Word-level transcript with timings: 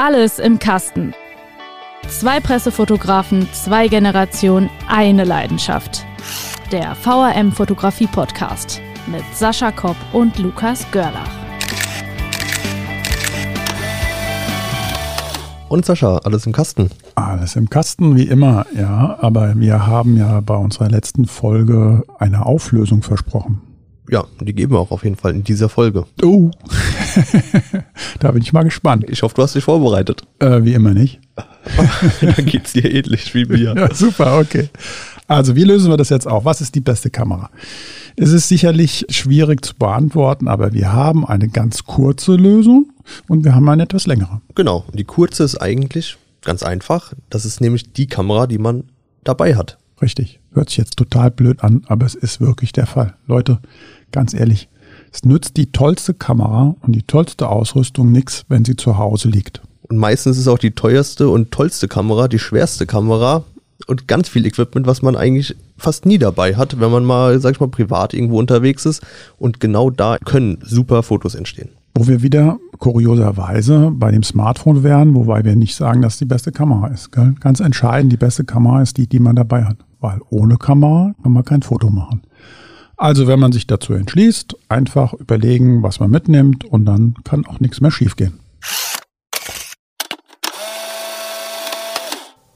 Alles 0.00 0.38
im 0.38 0.60
Kasten. 0.60 1.12
Zwei 2.06 2.38
Pressefotografen, 2.38 3.48
zwei 3.52 3.88
Generationen, 3.88 4.70
eine 4.86 5.24
Leidenschaft. 5.24 6.06
Der 6.70 6.94
VRM 6.94 7.50
Fotografie 7.50 8.06
Podcast 8.06 8.80
mit 9.08 9.24
Sascha 9.34 9.72
Kopp 9.72 9.96
und 10.12 10.38
Lukas 10.38 10.88
Görlach. 10.92 11.28
Und 15.68 15.84
Sascha, 15.84 16.18
alles 16.18 16.46
im 16.46 16.52
Kasten. 16.52 16.90
Alles 17.16 17.56
im 17.56 17.68
Kasten, 17.68 18.14
wie 18.14 18.28
immer, 18.28 18.66
ja. 18.76 19.18
Aber 19.20 19.58
wir 19.58 19.88
haben 19.88 20.16
ja 20.16 20.40
bei 20.42 20.54
unserer 20.54 20.90
letzten 20.90 21.26
Folge 21.26 22.04
eine 22.20 22.46
Auflösung 22.46 23.02
versprochen. 23.02 23.67
Ja, 24.10 24.24
die 24.40 24.54
geben 24.54 24.72
wir 24.72 24.78
auch 24.78 24.90
auf 24.90 25.04
jeden 25.04 25.16
Fall 25.16 25.34
in 25.34 25.44
dieser 25.44 25.68
Folge. 25.68 26.06
Oh, 26.22 26.50
da 28.20 28.32
bin 28.32 28.42
ich 28.42 28.52
mal 28.52 28.62
gespannt. 28.64 29.04
Ich 29.08 29.22
hoffe, 29.22 29.34
du 29.34 29.42
hast 29.42 29.54
dich 29.54 29.64
vorbereitet. 29.64 30.22
Äh, 30.38 30.64
wie 30.64 30.74
immer 30.74 30.94
nicht. 30.94 31.20
Dann 32.20 32.46
geht's 32.46 32.72
dir 32.72 32.90
ähnlich 32.90 33.34
wie 33.34 33.44
mir. 33.44 33.74
Ja, 33.74 33.94
super, 33.94 34.38
okay. 34.38 34.70
Also, 35.26 35.54
wie 35.56 35.64
lösen 35.64 35.90
wir 35.90 35.98
das 35.98 36.08
jetzt 36.08 36.26
auf? 36.26 36.46
Was 36.46 36.62
ist 36.62 36.74
die 36.74 36.80
beste 36.80 37.10
Kamera? 37.10 37.50
Es 38.16 38.32
ist 38.32 38.48
sicherlich 38.48 39.06
schwierig 39.10 39.64
zu 39.64 39.74
beantworten, 39.74 40.48
aber 40.48 40.72
wir 40.72 40.92
haben 40.92 41.26
eine 41.26 41.48
ganz 41.48 41.84
kurze 41.84 42.34
Lösung 42.34 42.90
und 43.28 43.44
wir 43.44 43.54
haben 43.54 43.68
eine 43.68 43.82
etwas 43.82 44.06
längere. 44.06 44.40
Genau. 44.54 44.86
Die 44.94 45.04
kurze 45.04 45.44
ist 45.44 45.58
eigentlich 45.58 46.16
ganz 46.42 46.62
einfach. 46.62 47.12
Das 47.28 47.44
ist 47.44 47.60
nämlich 47.60 47.92
die 47.92 48.06
Kamera, 48.06 48.46
die 48.46 48.58
man 48.58 48.84
dabei 49.22 49.54
hat. 49.54 49.76
Richtig. 50.00 50.40
Hört 50.52 50.70
sich 50.70 50.78
jetzt 50.78 50.96
total 50.96 51.30
blöd 51.30 51.62
an, 51.62 51.84
aber 51.88 52.06
es 52.06 52.14
ist 52.14 52.40
wirklich 52.40 52.72
der 52.72 52.86
Fall. 52.86 53.14
Leute, 53.26 53.58
ganz 54.12 54.34
ehrlich, 54.34 54.68
es 55.12 55.24
nützt 55.24 55.56
die 55.56 55.72
tollste 55.72 56.14
Kamera 56.14 56.76
und 56.80 56.92
die 56.92 57.02
tollste 57.02 57.48
Ausrüstung 57.48 58.12
nichts, 58.12 58.44
wenn 58.48 58.64
sie 58.64 58.76
zu 58.76 58.98
Hause 58.98 59.28
liegt. 59.28 59.62
Und 59.88 59.96
meistens 59.96 60.36
ist 60.38 60.48
auch 60.48 60.58
die 60.58 60.72
teuerste 60.72 61.28
und 61.28 61.50
tollste 61.50 61.88
Kamera 61.88 62.28
die 62.28 62.38
schwerste 62.38 62.86
Kamera 62.86 63.44
und 63.86 64.08
ganz 64.08 64.28
viel 64.28 64.44
Equipment, 64.44 64.86
was 64.86 65.02
man 65.02 65.16
eigentlich 65.16 65.56
fast 65.76 66.04
nie 66.04 66.18
dabei 66.18 66.56
hat, 66.56 66.80
wenn 66.80 66.90
man 66.90 67.04
mal, 67.04 67.40
sag 67.40 67.52
ich 67.52 67.60
mal, 67.60 67.68
privat 67.68 68.12
irgendwo 68.12 68.38
unterwegs 68.38 68.84
ist. 68.84 69.02
Und 69.38 69.60
genau 69.60 69.90
da 69.90 70.18
können 70.18 70.58
super 70.62 71.02
Fotos 71.02 71.34
entstehen. 71.34 71.70
Wo 71.94 72.06
wir 72.06 72.22
wieder 72.22 72.58
kurioserweise 72.78 73.90
bei 73.94 74.10
dem 74.10 74.22
Smartphone 74.22 74.82
wären, 74.82 75.14
wobei 75.14 75.44
wir 75.44 75.56
nicht 75.56 75.74
sagen, 75.74 76.02
dass 76.02 76.18
die 76.18 76.26
beste 76.26 76.52
Kamera 76.52 76.88
ist. 76.88 77.12
Gell? 77.12 77.34
Ganz 77.40 77.60
entscheidend, 77.60 78.12
die 78.12 78.18
beste 78.18 78.44
Kamera 78.44 78.82
ist 78.82 78.96
die, 78.98 79.06
die 79.06 79.20
man 79.20 79.36
dabei 79.36 79.64
hat. 79.64 79.78
Weil 80.00 80.20
ohne 80.28 80.58
Kamera 80.58 81.14
kann 81.22 81.32
man 81.32 81.44
kein 81.44 81.62
Foto 81.62 81.90
machen. 81.90 82.22
Also 83.00 83.28
wenn 83.28 83.38
man 83.38 83.52
sich 83.52 83.68
dazu 83.68 83.92
entschließt, 83.94 84.56
einfach 84.68 85.14
überlegen, 85.14 85.84
was 85.84 86.00
man 86.00 86.10
mitnimmt 86.10 86.64
und 86.64 86.84
dann 86.84 87.14
kann 87.22 87.46
auch 87.46 87.60
nichts 87.60 87.80
mehr 87.80 87.92
schiefgehen. 87.92 88.40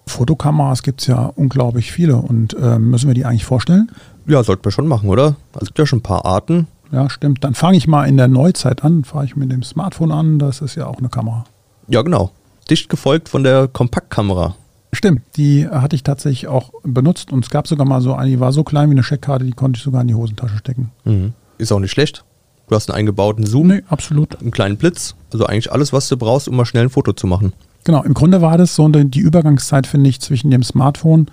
Fotokameras 0.08 0.82
gibt 0.82 1.00
es 1.00 1.06
ja 1.06 1.26
unglaublich 1.36 1.92
viele 1.92 2.16
und 2.16 2.54
äh, 2.54 2.80
müssen 2.80 3.06
wir 3.06 3.14
die 3.14 3.24
eigentlich 3.24 3.44
vorstellen? 3.44 3.92
Ja, 4.26 4.42
sollten 4.42 4.64
wir 4.64 4.72
schon 4.72 4.88
machen, 4.88 5.08
oder? 5.08 5.36
Es 5.60 5.68
gibt 5.68 5.78
ja 5.78 5.86
schon 5.86 6.00
ein 6.00 6.02
paar 6.02 6.26
Arten. 6.26 6.66
Ja, 6.90 7.08
stimmt. 7.08 7.44
Dann 7.44 7.54
fange 7.54 7.76
ich 7.76 7.86
mal 7.86 8.06
in 8.06 8.16
der 8.16 8.28
Neuzeit 8.28 8.84
an, 8.84 9.04
fahre 9.04 9.24
ich 9.24 9.36
mit 9.36 9.50
dem 9.50 9.62
Smartphone 9.62 10.10
an, 10.10 10.38
das 10.40 10.60
ist 10.60 10.74
ja 10.74 10.86
auch 10.86 10.98
eine 10.98 11.08
Kamera. 11.08 11.44
Ja, 11.86 12.02
genau. 12.02 12.32
Dicht 12.68 12.88
gefolgt 12.88 13.28
von 13.28 13.44
der 13.44 13.68
Kompaktkamera. 13.68 14.56
Stimmt, 14.94 15.22
die 15.36 15.66
hatte 15.68 15.96
ich 15.96 16.02
tatsächlich 16.02 16.48
auch 16.48 16.70
benutzt 16.82 17.32
und 17.32 17.44
es 17.44 17.50
gab 17.50 17.66
sogar 17.66 17.86
mal 17.86 18.00
so 18.02 18.14
eine, 18.14 18.30
die 18.30 18.40
war 18.40 18.52
so 18.52 18.62
klein 18.62 18.90
wie 18.90 18.94
eine 18.94 19.02
Scheckkarte, 19.02 19.44
die 19.44 19.52
konnte 19.52 19.78
ich 19.78 19.82
sogar 19.82 20.02
in 20.02 20.08
die 20.08 20.14
Hosentasche 20.14 20.58
stecken. 20.58 20.90
Mhm. 21.04 21.32
Ist 21.58 21.72
auch 21.72 21.80
nicht 21.80 21.90
schlecht. 21.92 22.24
Du 22.68 22.74
hast 22.76 22.90
einen 22.90 22.98
eingebauten 22.98 23.46
Zoom, 23.46 23.68
Nee, 23.68 23.82
absolut. 23.88 24.40
einen 24.40 24.50
kleinen 24.50 24.76
Blitz, 24.76 25.14
also 25.32 25.46
eigentlich 25.46 25.72
alles, 25.72 25.92
was 25.92 26.08
du 26.08 26.16
brauchst, 26.16 26.48
um 26.48 26.56
mal 26.56 26.64
schnell 26.66 26.84
ein 26.84 26.90
Foto 26.90 27.12
zu 27.12 27.26
machen. 27.26 27.52
Genau, 27.84 28.02
im 28.02 28.14
Grunde 28.14 28.40
war 28.42 28.58
das 28.58 28.74
so 28.74 28.86
die 28.88 29.18
Übergangszeit, 29.20 29.86
finde 29.86 30.08
ich, 30.10 30.20
zwischen 30.20 30.50
dem 30.50 30.62
Smartphone 30.62 31.26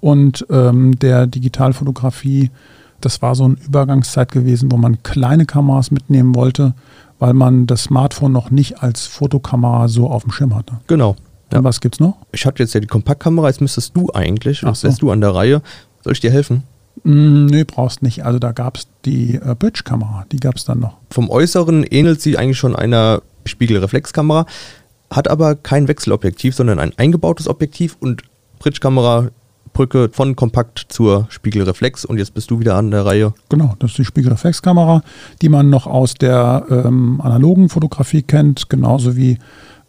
und 0.00 0.44
ähm, 0.50 0.98
der 0.98 1.26
Digitalfotografie. 1.26 2.50
Das 3.00 3.22
war 3.22 3.34
so 3.34 3.44
eine 3.44 3.56
Übergangszeit 3.64 4.32
gewesen, 4.32 4.72
wo 4.72 4.76
man 4.76 5.02
kleine 5.02 5.44
Kameras 5.46 5.90
mitnehmen 5.90 6.34
wollte, 6.34 6.74
weil 7.18 7.34
man 7.34 7.66
das 7.66 7.84
Smartphone 7.84 8.32
noch 8.32 8.50
nicht 8.50 8.82
als 8.82 9.06
Fotokamera 9.06 9.88
so 9.88 10.08
auf 10.10 10.22
dem 10.22 10.32
Schirm 10.32 10.54
hatte. 10.54 10.80
Genau. 10.88 11.16
Ja. 11.52 11.58
Und 11.58 11.64
was 11.64 11.80
gibt's 11.80 12.00
noch? 12.00 12.16
Ich 12.32 12.46
hatte 12.46 12.62
jetzt 12.62 12.74
ja 12.74 12.80
die 12.80 12.86
Kompaktkamera, 12.86 13.48
jetzt 13.48 13.60
müsstest 13.60 13.96
du 13.96 14.10
eigentlich, 14.12 14.62
Ach 14.64 14.70
was 14.70 14.80
so. 14.80 14.88
wärst 14.88 15.02
du 15.02 15.10
an 15.10 15.20
der 15.20 15.34
Reihe? 15.34 15.62
Soll 16.02 16.12
ich 16.12 16.20
dir 16.20 16.30
helfen? 16.30 16.64
Mm, 17.04 17.46
nee, 17.46 17.64
brauchst 17.64 18.02
nicht. 18.02 18.24
Also 18.24 18.38
da 18.38 18.52
gab's 18.52 18.88
die 19.04 19.36
äh, 19.36 19.54
Bridge-Kamera, 19.58 20.26
die 20.30 20.38
gab's 20.38 20.64
dann 20.64 20.80
noch. 20.80 20.96
Vom 21.10 21.30
Äußeren 21.30 21.84
ähnelt 21.84 22.20
sie 22.20 22.38
eigentlich 22.38 22.58
schon 22.58 22.76
einer 22.76 23.22
Spiegelreflexkamera, 23.44 24.46
hat 25.10 25.28
aber 25.28 25.54
kein 25.56 25.88
Wechselobjektiv, 25.88 26.54
sondern 26.54 26.78
ein 26.78 26.92
eingebautes 26.96 27.48
Objektiv 27.48 27.96
und 28.00 28.22
Bridge-Kamera 28.58 29.30
Brücke 29.72 30.10
von 30.12 30.36
Kompakt 30.36 30.86
zur 30.88 31.26
Spiegelreflex 31.30 32.04
und 32.04 32.18
jetzt 32.18 32.34
bist 32.34 32.50
du 32.50 32.60
wieder 32.60 32.76
an 32.76 32.90
der 32.90 33.06
Reihe. 33.06 33.32
Genau, 33.48 33.74
das 33.78 33.92
ist 33.92 33.98
die 33.98 34.04
Spiegelreflexkamera, 34.04 35.02
die 35.40 35.48
man 35.48 35.70
noch 35.70 35.86
aus 35.86 36.14
der 36.14 36.66
ähm, 36.68 37.20
analogen 37.22 37.68
Fotografie 37.68 38.22
kennt, 38.22 38.68
genauso 38.68 39.16
wie 39.16 39.38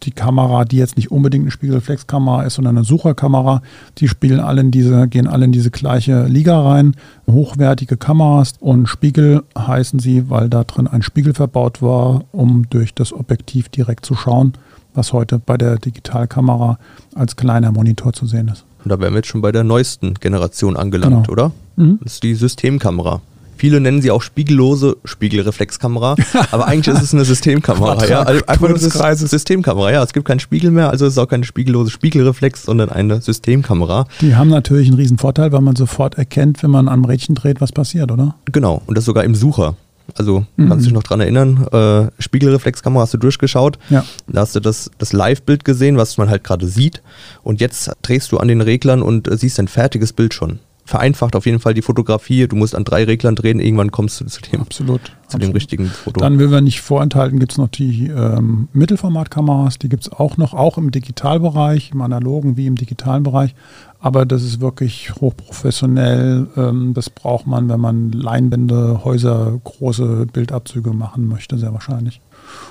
die 0.05 0.11
Kamera, 0.11 0.65
die 0.65 0.77
jetzt 0.77 0.97
nicht 0.97 1.11
unbedingt 1.11 1.43
eine 1.43 1.51
Spiegelreflexkamera 1.51 2.43
ist, 2.43 2.55
sondern 2.55 2.77
eine 2.77 2.85
Sucherkamera. 2.85 3.61
Die 3.97 4.07
spielen 4.07 4.39
alle 4.39 4.61
in 4.61 4.71
diese, 4.71 5.07
gehen 5.07 5.27
alle 5.27 5.45
in 5.45 5.51
diese 5.51 5.71
gleiche 5.71 6.25
Liga 6.25 6.61
rein. 6.61 6.95
Hochwertige 7.29 7.97
Kameras 7.97 8.53
und 8.59 8.87
Spiegel 8.87 9.43
heißen 9.57 9.99
sie, 9.99 10.29
weil 10.29 10.49
da 10.49 10.63
drin 10.63 10.87
ein 10.87 11.01
Spiegel 11.01 11.33
verbaut 11.33 11.81
war, 11.81 12.23
um 12.31 12.69
durch 12.69 12.93
das 12.93 13.13
Objektiv 13.13 13.69
direkt 13.69 14.05
zu 14.05 14.15
schauen, 14.15 14.53
was 14.93 15.13
heute 15.13 15.39
bei 15.39 15.57
der 15.57 15.77
Digitalkamera 15.77 16.77
als 17.15 17.35
kleiner 17.35 17.71
Monitor 17.71 18.13
zu 18.13 18.25
sehen 18.27 18.47
ist. 18.49 18.65
Und 18.83 18.91
da 18.91 18.99
wären 18.99 19.13
wir 19.13 19.19
jetzt 19.19 19.27
schon 19.29 19.41
bei 19.41 19.51
der 19.51 19.63
neuesten 19.63 20.13
Generation 20.15 20.75
angelangt, 20.75 21.27
Genau. 21.27 21.31
oder? 21.31 21.51
Mhm. 21.77 21.99
Das 22.03 22.13
ist 22.15 22.23
die 22.23 22.35
Systemkamera. 22.35 23.21
Viele 23.55 23.79
nennen 23.79 24.01
sie 24.01 24.11
auch 24.11 24.21
spiegellose 24.21 24.97
Spiegelreflexkamera, 25.05 26.15
aber 26.51 26.67
eigentlich 26.67 26.93
ist 26.95 27.01
es 27.03 27.13
eine 27.13 27.25
Systemkamera. 27.25 28.05
ja, 28.07 28.21
also 28.23 28.45
einfach 28.45 28.67
nur 28.69 28.77
eine. 29.03 29.15
Systemkamera. 29.27 29.91
Ja, 29.91 30.03
es 30.03 30.13
gibt 30.13 30.27
keinen 30.27 30.39
Spiegel 30.39 30.71
mehr, 30.71 30.89
also 30.89 31.05
ist 31.05 31.13
es 31.13 31.17
auch 31.17 31.27
keine 31.27 31.43
spiegellose 31.45 31.91
Spiegelreflex, 31.91 32.63
sondern 32.63 32.89
eine 32.89 33.21
Systemkamera. 33.21 34.07
Die 34.21 34.35
haben 34.35 34.49
natürlich 34.49 34.87
einen 34.87 34.97
riesen 34.97 35.17
Vorteil, 35.17 35.51
weil 35.51 35.61
man 35.61 35.75
sofort 35.75 36.15
erkennt, 36.15 36.63
wenn 36.63 36.71
man 36.71 36.87
am 36.87 37.05
Rädchen 37.05 37.35
dreht, 37.35 37.61
was 37.61 37.71
passiert, 37.71 38.11
oder? 38.11 38.35
Genau, 38.51 38.81
und 38.85 38.97
das 38.97 39.05
sogar 39.05 39.23
im 39.23 39.35
Sucher. 39.35 39.75
Also 40.15 40.45
Mhm. 40.57 40.67
kannst 40.67 40.83
du 40.85 40.89
dich 40.89 40.93
noch 40.93 41.03
dran 41.03 41.21
erinnern, 41.21 41.65
äh, 41.71 42.07
Spiegelreflexkamera 42.21 43.03
hast 43.03 43.13
du 43.13 43.17
durchgeschaut, 43.17 43.79
Ja. 43.89 44.03
da 44.27 44.41
hast 44.41 44.53
du 44.55 44.59
das, 44.59 44.91
das 44.97 45.13
Live-Bild 45.13 45.63
gesehen, 45.63 45.95
was 45.97 46.17
man 46.17 46.29
halt 46.29 46.43
gerade 46.43 46.67
sieht 46.67 47.01
und 47.41 47.61
jetzt 47.61 47.89
drehst 48.01 48.31
du 48.33 48.37
an 48.37 48.49
den 48.49 48.59
Reglern 48.61 49.01
und 49.01 49.29
äh, 49.29 49.37
siehst 49.37 49.59
ein 49.59 49.69
fertiges 49.69 50.11
Bild 50.11 50.33
schon. 50.33 50.59
Vereinfacht 50.85 51.35
auf 51.35 51.45
jeden 51.45 51.59
Fall 51.59 51.73
die 51.73 51.81
Fotografie, 51.81 52.47
du 52.47 52.57
musst 52.57 52.75
an 52.75 52.83
drei 52.83 53.05
Reglern 53.05 53.35
drehen, 53.35 53.59
irgendwann 53.61 53.91
kommst 53.91 54.19
du 54.19 54.25
zu 54.25 54.41
dem, 54.41 54.61
Absolut. 54.61 55.01
zu 55.27 55.37
dem 55.37 55.47
absolut. 55.47 55.55
richtigen 55.55 55.85
Foto. 55.85 56.19
Dann 56.19 56.39
will 56.39 56.51
wir 56.51 56.59
nicht 56.59 56.81
vorenthalten, 56.81 57.39
gibt 57.39 57.53
es 57.53 57.57
noch 57.57 57.69
die 57.69 58.07
ähm, 58.07 58.67
Mittelformatkameras, 58.73 59.79
die 59.79 59.87
gibt 59.87 60.03
es 60.03 60.11
auch 60.11 60.35
noch, 60.35 60.53
auch 60.53 60.77
im 60.77 60.91
Digitalbereich, 60.91 61.91
im 61.93 62.01
analogen 62.01 62.57
wie 62.57 62.67
im 62.67 62.75
digitalen 62.75 63.23
Bereich. 63.23 63.55
Aber 64.03 64.25
das 64.25 64.43
ist 64.43 64.59
wirklich 64.59 65.13
hochprofessionell. 65.15 66.47
Ähm, 66.57 66.93
das 66.93 67.09
braucht 67.09 67.47
man, 67.47 67.69
wenn 67.69 67.79
man 67.79 68.11
Leinwände, 68.11 69.05
Häuser, 69.05 69.57
große 69.63 70.27
Bildabzüge 70.33 70.91
machen 70.91 71.29
möchte, 71.29 71.57
sehr 71.57 71.71
wahrscheinlich. 71.71 72.19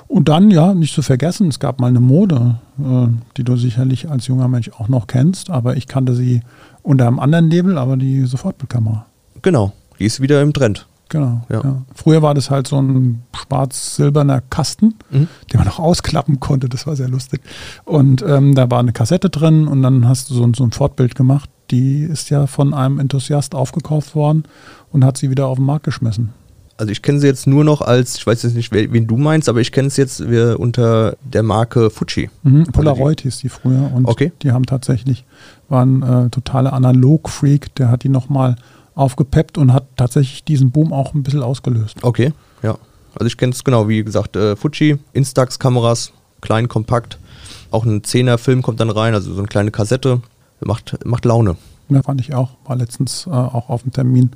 Und 0.06 0.28
dann, 0.28 0.50
ja, 0.50 0.74
nicht 0.74 0.94
zu 0.94 1.00
vergessen, 1.00 1.48
es 1.48 1.58
gab 1.58 1.80
mal 1.80 1.86
eine 1.86 2.00
Mode, 2.00 2.56
äh, 2.78 3.06
die 3.38 3.44
du 3.44 3.56
sicherlich 3.56 4.10
als 4.10 4.26
junger 4.26 4.48
Mensch 4.48 4.70
auch 4.78 4.88
noch 4.88 5.06
kennst, 5.06 5.48
aber 5.48 5.78
ich 5.78 5.86
kannte 5.86 6.14
sie 6.14 6.42
unter 6.82 7.06
einem 7.06 7.18
anderen 7.20 7.50
Label, 7.50 7.78
aber 7.78 7.96
die 7.96 8.24
Sofortbildkamera. 8.24 9.06
genau, 9.42 9.72
die 9.98 10.04
ist 10.06 10.20
wieder 10.20 10.40
im 10.42 10.52
Trend. 10.52 10.86
Genau. 11.08 11.42
Ja. 11.50 11.60
Ja. 11.62 11.82
Früher 11.94 12.22
war 12.22 12.32
das 12.32 12.50
halt 12.50 12.66
so 12.66 12.80
ein 12.80 13.22
schwarz-silberner 13.36 14.40
Kasten, 14.48 14.94
Mhm. 15.10 15.28
den 15.52 15.58
man 15.58 15.68
auch 15.68 15.78
ausklappen 15.78 16.40
konnte. 16.40 16.68
Das 16.70 16.86
war 16.86 16.96
sehr 16.96 17.08
lustig. 17.08 17.42
Und 17.84 18.22
ähm, 18.26 18.54
da 18.54 18.70
war 18.70 18.78
eine 18.80 18.92
Kassette 18.92 19.28
drin 19.28 19.68
und 19.68 19.82
dann 19.82 20.08
hast 20.08 20.30
du 20.30 20.34
so, 20.34 20.42
ein- 20.44 20.54
so 20.54 20.64
ein 20.64 20.70
Fortbild 20.72 21.14
gemacht. 21.14 21.50
Die 21.70 22.02
ist 22.02 22.30
ja 22.30 22.46
von 22.46 22.72
einem 22.72 22.98
Enthusiast 22.98 23.54
aufgekauft 23.54 24.14
worden 24.14 24.44
und 24.90 25.04
hat 25.04 25.18
sie 25.18 25.28
wieder 25.30 25.46
auf 25.48 25.56
den 25.58 25.66
Markt 25.66 25.84
geschmissen. 25.84 26.30
Also 26.76 26.90
ich 26.90 27.02
kenne 27.02 27.20
sie 27.20 27.26
jetzt 27.26 27.46
nur 27.46 27.64
noch 27.64 27.80
als, 27.80 28.16
ich 28.16 28.26
weiß 28.26 28.42
jetzt 28.42 28.54
nicht, 28.56 28.72
wen 28.72 29.06
du 29.06 29.16
meinst, 29.16 29.48
aber 29.48 29.60
ich 29.60 29.72
kenne 29.72 29.88
es 29.88 29.96
jetzt 29.96 30.20
unter 30.20 31.16
der 31.22 31.42
Marke 31.42 31.90
Fuji. 31.90 32.30
Mhm. 32.42 32.64
Polaroid 32.72 33.20
hieß 33.20 33.38
die 33.38 33.48
früher 33.48 33.90
und 33.94 34.06
Okay. 34.06 34.32
die 34.42 34.52
haben 34.52 34.66
tatsächlich, 34.66 35.24
war 35.68 35.84
ein 35.84 36.02
äh, 36.02 36.30
totaler 36.30 36.72
Analog-Freak, 36.72 37.74
der 37.76 37.90
hat 37.90 38.02
die 38.04 38.08
nochmal 38.08 38.56
aufgepeppt 38.94 39.58
und 39.58 39.72
hat 39.72 39.84
tatsächlich 39.96 40.44
diesen 40.44 40.70
Boom 40.70 40.92
auch 40.92 41.14
ein 41.14 41.22
bisschen 41.22 41.42
ausgelöst. 41.42 41.98
Okay, 42.02 42.32
ja. 42.62 42.76
Also 43.14 43.26
ich 43.26 43.36
kenne 43.36 43.52
es 43.52 43.62
genau, 43.62 43.88
wie 43.88 44.02
gesagt, 44.02 44.36
äh, 44.36 44.56
Fuji, 44.56 44.98
Instax-Kameras, 45.12 46.12
klein, 46.40 46.68
kompakt. 46.68 47.18
Auch 47.70 47.84
ein 47.84 48.02
10er-Film 48.02 48.62
kommt 48.62 48.80
dann 48.80 48.90
rein, 48.90 49.14
also 49.14 49.32
so 49.32 49.38
eine 49.38 49.48
kleine 49.48 49.70
Kassette. 49.70 50.20
Macht, 50.60 50.98
macht 51.04 51.24
Laune. 51.24 51.56
Ja, 51.88 52.02
fand 52.02 52.20
ich 52.20 52.34
auch. 52.34 52.50
War 52.64 52.76
letztens 52.76 53.26
äh, 53.26 53.30
auch 53.30 53.68
auf 53.68 53.82
dem 53.82 53.92
Termin 53.92 54.30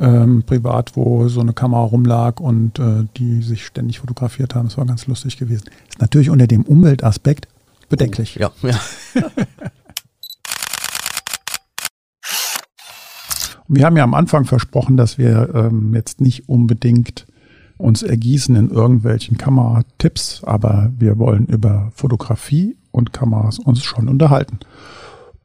ähm, 0.00 0.42
privat, 0.44 0.96
wo 0.96 1.28
so 1.28 1.40
eine 1.40 1.52
Kamera 1.52 1.82
rumlag 1.82 2.40
und 2.40 2.78
äh, 2.78 3.04
die 3.16 3.42
sich 3.42 3.64
ständig 3.66 4.00
fotografiert 4.00 4.54
haben. 4.54 4.66
Das 4.66 4.78
war 4.78 4.86
ganz 4.86 5.06
lustig 5.06 5.36
gewesen. 5.36 5.68
Ist 5.88 6.00
natürlich 6.00 6.30
unter 6.30 6.46
dem 6.46 6.62
Umweltaspekt 6.62 7.46
bedenklich. 7.88 8.36
Ja, 8.36 8.50
ja. 8.62 8.80
Wir 13.72 13.86
haben 13.86 13.96
ja 13.96 14.02
am 14.02 14.14
Anfang 14.14 14.46
versprochen, 14.46 14.96
dass 14.96 15.16
wir 15.16 15.54
ähm, 15.54 15.94
jetzt 15.94 16.20
nicht 16.20 16.48
unbedingt 16.48 17.24
uns 17.78 18.02
ergießen 18.02 18.56
in 18.56 18.68
irgendwelchen 18.68 19.38
Kameratipps, 19.38 20.42
aber 20.42 20.90
wir 20.98 21.18
wollen 21.18 21.46
über 21.46 21.92
Fotografie 21.94 22.76
und 22.90 23.12
Kameras 23.12 23.60
uns 23.60 23.84
schon 23.84 24.08
unterhalten. 24.08 24.58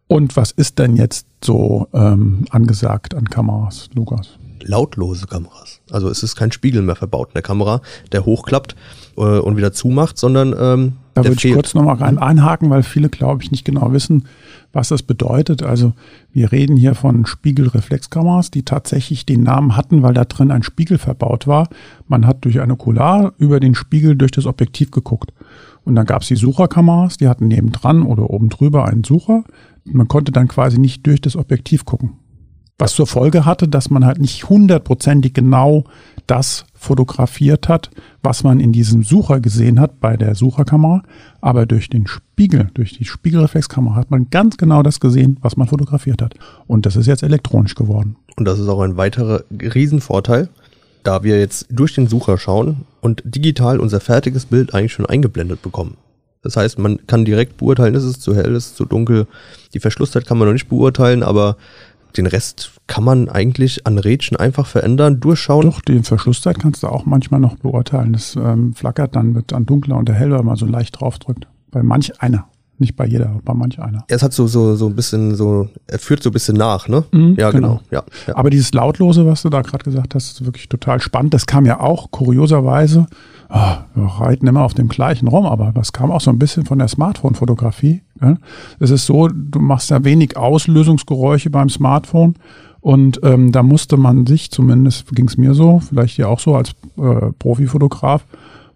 Und 0.08 0.36
was 0.36 0.50
ist 0.50 0.80
denn 0.80 0.96
jetzt 0.96 1.28
so 1.44 1.88
ähm, 1.94 2.46
angesagt 2.50 3.13
an 3.13 3.25
Kameras, 3.25 3.90
Lukas? 3.94 4.40
Lautlose 4.65 5.27
Kameras. 5.27 5.81
Also 5.91 6.09
es 6.09 6.23
ist 6.23 6.35
kein 6.35 6.51
Spiegel 6.51 6.81
mehr 6.81 6.95
verbaut 6.95 7.29
in 7.29 7.33
der 7.33 7.41
Kamera, 7.41 7.81
der 8.12 8.25
hochklappt 8.25 8.75
äh, 9.17 9.21
und 9.21 9.57
wieder 9.57 9.71
zumacht, 9.71 10.17
sondern 10.17 10.56
ähm, 10.59 10.94
da 11.13 11.23
würde 11.23 11.39
ich 11.41 11.53
kurz 11.53 11.73
nochmal 11.73 11.95
rein 11.95 12.17
einhaken, 12.17 12.69
weil 12.69 12.83
viele, 12.83 13.07
glaube 13.07 13.41
ich, 13.41 13.50
nicht 13.50 13.63
genau 13.63 13.94
wissen, 13.94 14.25
was 14.73 14.89
das 14.89 15.01
bedeutet. 15.01 15.63
Also 15.63 15.94
wir 16.33 16.51
reden 16.51 16.75
hier 16.75 16.94
von 16.94 17.25
Spiegelreflexkameras, 17.25 18.51
die 18.51 18.63
tatsächlich 18.63 19.25
den 19.25 19.44
Namen 19.44 19.77
hatten, 19.77 20.03
weil 20.03 20.13
da 20.13 20.25
drin 20.25 20.51
ein 20.51 20.63
Spiegel 20.63 20.97
verbaut 20.97 21.47
war. 21.47 21.69
Man 22.09 22.27
hat 22.27 22.44
durch 22.44 22.59
ein 22.59 22.71
Okular 22.71 23.31
über 23.38 23.62
den 23.62 23.75
Spiegel 23.75 24.17
durch 24.17 24.31
das 24.31 24.45
Objektiv 24.45 24.91
geguckt. 24.91 25.31
Und 25.85 25.95
dann 25.95 26.06
gab 26.06 26.23
es 26.23 26.27
die 26.27 26.35
Sucherkameras, 26.35 27.15
die 27.15 27.29
hatten 27.29 27.47
nebendran 27.47 28.03
oder 28.03 28.29
oben 28.29 28.50
drüber 28.50 28.85
einen 28.85 29.06
Sucher. 29.06 29.45
Man 29.85 30.09
konnte 30.09 30.33
dann 30.33 30.50
quasi 30.50 30.79
nicht 30.79 31.07
durch 31.07 31.21
das 31.21 31.38
Objektiv 31.38 31.85
gucken. 31.85 32.17
Was 32.77 32.94
zur 32.94 33.07
Folge 33.07 33.45
hatte, 33.45 33.69
dass 33.69 33.89
man 33.89 34.06
halt 34.06 34.19
nicht 34.19 34.50
hundertprozentig 34.50 35.33
genau 35.33 35.86
das 36.27 36.66
fotografiert 36.74 37.69
hat, 37.69 37.89
was 38.22 38.44
man 38.44 38.60
in 38.60 38.74
diesem 38.74 39.04
Sucher 39.04 39.39
gesehen 39.39 39.80
hat 39.80 40.01
bei 40.01 40.18
der 40.18 40.36
Sucherkamera. 40.36 41.04
Aber 41.39 41.66
durch 41.66 41.89
den 41.89 42.06
Spiegel, 42.06 42.68
durch 42.74 42.98
die 42.98 43.06
Spiegelreflexkamera 43.06 43.95
hat 43.95 44.12
man 44.12 44.30
ganz 44.30 44.57
genau 44.57 44.83
das 44.83 45.00
gesehen, 45.00 45.38
was 45.42 45.56
man 45.56 45.69
fotografiert 45.69 46.22
hat. 46.22 46.33
Und 46.68 46.86
das 46.86 46.98
ist 46.98 47.07
jetzt 47.07 47.24
elektronisch 47.24 47.75
geworden. 47.75 48.18
Und 48.36 48.45
das 48.45 48.60
ist 48.60 48.68
auch 48.68 48.81
ein 48.81 48.98
weiterer 48.98 49.44
Riesenvorteil, 49.51 50.50
da 51.04 51.24
wir 51.24 51.39
jetzt 51.39 51.68
durch 51.69 51.95
den 51.95 52.07
Sucher 52.07 52.38
schauen 52.38 52.81
und 53.00 53.22
digital 53.24 53.80
unser 53.80 54.01
fertiges 54.01 54.48
Bild 54.48 54.74
eigentlich 54.74 54.92
schon 54.92 55.06
eingeblendet 55.06 55.62
bekommen. 55.62 55.95
Das 56.42 56.57
heißt, 56.57 56.77
man 56.77 57.07
kann 57.07 57.25
direkt 57.25 57.57
beurteilen, 57.57 57.95
ist 57.95 58.04
es 58.04 58.19
zu 58.19 58.36
hell, 58.36 58.54
ist 58.54 58.66
es 58.68 58.75
zu 58.75 58.86
dunkel. 58.86 59.25
Die 59.74 59.80
Verschlusszeit 59.80 60.27
kann 60.27 60.38
man 60.38 60.48
noch 60.48 60.54
nicht 60.54 60.69
beurteilen, 60.69 61.24
aber 61.24 61.57
den 62.17 62.27
Rest 62.27 62.71
kann 62.88 63.03
man 63.03 63.29
eigentlich 63.29 63.85
an 63.88 63.97
Rädchen 63.97 64.38
einfach 64.38 64.67
verändern, 64.67 65.19
durchschauen. 65.19 65.65
Doch, 65.65 65.81
die 65.81 66.01
Verschlusszeit 66.03 66.59
kannst 66.59 66.83
du 66.83 66.88
auch 66.88 67.06
manchmal 67.06 67.39
noch 67.39 67.56
beurteilen. 67.56 68.13
Das 68.13 68.35
ähm, 68.35 68.73
flackert 68.73 69.15
dann 69.15 69.33
mit 69.33 69.53
an 69.53 69.65
dunkler 69.65 69.97
und 69.97 70.09
heller, 70.09 70.39
wenn 70.39 70.45
man 70.45 70.56
so 70.56 70.65
leicht 70.65 71.00
draufdrückt. 71.00 71.47
Bei 71.71 71.83
manch 71.83 72.21
einer. 72.21 72.47
Nicht 72.77 72.97
bei 72.97 73.06
jeder, 73.06 73.29
aber 73.29 73.41
bei 73.41 73.53
manch 73.53 73.79
einer. 73.79 74.03
Es 74.09 74.21
hat 74.21 74.33
so, 74.33 74.47
so, 74.47 74.75
so 74.75 74.88
ein 74.88 74.95
bisschen 74.95 75.35
so, 75.35 75.69
er 75.88 75.97
führt 75.97 76.21
so 76.21 76.29
ein 76.29 76.33
bisschen 76.33 76.57
nach, 76.57 76.89
ne? 76.89 77.06
Mhm, 77.12 77.35
ja, 77.38 77.51
genau. 77.51 77.67
genau. 77.67 77.81
Ja, 77.91 78.03
ja. 78.27 78.35
Aber 78.35 78.50
dieses 78.50 78.73
Lautlose, 78.73 79.25
was 79.25 79.44
du 79.44 79.50
da 79.50 79.62
gerade 79.62 79.85
gesagt 79.85 80.13
hast, 80.13 80.31
ist 80.31 80.45
wirklich 80.45 80.67
total 80.67 81.00
spannend. 81.00 81.33
Das 81.33 81.45
kam 81.45 81.65
ja 81.65 81.79
auch 81.79 82.12
kurioserweise, 82.12 83.07
ah, 83.50 83.86
wir 83.94 84.06
reiten 84.06 84.47
immer 84.47 84.63
auf 84.63 84.74
dem 84.74 84.88
gleichen 84.88 85.27
rum, 85.27 85.45
aber 85.45 85.71
das 85.74 85.94
kam 85.94 86.12
auch 86.12 86.21
so 86.21 86.31
ein 86.31 86.39
bisschen 86.39 86.65
von 86.65 86.80
der 86.80 86.88
Smartphone-Fotografie. 86.88 88.01
Ja? 88.21 88.38
Es 88.80 88.92
ist 88.92 89.06
so, 89.06 89.27
du 89.27 89.59
machst 89.59 89.89
ja 89.89 90.03
wenig 90.03 90.38
Auslösungsgeräusche 90.38 91.50
beim 91.50 91.69
Smartphone 91.69 92.36
und 92.81 93.19
ähm, 93.24 93.51
da 93.51 93.63
musste 93.63 93.97
man 93.97 94.25
sich, 94.25 94.51
zumindest 94.51 95.07
ging 95.15 95.27
es 95.27 95.38
mir 95.38 95.53
so, 95.53 95.80
vielleicht 95.80 96.18
ja 96.18 96.27
auch 96.27 96.39
so 96.39 96.56
als 96.56 96.71
äh, 96.97 97.31
Profifotograf, 97.39 98.24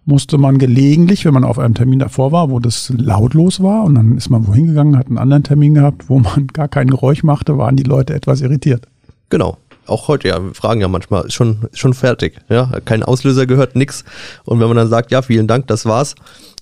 musste 0.04 0.38
man 0.38 0.58
gelegentlich, 0.58 1.24
wenn 1.24 1.34
man 1.34 1.44
auf 1.44 1.58
einem 1.58 1.74
Termin 1.74 1.98
davor 2.00 2.32
war, 2.32 2.50
wo 2.50 2.58
das 2.58 2.92
lautlos 2.96 3.62
war 3.62 3.84
und 3.84 3.94
dann 3.94 4.16
ist 4.16 4.30
man 4.30 4.46
wohin 4.46 4.66
gegangen, 4.66 4.98
hat 4.98 5.06
einen 5.06 5.18
anderen 5.18 5.44
Termin 5.44 5.74
gehabt, 5.74 6.08
wo 6.08 6.18
man 6.18 6.46
gar 6.52 6.68
kein 6.68 6.88
Geräusch 6.88 7.22
machte, 7.22 7.58
waren 7.58 7.76
die 7.76 7.84
Leute 7.84 8.14
etwas 8.14 8.40
irritiert. 8.40 8.86
Genau. 9.28 9.56
Auch 9.90 10.08
heute, 10.08 10.28
ja, 10.28 10.42
wir 10.42 10.54
fragen 10.54 10.80
ja 10.80 10.88
manchmal, 10.88 11.26
ist 11.26 11.34
schon, 11.34 11.58
ist 11.72 11.78
schon 11.78 11.94
fertig. 11.94 12.36
Ja, 12.48 12.70
kein 12.84 13.02
Auslöser 13.02 13.46
gehört, 13.46 13.74
nix. 13.76 14.04
Und 14.44 14.60
wenn 14.60 14.68
man 14.68 14.76
dann 14.76 14.88
sagt, 14.88 15.10
ja, 15.10 15.20
vielen 15.22 15.46
Dank, 15.46 15.66
das 15.66 15.84
war's, 15.84 16.14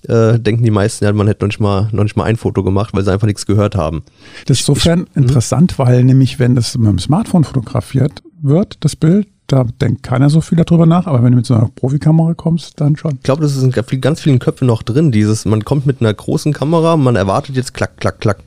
äh, 0.07 0.39
denken 0.39 0.63
die 0.63 0.71
meisten, 0.71 1.05
ja, 1.05 1.13
man 1.13 1.27
hätte 1.27 1.43
noch 1.45 1.49
nicht 1.49 1.59
mal, 1.59 1.89
noch 1.91 2.03
nicht 2.03 2.15
mal 2.17 2.23
ein 2.23 2.37
Foto 2.37 2.63
gemacht, 2.63 2.93
weil 2.93 3.03
sie 3.03 3.11
einfach 3.11 3.27
nichts 3.27 3.45
gehört 3.45 3.75
haben. 3.75 4.03
Das 4.47 4.59
ist 4.59 4.67
insofern 4.67 5.07
ich- 5.11 5.17
interessant, 5.17 5.77
weil 5.77 6.03
nämlich, 6.03 6.39
wenn 6.39 6.55
das 6.55 6.77
mit 6.77 6.87
dem 6.87 6.99
Smartphone 6.99 7.43
fotografiert 7.43 8.23
wird, 8.41 8.77
das 8.79 8.95
Bild, 8.95 9.27
da 9.47 9.63
denkt 9.81 10.03
keiner 10.03 10.29
so 10.29 10.41
viel 10.41 10.57
darüber 10.63 10.85
nach, 10.85 11.07
aber 11.07 11.23
wenn 11.23 11.31
du 11.31 11.37
mit 11.37 11.45
so 11.45 11.55
einer 11.55 11.69
Profikamera 11.75 12.33
kommst, 12.35 12.79
dann 12.79 12.95
schon. 12.95 13.15
Ich 13.15 13.23
glaube, 13.23 13.41
das 13.41 13.55
ist 13.55 13.63
in 13.63 13.71
ganz- 13.71 13.89
ganz 14.01 14.21
vielen 14.21 14.39
Köpfen 14.39 14.67
noch 14.67 14.83
drin, 14.83 15.11
dieses, 15.11 15.45
man 15.45 15.65
kommt 15.65 15.85
mit 15.85 16.01
einer 16.01 16.13
großen 16.13 16.53
Kamera, 16.53 16.97
man 16.97 17.15
erwartet 17.15 17.55
jetzt 17.55 17.73
klack, 17.73 17.97
klack, 17.97 18.19
klack. 18.19 18.39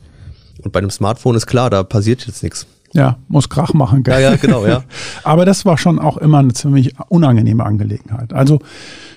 Und 0.62 0.72
bei 0.72 0.78
einem 0.78 0.90
Smartphone 0.90 1.34
ist 1.36 1.46
klar, 1.46 1.70
da 1.70 1.82
passiert 1.82 2.24
jetzt 2.26 2.42
nichts. 2.44 2.66
Ja, 2.94 3.16
muss 3.28 3.48
Krach 3.48 3.72
machen. 3.74 4.02
Ja, 4.06 4.14
Gell? 4.14 4.22
ja, 4.22 4.36
genau, 4.36 4.66
ja. 4.66 4.82
Aber 5.24 5.44
das 5.44 5.64
war 5.64 5.78
schon 5.78 5.98
auch 5.98 6.16
immer 6.18 6.38
eine 6.38 6.52
ziemlich 6.52 6.94
unangenehme 7.08 7.64
Angelegenheit. 7.64 8.32
Also 8.32 8.58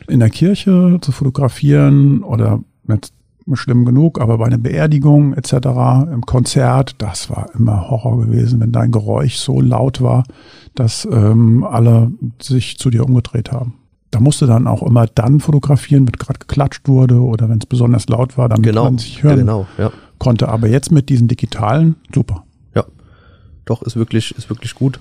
in 0.07 0.19
der 0.19 0.29
Kirche 0.29 0.99
zu 1.01 1.11
fotografieren 1.11 2.23
oder 2.23 2.59
mit 2.83 3.11
schlimm 3.53 3.85
genug, 3.85 4.19
aber 4.19 4.39
bei 4.39 4.45
einer 4.45 4.57
Beerdigung 4.57 5.33
etc., 5.33 5.53
im 6.11 6.21
Konzert, 6.25 6.95
das 6.97 7.29
war 7.29 7.47
immer 7.53 7.89
Horror 7.91 8.25
gewesen, 8.25 8.59
wenn 8.59 8.71
dein 8.71 8.91
Geräusch 8.91 9.35
so 9.35 9.61
laut 9.61 10.01
war, 10.01 10.23
dass 10.73 11.07
ähm, 11.11 11.63
alle 11.63 12.11
sich 12.41 12.79
zu 12.79 12.89
dir 12.89 13.05
umgedreht 13.05 13.51
haben. 13.51 13.75
Da 14.09 14.19
musste 14.19 14.47
dann 14.47 14.65
auch 14.65 14.81
immer 14.81 15.05
dann 15.07 15.39
fotografieren, 15.41 16.07
wenn 16.07 16.13
gerade 16.13 16.39
geklatscht 16.39 16.87
wurde 16.87 17.21
oder 17.21 17.49
wenn 17.49 17.59
es 17.59 17.65
besonders 17.65 18.07
laut 18.07 18.37
war, 18.37 18.49
damit 18.49 18.63
Genau, 18.63 18.85
man 18.85 18.97
sich 18.97 19.21
hören 19.21 19.39
genau, 19.39 19.67
ja. 19.77 19.91
konnte. 20.17 20.47
Aber 20.49 20.67
jetzt 20.67 20.91
mit 20.91 21.09
diesen 21.09 21.27
digitalen, 21.27 21.97
super. 22.13 22.43
Doch, 23.65 23.81
ist 23.81 23.95
wirklich, 23.95 24.35
ist 24.37 24.49
wirklich 24.49 24.75
gut. 24.75 24.99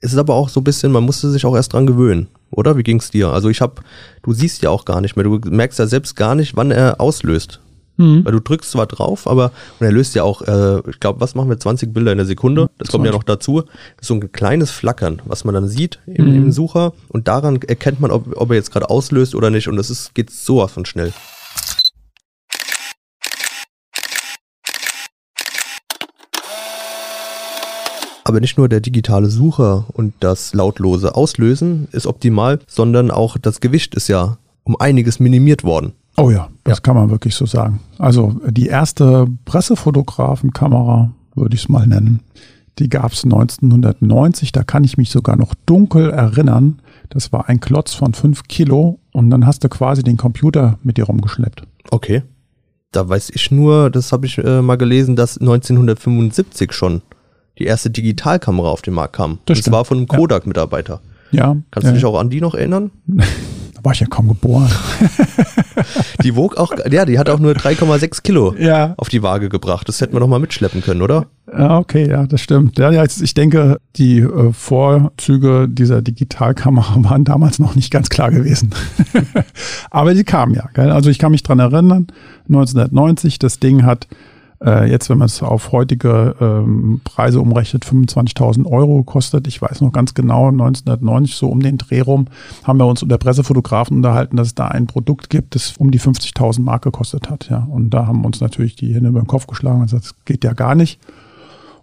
Es 0.00 0.12
ist 0.12 0.18
aber 0.18 0.34
auch 0.34 0.48
so 0.48 0.60
ein 0.60 0.64
bisschen, 0.64 0.92
man 0.92 1.02
musste 1.04 1.28
sich 1.30 1.44
auch 1.44 1.56
erst 1.56 1.72
dran 1.72 1.86
gewöhnen, 1.86 2.28
oder? 2.50 2.76
Wie 2.76 2.84
ging's 2.84 3.10
dir? 3.10 3.28
Also 3.30 3.48
ich 3.48 3.60
hab, 3.60 3.82
du 4.22 4.32
siehst 4.32 4.62
ja 4.62 4.70
auch 4.70 4.84
gar 4.84 5.00
nicht 5.00 5.16
mehr, 5.16 5.24
du 5.24 5.38
merkst 5.50 5.78
ja 5.78 5.86
selbst 5.86 6.14
gar 6.14 6.34
nicht, 6.36 6.56
wann 6.56 6.70
er 6.70 7.00
auslöst. 7.00 7.60
Mhm. 7.96 8.24
Weil 8.24 8.30
du 8.30 8.38
drückst 8.40 8.70
zwar 8.70 8.86
drauf, 8.86 9.26
aber 9.26 9.50
und 9.80 9.84
er 9.86 9.90
löst 9.90 10.14
ja 10.14 10.22
auch, 10.22 10.42
äh, 10.42 10.78
ich 10.88 11.00
glaube, 11.00 11.20
was 11.20 11.34
machen 11.34 11.48
wir, 11.48 11.58
20 11.58 11.92
Bilder 11.92 12.12
in 12.12 12.18
der 12.18 12.26
Sekunde? 12.28 12.70
Das 12.78 12.90
kommt 12.90 13.04
ja 13.04 13.10
20. 13.10 13.12
noch 13.12 13.24
dazu. 13.24 13.62
Das 13.62 14.02
ist 14.02 14.06
so 14.06 14.14
ein 14.14 14.30
kleines 14.30 14.70
Flackern, 14.70 15.20
was 15.24 15.44
man 15.44 15.52
dann 15.54 15.66
sieht 15.66 15.98
im, 16.06 16.26
Mhm. 16.28 16.34
im 16.36 16.52
Sucher 16.52 16.92
und 17.08 17.26
daran 17.26 17.60
erkennt 17.62 17.98
man, 17.98 18.12
ob, 18.12 18.36
ob 18.36 18.50
er 18.50 18.56
jetzt 18.56 18.70
gerade 18.70 18.88
auslöst 18.88 19.34
oder 19.34 19.50
nicht 19.50 19.66
und 19.66 19.74
das 19.76 19.90
ist, 19.90 20.14
geht 20.14 20.30
sowas 20.30 20.70
von 20.70 20.86
schnell. 20.86 21.12
Aber 28.28 28.40
nicht 28.40 28.58
nur 28.58 28.68
der 28.68 28.80
digitale 28.80 29.30
Sucher 29.30 29.86
und 29.94 30.12
das 30.20 30.52
lautlose 30.52 31.14
Auslösen 31.14 31.88
ist 31.92 32.06
optimal, 32.06 32.58
sondern 32.66 33.10
auch 33.10 33.38
das 33.38 33.60
Gewicht 33.60 33.94
ist 33.94 34.08
ja 34.08 34.36
um 34.64 34.76
einiges 34.78 35.18
minimiert 35.18 35.64
worden. 35.64 35.92
Oh 36.18 36.30
ja, 36.30 36.48
das 36.64 36.76
Ja. 36.78 36.80
kann 36.82 36.96
man 36.96 37.08
wirklich 37.10 37.34
so 37.34 37.46
sagen. 37.46 37.80
Also 37.98 38.38
die 38.46 38.66
erste 38.66 39.26
Pressefotografenkamera, 39.46 41.10
würde 41.34 41.54
ich 41.54 41.62
es 41.62 41.68
mal 41.68 41.86
nennen, 41.86 42.20
die 42.78 42.88
gab 42.88 43.12
es 43.12 43.24
1990. 43.24 44.52
Da 44.52 44.62
kann 44.62 44.84
ich 44.84 44.98
mich 44.98 45.10
sogar 45.10 45.36
noch 45.36 45.54
dunkel 45.66 46.10
erinnern. 46.10 46.80
Das 47.08 47.32
war 47.32 47.48
ein 47.48 47.60
Klotz 47.60 47.94
von 47.94 48.12
5 48.14 48.42
Kilo 48.48 48.98
und 49.12 49.30
dann 49.30 49.46
hast 49.46 49.64
du 49.64 49.68
quasi 49.68 50.02
den 50.02 50.16
Computer 50.16 50.78
mit 50.82 50.96
dir 50.96 51.04
rumgeschleppt. 51.04 51.62
Okay. 51.90 52.22
Da 52.92 53.08
weiß 53.08 53.30
ich 53.34 53.50
nur, 53.50 53.90
das 53.90 54.12
habe 54.12 54.26
ich 54.26 54.38
äh, 54.38 54.62
mal 54.62 54.76
gelesen, 54.76 55.16
dass 55.16 55.38
1975 55.38 56.72
schon 56.72 57.02
die 57.58 57.64
erste 57.64 57.90
Digitalkamera 57.90 58.68
auf 58.68 58.82
den 58.82 58.94
Markt 58.94 59.16
kam. 59.16 59.38
Das 59.46 59.60
das 59.60 59.72
war 59.72 59.84
von 59.84 59.98
einem. 59.98 60.08
Kodak-Mitarbeiter. 60.08 61.00
Ja, 61.30 61.56
Kannst 61.70 61.88
du 61.88 61.92
dich 61.92 62.04
auch 62.04 62.18
an 62.18 62.30
die 62.30 62.40
noch 62.40 62.54
erinnern? 62.54 62.90
Da 63.78 63.84
war 63.84 63.92
ich 63.92 64.00
ja 64.00 64.08
kaum 64.08 64.26
geboren. 64.26 64.68
Die 66.24 66.34
wog 66.34 66.56
auch, 66.56 66.72
ja, 66.90 67.04
die 67.04 67.16
hat 67.16 67.30
auch 67.30 67.38
nur 67.38 67.52
3,6 67.52 68.22
Kilo 68.22 68.56
ja, 68.58 68.94
auf 68.96 69.08
die 69.08 69.22
Waage 69.22 69.48
gebracht. 69.48 69.88
Das 69.88 70.00
hätten 70.00 70.14
wir 70.14 70.18
doch 70.18 70.26
mal 70.26 70.40
mitschleppen 70.40 70.82
können, 70.82 71.00
oder? 71.00 71.26
Ja, 71.46 71.78
okay, 71.78 72.08
ja, 72.10 72.26
das 72.26 72.40
stimmt. 72.40 72.76
Ja, 72.76 72.90
ja, 72.90 73.04
ich 73.04 73.34
denke, 73.34 73.78
die 73.94 74.18
äh, 74.18 74.52
Vorzüge 74.52 75.68
dieser 75.68 76.02
Digitalkamera 76.02 76.96
waren 77.04 77.22
damals 77.22 77.60
noch 77.60 77.76
nicht 77.76 77.92
ganz 77.92 78.08
klar 78.08 78.32
gewesen. 78.32 78.74
Aber 79.90 80.12
die 80.12 80.24
kamen 80.24 80.54
ja. 80.54 80.68
Gell? 80.74 80.90
Also 80.90 81.08
ich 81.08 81.20
kann 81.20 81.30
mich 81.30 81.44
dran 81.44 81.60
erinnern, 81.60 82.08
1990, 82.48 83.38
das 83.38 83.60
Ding 83.60 83.84
hat 83.84 84.08
äh, 84.64 84.90
jetzt, 84.90 85.08
wenn 85.08 85.18
man 85.18 85.26
es 85.26 85.42
auf 85.42 85.72
heutige 85.72 86.34
ähm, 86.40 87.00
Preise 87.04 87.40
umrechnet, 87.40 87.84
25.000 87.84 88.66
Euro 88.66 88.98
gekostet. 88.98 89.46
Ich 89.46 89.62
weiß 89.62 89.80
noch 89.80 89.92
ganz 89.92 90.14
genau, 90.14 90.48
1990, 90.48 91.36
so 91.36 91.48
um 91.48 91.60
den 91.60 91.78
Dreh 91.78 92.00
rum, 92.00 92.26
haben 92.64 92.78
wir 92.78 92.86
uns 92.86 93.02
unter 93.02 93.18
Pressefotografen 93.18 93.98
unterhalten, 93.98 94.36
dass 94.36 94.48
es 94.48 94.54
da 94.54 94.68
ein 94.68 94.86
Produkt 94.86 95.30
gibt, 95.30 95.54
das 95.54 95.74
um 95.78 95.90
die 95.90 96.00
50.000 96.00 96.60
Mark 96.62 96.82
gekostet 96.82 97.30
hat. 97.30 97.48
Ja, 97.50 97.66
und 97.70 97.90
da 97.90 98.06
haben 98.06 98.24
uns 98.24 98.40
natürlich 98.40 98.74
die 98.76 98.94
Hände 98.94 99.10
über 99.10 99.20
den 99.20 99.26
Kopf 99.28 99.46
geschlagen 99.46 99.80
und 99.80 99.86
gesagt, 99.86 100.04
das 100.04 100.14
geht 100.24 100.44
ja 100.44 100.52
gar 100.54 100.74
nicht. 100.74 100.98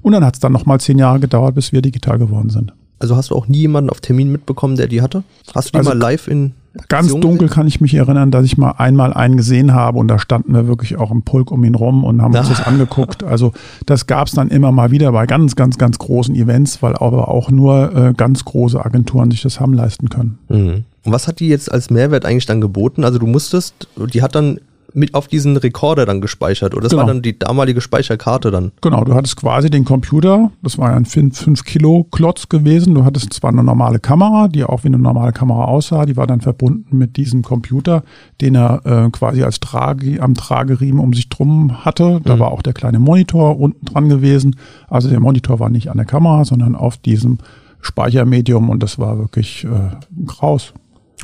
Und 0.02 0.12
dann 0.12 0.24
hat 0.26 0.36
es 0.36 0.40
dann 0.40 0.52
nochmal 0.52 0.80
zehn 0.80 1.00
Jahre 1.00 1.20
gedauert, 1.20 1.56
bis 1.56 1.72
wir 1.72 1.82
digital 1.82 2.20
geworden 2.20 2.50
sind. 2.50 2.74
Also 3.00 3.16
hast 3.16 3.32
du 3.32 3.36
auch 3.36 3.48
nie 3.48 3.60
jemanden 3.60 3.90
auf 3.90 4.02
Termin 4.02 4.32
mitbekommen, 4.32 4.76
der 4.76 4.88
die 4.88 5.02
hatte? 5.02 5.24
Hast 5.54 5.70
du 5.70 5.72
die 5.72 5.78
Also- 5.80 5.90
mal 5.92 5.98
live 5.98 6.28
in, 6.28 6.54
Ganz 6.90 7.14
dunkel 7.14 7.48
kann 7.48 7.68
ich 7.68 7.80
mich 7.82 7.94
erinnern, 7.94 8.32
dass 8.32 8.46
ich 8.46 8.58
mal 8.58 8.72
einmal 8.72 9.14
einen 9.14 9.38
gesehen 9.38 9.74
habe 9.74 9.98
und 9.98 10.08
da 10.08 10.20
standen 10.20 10.54
wir 10.54 10.68
wirklich 10.68 10.98
auch 10.98 11.12
im 11.12 11.22
Pulk 11.22 11.52
um 11.52 11.64
ihn 11.64 11.76
rum 11.76 12.04
und 12.04 12.22
haben 12.22 12.36
uns 12.36 12.50
das 12.50 12.66
angeguckt. 12.66 13.24
Also 13.24 13.54
das 13.86 14.08
gab 14.08 14.28
es 14.28 14.34
dann 14.34 14.50
immer 14.50 14.72
mal 14.72 14.92
wieder 14.92 15.12
bei 15.12 15.26
ganz, 15.26 15.56
ganz, 15.56 15.78
ganz 15.78 15.98
großen 16.00 16.36
Events, 16.36 16.82
weil 16.82 16.96
aber 16.96 17.30
auch 17.30 17.50
nur 17.50 17.96
äh, 17.96 18.14
ganz 18.14 18.46
große 18.46 18.84
Agenturen 18.84 19.32
sich 19.32 19.42
das 19.42 19.60
haben 19.60 19.74
leisten 19.74 20.10
können. 20.10 20.38
Mhm. 20.50 20.84
Und 21.06 21.12
was 21.12 21.28
hat 21.28 21.40
die 21.40 21.48
jetzt 21.48 21.72
als 21.72 21.90
Mehrwert 21.90 22.26
eigentlich 22.26 22.46
dann 22.46 22.62
geboten? 22.62 23.04
Also 23.04 23.20
du 23.20 23.28
musstest, 23.28 23.88
die 24.14 24.22
hat 24.22 24.36
dann 24.36 24.60
mit 24.96 25.14
auf 25.14 25.28
diesen 25.28 25.58
Rekorder 25.58 26.06
dann 26.06 26.22
gespeichert 26.22 26.74
oder 26.74 26.84
das 26.84 26.92
genau. 26.92 27.02
war 27.02 27.08
dann 27.08 27.22
die 27.22 27.38
damalige 27.38 27.82
Speicherkarte 27.82 28.52
dann? 28.52 28.72
Genau, 28.82 29.04
du 29.04 29.14
hattest 29.14 29.36
quasi 29.38 29.70
den 29.70 29.86
Computer, 29.86 30.52
das 30.62 30.78
war 30.78 30.92
ja 30.92 30.96
ein 30.96 31.06
5 31.06 31.64
Kilo 31.64 32.06
Klotz 32.12 32.50
gewesen, 32.50 32.96
du 32.96 33.06
hattest 33.06 33.34
zwar 33.34 33.52
eine 33.52 33.64
normale 33.64 34.00
Kamera, 34.00 34.48
die 34.48 34.64
auch 34.64 34.84
wie 34.84 34.88
eine 34.88 34.98
normale 34.98 35.32
Kamera 35.32 35.66
aussah, 35.66 36.06
die 36.06 36.18
war 36.18 36.28
dann 36.28 36.42
verbunden 36.42 36.98
mit 36.98 37.18
diesem 37.18 37.42
Computer, 37.42 38.04
den 38.42 38.56
er 38.56 38.86
äh, 38.86 39.10
quasi 39.12 39.44
als 39.44 39.60
Trage, 39.60 40.22
am 40.22 40.34
Trageriemen 40.34 41.00
um 41.00 41.14
sich 41.14 41.30
drum 41.30 41.84
hatte. 41.84 42.22
Da 42.24 42.36
mhm. 42.36 42.40
war 42.40 42.52
auch 42.52 42.62
der 42.62 42.74
kleine 42.74 43.00
Monitor 43.00 43.60
unten 43.60 43.86
dran 43.86 44.10
gewesen. 44.10 44.56
Also 44.88 45.10
der 45.10 45.20
Monitor 45.20 45.60
war 45.60 45.70
nicht 45.70 45.90
an 45.90 45.98
der 45.98 46.06
Kamera, 46.06 46.46
sondern 46.46 46.76
auf 46.76 46.98
diesem 46.98 47.40
Speichermedium 47.82 48.70
und 48.70 48.82
das 48.82 48.98
war 48.98 49.18
wirklich 49.18 49.66
äh, 49.66 50.26
graus. 50.26 50.74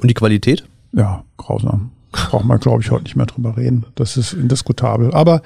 Und 0.02 0.10
die 0.10 0.14
Qualität? 0.14 0.64
Ja, 0.94 1.24
grausam. 1.38 1.92
Braucht 2.12 2.46
man, 2.46 2.60
glaube 2.60 2.82
ich, 2.82 2.92
heute 2.92 3.04
nicht 3.04 3.16
mehr 3.16 3.26
drüber 3.26 3.58
reden. 3.58 3.86
Das 3.96 4.18
ist 4.18 4.34
indiskutabel. 4.34 5.14
Aber 5.14 5.42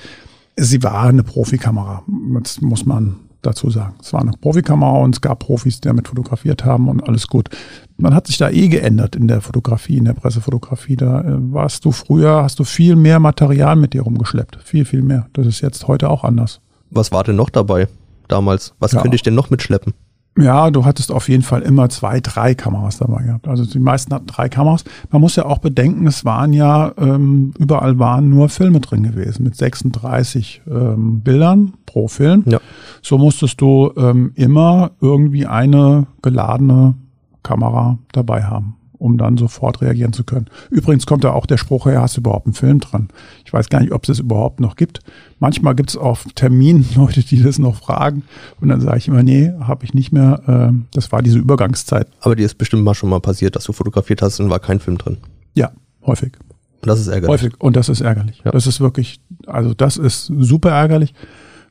sie 0.56 0.82
war 0.84 1.04
eine 1.04 1.24
Profikamera. 1.24 2.04
Das 2.42 2.62
muss 2.62 2.86
man 2.86 3.18
dazu 3.46 3.70
sagen. 3.70 3.96
Es 4.02 4.14
war 4.14 4.22
eine 4.22 4.32
Profikamera 4.32 5.00
und 5.00 5.16
es 5.16 5.22
gab 5.22 5.40
Profis, 5.40 5.80
die 5.80 5.88
damit 5.88 6.08
fotografiert 6.08 6.66
haben 6.66 6.88
und 6.88 7.08
alles 7.08 7.28
gut. 7.28 7.50
Man 7.98 8.14
hat 8.14 8.28
sich 8.28 8.38
da 8.38 8.50
eh 8.50 8.68
geändert 8.68 9.16
in 9.16 9.28
der 9.28 9.42
Fotografie, 9.42 9.98
in 9.98 10.06
der 10.06 10.14
Pressefotografie. 10.14 10.96
Da 10.96 11.22
äh, 11.22 11.54
warst 11.54 11.86
du 11.86 11.92
früher, 11.92 12.44
hast 12.44 12.60
du 12.60 12.64
viel 12.64 12.96
mehr 12.96 13.20
Material 13.20 13.76
mit 13.76 13.94
dir 13.94 14.02
rumgeschleppt. 14.02 14.58
Viel, 14.64 14.86
viel 14.86 15.02
mehr. 15.02 15.28
Das 15.34 15.46
ist 15.46 15.62
jetzt 15.62 15.88
heute 15.88 16.10
auch 16.10 16.24
anders. 16.24 16.62
Was 16.90 17.12
war 17.12 17.24
denn 17.24 17.36
noch 17.36 17.50
dabei 17.50 17.88
damals? 18.28 18.74
Was 18.80 18.94
ja. 18.94 19.02
könnte 19.02 19.16
ich 19.16 19.22
denn 19.22 19.36
noch 19.36 19.50
mitschleppen? 19.50 19.94
Ja, 20.38 20.70
du 20.70 20.84
hattest 20.84 21.12
auf 21.14 21.30
jeden 21.30 21.44
Fall 21.44 21.62
immer 21.62 21.88
zwei, 21.90 22.20
drei 22.20 22.56
Kameras 22.56 22.98
dabei 22.98 23.24
gehabt. 23.24 23.48
Also 23.48 23.66
die 23.66 23.80
meisten 23.80 24.14
hatten 24.14 24.26
drei 24.26 24.50
Kameras. 24.50 24.84
Man 25.10 25.22
muss 25.22 25.38
ja 25.38 25.46
auch 25.46 25.60
bedenken, 25.60 26.08
es 26.08 26.26
waren 26.26 26.52
ja, 26.52 26.92
ähm, 26.98 27.54
überall 27.58 28.00
waren 28.00 28.30
nur 28.30 28.50
Filme 28.50 28.82
drin 28.82 29.04
gewesen 29.04 29.44
mit 29.44 29.56
36 29.56 30.64
ähm, 30.70 31.22
Bildern 31.22 31.74
pro 31.86 32.10
Film. 32.10 32.44
Ja. 32.48 32.60
So 33.02 33.18
musstest 33.18 33.62
du 33.62 33.94
ähm, 33.96 34.34
immer 34.36 34.92
irgendwie 35.00 35.46
eine 35.46 36.08
geladene 36.22 36.96
Kamera 37.42 37.98
dabei 38.12 38.44
haben 38.44 38.76
um 39.06 39.18
dann 39.20 39.38
sofort 39.38 39.82
reagieren 39.82 40.14
zu 40.14 40.24
können. 40.24 40.48
Übrigens 40.72 41.06
kommt 41.06 41.24
da 41.24 41.32
auch 41.32 41.46
der 41.46 41.58
Spruch 41.58 41.86
her, 41.86 42.02
hast 42.02 42.18
du 42.18 42.22
überhaupt 42.22 42.48
einen 42.48 42.56
Film 42.56 42.80
dran? 42.80 43.10
Ich 43.46 43.54
weiß 43.54 43.70
gar 43.70 43.80
nicht, 43.80 43.92
ob 43.92 44.04
es 44.04 44.10
es 44.10 44.20
überhaupt 44.20 44.60
noch 44.60 44.76
gibt. 44.76 45.02
Manchmal 45.40 45.76
gibt 45.76 45.92
es 45.92 45.98
auf 45.98 46.26
Terminen 46.34 46.88
Leute, 46.96 47.22
die 47.22 47.42
das 47.42 47.60
noch 47.60 47.76
fragen 47.76 48.24
und 48.60 48.70
dann 48.70 48.82
sage 48.82 48.98
ich 48.98 49.08
immer, 49.08 49.22
nee, 49.22 49.52
habe 49.60 49.86
ich 49.86 49.94
nicht 49.94 50.12
mehr. 50.12 50.42
Ähm, 50.48 50.86
das 50.92 51.12
war 51.12 51.22
diese 51.22 51.38
Übergangszeit. 51.38 52.08
Aber 52.22 52.36
dir 52.36 52.46
ist 52.46 52.58
bestimmt 52.58 52.84
mal 52.84 52.96
schon 52.96 53.10
mal 53.10 53.20
passiert, 53.20 53.56
dass 53.56 53.66
du 53.66 53.74
fotografiert 53.74 54.24
hast 54.24 54.40
und 54.40 54.50
war 54.50 54.60
kein 54.60 54.80
Film 54.80 54.98
drin. 54.98 55.18
Ja, 55.54 55.72
häufig. 56.06 56.34
Und 56.82 56.90
das 56.90 57.00
ist 57.00 57.08
ärgerlich. 57.08 57.30
Häufig. 57.30 57.62
Und 57.62 57.76
das 57.76 57.90
ist 57.90 58.02
ärgerlich. 58.02 58.42
Ja. 58.44 58.52
Das 58.52 58.66
ist 58.66 58.80
wirklich, 58.80 59.20
also 59.46 59.76
das 59.76 59.98
ist 59.98 60.26
super 60.26 60.72
ärgerlich. 60.72 61.14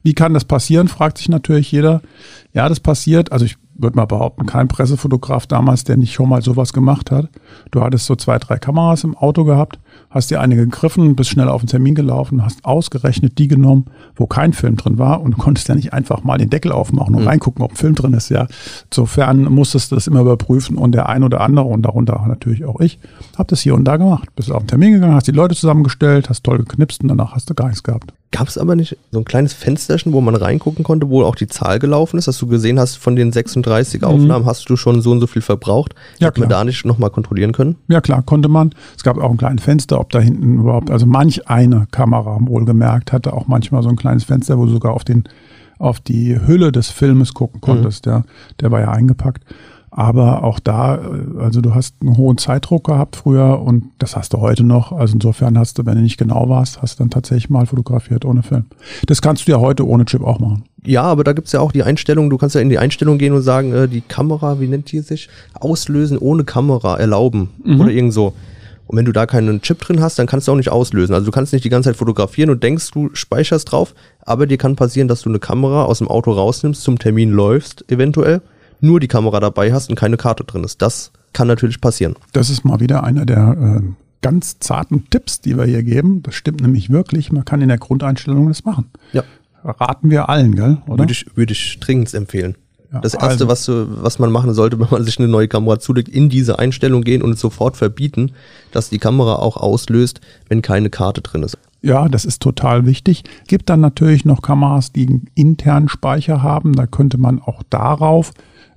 Wie 0.05 0.15
kann 0.15 0.35
das 0.35 0.45
passieren, 0.45 0.87
fragt 0.87 1.19
sich 1.19 1.29
natürlich 1.29 1.73
jeder. 1.73 2.03
Ja, 2.53 2.69
das 2.69 2.79
passiert. 2.79 3.33
Also 3.33 3.47
ich 3.47 3.57
würde 3.77 3.97
mal 3.97 4.07
behaupten, 4.07 4.47
kein 4.47 4.69
Pressefotograf 4.69 5.47
damals, 5.47 5.85
der 5.85 5.97
nicht 5.97 6.13
schon 6.13 6.29
mal 6.29 6.43
sowas 6.43 6.73
gemacht 6.73 7.11
hat. 7.11 7.29
Du 7.71 7.81
hattest 7.81 8.07
so 8.07 8.15
zwei, 8.15 8.39
drei 8.39 8.59
Kameras 8.59 9.05
im 9.05 9.17
Auto 9.17 9.45
gehabt, 9.45 9.79
hast 10.11 10.31
dir 10.31 10.41
eine 10.41 10.57
gegriffen, 10.57 11.17
bist 11.17 11.31
schnell 11.31 11.49
auf 11.49 11.63
den 11.63 11.69
Termin 11.69 11.95
gelaufen, 11.95 12.45
hast 12.45 12.65
ausgerechnet 12.65 13.39
die 13.39 13.49
genommen, 13.49 13.87
wo 14.15 14.27
kein 14.27 14.53
Film 14.53 14.77
drin 14.77 14.99
war 14.99 15.21
und 15.21 15.37
konntest 15.39 15.69
ja 15.69 15.75
nicht 15.75 15.93
einfach 15.93 16.23
mal 16.25 16.39
den 16.39 16.51
Deckel 16.51 16.73
aufmachen 16.73 17.15
und 17.15 17.23
mhm. 17.23 17.29
reingucken, 17.29 17.65
ob 17.65 17.73
ein 17.73 17.77
Film 17.77 17.95
drin 17.95 18.13
ist. 18.13 18.29
Ja, 18.29 18.47
insofern 18.91 19.45
musstest 19.45 19.91
du 19.91 19.97
das 19.97 20.07
immer 20.07 20.21
überprüfen 20.21 20.77
und 20.77 20.93
der 20.93 21.09
ein 21.09 21.25
oder 21.25 21.41
andere 21.41 21.67
und 21.67 21.83
darunter 21.83 22.25
natürlich 22.27 22.65
auch 22.65 22.81
ich, 22.81 22.99
hab 23.37 23.49
das 23.49 23.61
hier 23.61 23.75
und 23.75 23.85
da 23.85 23.97
gemacht. 23.97 24.29
Bist 24.37 24.53
auf 24.53 24.63
den 24.63 24.69
Termin 24.69 24.93
gegangen, 24.93 25.15
hast 25.15 25.27
die 25.27 25.33
Leute 25.33 25.55
zusammengestellt, 25.55 26.29
hast 26.29 26.45
toll 26.45 26.59
geknipst 26.59 27.03
und 27.03 27.09
danach 27.09 27.35
hast 27.35 27.51
du 27.51 27.55
gar 27.55 27.67
nichts 27.67 27.83
gehabt. 27.83 28.13
Gab 28.35 28.49
es 28.49 28.59
aber 28.59 28.75
nicht 28.75 28.97
so 29.13 29.21
ein 29.21 29.25
kleines 29.25 29.53
Fensterchen, 29.53 30.13
wo 30.13 30.21
man 30.21 30.35
reingucken 30.35 30.83
konnte, 30.83 31.09
wo 31.09 31.23
auch 31.23 31.37
die 31.37 31.47
Zahl 31.47 31.79
gelaufen 31.79 32.19
ist, 32.19 32.27
dass 32.27 32.37
du 32.37 32.49
gesehen 32.49 32.81
hast, 32.81 32.97
von 32.97 33.15
den 33.15 33.31
36 33.31 34.01
mhm. 34.01 34.09
Aufnahmen 34.09 34.45
hast 34.45 34.69
du 34.69 34.75
schon 34.75 35.01
so 35.03 35.13
und 35.13 35.21
so 35.21 35.29
viel 35.29 35.41
verbraucht? 35.41 35.95
Ja, 36.19 36.27
Hätte 36.27 36.41
man 36.41 36.49
da 36.49 36.65
nicht 36.65 36.85
nochmal 36.85 37.11
kontrollieren 37.11 37.53
können? 37.53 37.77
Ja, 37.87 38.01
klar, 38.01 38.23
konnte 38.23 38.49
man. 38.49 38.75
Es 38.97 39.05
gab 39.05 39.19
auch 39.19 39.31
ein 39.31 39.37
kleines 39.37 39.63
Fenster, 39.63 40.01
ob 40.01 40.11
da 40.11 40.19
hinten 40.19 40.59
überhaupt, 40.59 40.91
also 40.91 41.07
manch 41.07 41.49
eine 41.49 41.87
Kamera 41.93 42.37
wohlgemerkt 42.41 43.13
hatte 43.13 43.35
auch 43.35 43.47
manchmal 43.47 43.85
so 43.85 43.89
ein 43.89 43.97
kleines 43.97 44.25
Fenster, 44.25 44.59
wo 44.59 44.67
du 44.67 44.73
sogar 44.73 44.95
auf 44.95 45.05
den 45.05 45.29
auf 45.79 46.01
die 46.01 46.39
Hülle 46.47 46.73
des 46.73 46.89
Filmes 46.89 47.35
gucken 47.35 47.61
konntest. 47.61 48.07
Mhm. 48.07 48.11
Der, 48.11 48.25
der 48.61 48.71
war 48.71 48.81
ja 48.81 48.91
eingepackt. 48.91 49.45
Aber 49.97 50.43
auch 50.43 50.59
da, 50.59 50.99
also 51.39 51.61
du 51.61 51.73
hast 51.73 51.95
einen 52.01 52.17
hohen 52.17 52.37
Zeitdruck 52.37 52.83
gehabt 52.83 53.15
früher 53.15 53.61
und 53.61 53.85
das 54.01 54.17
hast 54.17 54.33
du 54.33 54.41
heute 54.41 54.65
noch. 54.65 54.91
Also 54.91 55.15
insofern 55.15 55.57
hast 55.57 55.79
du, 55.79 55.87
wenn 55.87 55.95
du 55.95 56.01
nicht 56.01 56.17
genau 56.17 56.49
warst, 56.49 56.83
hast 56.83 56.99
du 56.99 57.05
dann 57.05 57.11
tatsächlich 57.11 57.49
mal 57.49 57.67
fotografiert 57.67 58.25
ohne 58.25 58.43
Film. 58.43 58.65
Das 59.07 59.23
kannst 59.23 59.47
du 59.47 59.53
ja 59.53 59.61
heute 59.61 59.87
ohne 59.87 60.05
Chip 60.05 60.25
auch 60.25 60.41
machen. 60.41 60.65
Ja, 60.85 61.03
aber 61.03 61.23
da 61.23 61.33
gibt's 61.33 61.53
ja 61.53 61.61
auch 61.61 61.71
die 61.71 61.85
Einstellung, 61.85 62.29
du 62.29 62.39
kannst 62.39 62.57
ja 62.57 62.61
in 62.61 62.71
die 62.71 62.79
Einstellung 62.79 63.19
gehen 63.19 63.35
und 63.35 63.43
sagen, 63.43 63.73
äh, 63.73 63.87
die 63.87 64.01
Kamera, 64.01 64.59
wie 64.59 64.67
nennt 64.67 64.91
die 64.91 64.99
sich? 64.99 65.29
Auslösen 65.55 66.19
ohne 66.19 66.43
Kamera 66.43 66.97
erlauben 66.97 67.51
mhm. 67.63 67.81
oder 67.81 67.91
irgend 67.91 68.15
so. 68.15 68.35
Und 68.89 68.99
wenn 68.99 69.05
du 69.05 69.13
da 69.13 69.27
keinen 69.27 69.63
Chip 69.63 69.79
drin 69.79 70.01
hast, 70.01 70.19
dann 70.19 70.27
kannst 70.27 70.49
du 70.49 70.53
auch 70.53 70.57
nicht 70.57 70.71
auslösen. 70.71 71.15
Also 71.15 71.27
du 71.27 71.31
kannst 71.31 71.53
nicht 71.53 71.65
die 71.65 71.71
ganze 71.71 71.91
Zeit 71.91 71.97
fotografieren 71.97 72.51
und 72.51 72.65
denkst, 72.65 72.91
du 72.91 73.11
speicherst 73.13 73.71
drauf, 73.71 73.95
aber 74.23 74.49
dir 74.49 74.59
kann 74.59 74.75
passieren, 74.75 75.07
dass 75.07 75.23
du 75.23 75.29
eine 75.29 75.39
Kamera 75.39 75.85
aus 75.85 75.99
dem 75.99 76.09
Auto 76.09 76.33
rausnimmst, 76.33 76.83
zum 76.83 76.99
Termin 76.99 77.31
läufst, 77.31 77.89
eventuell 77.93 78.43
nur 78.85 79.01
die 79.01 79.09
Kamera 79.09 79.41
dabei 79.41 79.73
hast 79.73 79.91
und 79.91 79.97
keine 79.97 80.17
Karte 80.17 80.45
drin 80.45 80.65
ist. 80.65 80.83
Das 80.83 81.13
kann 81.33 81.49
natürlich 81.49 81.81
passieren. 81.81 82.15
Das 82.33 82.51
ist 82.51 82.65
mal 82.65 82.81
wieder 82.81 83.03
einer 83.05 83.27
der 83.27 83.83
äh, 83.83 83.89
ganz 84.23 84.59
zarten 84.59 85.09
Tipps, 85.11 85.41
die 85.41 85.57
wir 85.57 85.65
hier 85.65 85.83
geben. 85.83 86.23
Das 86.23 86.35
stimmt 86.35 86.61
nämlich 86.61 86.91
wirklich. 86.91 87.33
Man 87.33 87.45
kann 87.45 87.61
in 87.61 87.69
der 87.69 87.79
Grundeinstellung 87.79 88.49
das 88.49 88.65
machen. 88.65 88.91
Ja. 89.13 89.23
Raten 89.65 90.11
wir 90.11 90.29
allen, 90.29 90.55
gell? 90.55 90.79
Oder? 90.87 91.01
Würde 91.01 91.13
ich, 91.13 91.27
würde 91.37 91.53
ich 91.53 91.81
dringend 91.81 92.13
empfehlen. 92.15 92.55
Ja, 92.93 93.01
das 93.01 93.15
erste, 93.15 93.49
also. 93.49 93.49
was, 93.49 93.69
was 94.03 94.19
man 94.19 94.31
machen 94.31 94.55
sollte, 94.55 94.79
wenn 94.81 94.89
man 94.91 95.05
sich 95.05 95.19
eine 95.19 95.29
neue 95.29 95.49
Kamera 95.49 95.79
zulegt, 95.81 96.09
in 96.09 96.29
diese 96.29 96.59
Einstellung 96.59 97.03
gehen 97.03 97.23
und 97.23 97.39
sofort 97.39 97.77
verbieten, 97.77 98.33
dass 98.73 98.89
die 98.89 98.99
Kamera 98.99 99.37
auch 99.37 99.57
auslöst, 99.57 100.21
wenn 100.49 100.63
keine 100.63 100.91
Karte 100.91 101.21
drin 101.21 101.43
ist. 101.43 101.59
Ja, 101.83 102.09
das 102.09 102.25
ist 102.25 102.41
total 102.41 102.87
wichtig. 102.87 103.25
Gibt 103.47 103.69
dann 103.69 103.81
natürlich 103.81 104.25
noch 104.25 104.41
Kameras, 104.41 104.93
die 104.93 105.07
einen 105.07 105.27
internen 105.35 105.91
Speicher 105.91 106.43
haben. 106.43 106.73
Da 106.73 106.87
könnte 106.87 107.19
man 107.19 107.43
auch 107.43 107.63
darauf 107.69 108.33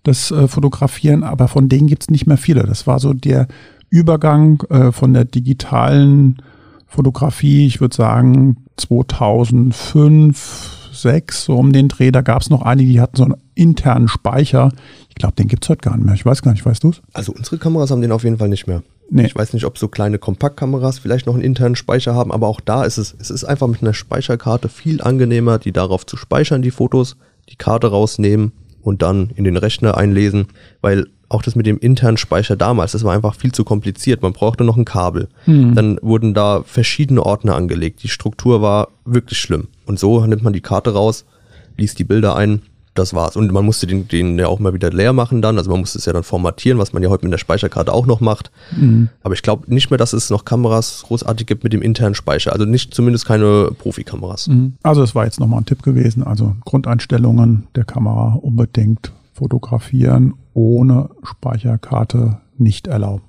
das 0.07 0.31
äh, 0.31 0.47
Fotografieren, 0.47 1.23
aber 1.23 1.47
von 1.47 1.69
denen 1.69 1.85
gibt 1.87 2.03
es 2.03 2.09
nicht 2.09 2.27
mehr 2.27 2.37
viele. 2.37 2.63
Das 2.63 2.87
war 2.87 2.99
so 2.99 3.13
der 3.13 3.47
Übergang 3.89 4.61
äh, 4.69 4.91
von 4.91 5.13
der 5.13 5.23
digitalen 5.25 6.41
Fotografie, 6.87 7.67
ich 7.67 7.79
würde 7.81 7.95
sagen 7.95 8.57
2005, 8.77 10.89
6, 10.93 11.45
so 11.45 11.57
um 11.57 11.73
den 11.73 11.89
Dreh. 11.89 12.11
Da 12.11 12.21
gab 12.21 12.41
es 12.41 12.49
noch 12.49 12.63
einige, 12.63 12.91
die 12.91 13.01
hatten 13.01 13.17
so 13.17 13.23
einen 13.23 13.35
internen 13.55 14.07
Speicher. 14.07 14.71
Ich 15.09 15.15
glaube, 15.15 15.35
den 15.35 15.47
gibt 15.47 15.65
es 15.65 15.69
heute 15.69 15.81
gar 15.81 15.95
nicht 15.95 16.05
mehr. 16.05 16.15
Ich 16.15 16.25
weiß 16.25 16.41
gar 16.41 16.51
nicht, 16.51 16.65
weißt 16.65 16.83
du 16.83 16.89
es? 16.89 17.01
Also 17.13 17.33
unsere 17.33 17.57
Kameras 17.57 17.91
haben 17.91 18.01
den 18.01 18.11
auf 18.11 18.23
jeden 18.23 18.37
Fall 18.37 18.49
nicht 18.49 18.67
mehr. 18.67 18.83
Nee. 19.09 19.25
Ich 19.25 19.35
weiß 19.35 19.53
nicht, 19.53 19.65
ob 19.65 19.77
so 19.77 19.87
kleine 19.87 20.19
Kompaktkameras 20.19 20.99
vielleicht 20.99 21.27
noch 21.27 21.33
einen 21.33 21.43
internen 21.43 21.75
Speicher 21.75 22.13
haben, 22.13 22.31
aber 22.31 22.47
auch 22.47 22.59
da 22.59 22.83
ist 22.83 22.97
es, 22.97 23.15
es 23.19 23.29
ist 23.29 23.45
einfach 23.45 23.67
mit 23.67 23.81
einer 23.81 23.93
Speicherkarte 23.93 24.69
viel 24.69 25.01
angenehmer, 25.01 25.59
die 25.59 25.71
darauf 25.71 26.05
zu 26.05 26.17
speichern, 26.17 26.61
die 26.61 26.71
Fotos, 26.71 27.15
die 27.49 27.55
Karte 27.55 27.87
rausnehmen 27.87 28.51
und 28.87 29.01
dann 29.01 29.31
in 29.35 29.43
den 29.43 29.57
Rechner 29.57 29.97
einlesen, 29.97 30.47
weil 30.79 31.07
auch 31.27 31.41
das 31.41 31.55
mit 31.55 31.65
dem 31.65 31.77
internen 31.77 32.15
Speicher 32.15 32.55
damals, 32.55 32.93
das 32.93 33.03
war 33.03 33.13
einfach 33.13 33.35
viel 33.35 33.51
zu 33.51 33.65
kompliziert. 33.65 34.21
Man 34.21 34.31
brauchte 34.31 34.63
noch 34.63 34.77
ein 34.77 34.85
Kabel. 34.85 35.27
Mhm. 35.45 35.75
Dann 35.75 35.99
wurden 36.01 36.33
da 36.33 36.63
verschiedene 36.65 37.21
Ordner 37.21 37.57
angelegt. 37.57 38.01
Die 38.03 38.07
Struktur 38.07 38.61
war 38.61 38.87
wirklich 39.03 39.39
schlimm. 39.39 39.67
Und 39.85 39.99
so 39.99 40.25
nimmt 40.25 40.41
man 40.41 40.53
die 40.53 40.61
Karte 40.61 40.93
raus, 40.93 41.25
liest 41.75 41.99
die 41.99 42.05
Bilder 42.05 42.37
ein 42.37 42.61
das 42.97 43.13
war's. 43.13 43.35
Und 43.35 43.51
man 43.51 43.65
musste 43.65 43.87
den, 43.87 44.07
den 44.07 44.37
ja 44.37 44.47
auch 44.47 44.59
mal 44.59 44.73
wieder 44.73 44.89
leer 44.89 45.13
machen 45.13 45.41
dann. 45.41 45.57
Also 45.57 45.69
man 45.71 45.79
musste 45.79 45.97
es 45.97 46.05
ja 46.05 46.13
dann 46.13 46.23
formatieren, 46.23 46.77
was 46.77 46.93
man 46.93 47.03
ja 47.03 47.09
heute 47.09 47.25
mit 47.25 47.33
der 47.33 47.37
Speicherkarte 47.37 47.93
auch 47.93 48.05
noch 48.05 48.19
macht. 48.19 48.51
Mhm. 48.75 49.09
Aber 49.23 49.33
ich 49.33 49.41
glaube 49.41 49.73
nicht 49.73 49.89
mehr, 49.89 49.97
dass 49.97 50.13
es 50.13 50.29
noch 50.29 50.45
Kameras 50.45 51.03
großartig 51.07 51.47
gibt 51.47 51.63
mit 51.63 51.73
dem 51.73 51.81
internen 51.81 52.15
Speicher. 52.15 52.53
Also 52.53 52.65
nicht 52.65 52.93
zumindest 52.93 53.25
keine 53.25 53.71
Profikameras. 53.77 54.47
Mhm. 54.47 54.75
Also 54.83 55.01
das 55.01 55.15
war 55.15 55.25
jetzt 55.25 55.39
nochmal 55.39 55.59
ein 55.61 55.65
Tipp 55.65 55.83
gewesen. 55.83 56.23
Also 56.23 56.55
Grundeinstellungen 56.65 57.67
der 57.75 57.85
Kamera 57.85 58.33
unbedingt 58.33 59.11
fotografieren 59.33 60.33
ohne 60.53 61.09
Speicherkarte 61.23 62.39
nicht 62.57 62.87
erlauben. 62.87 63.23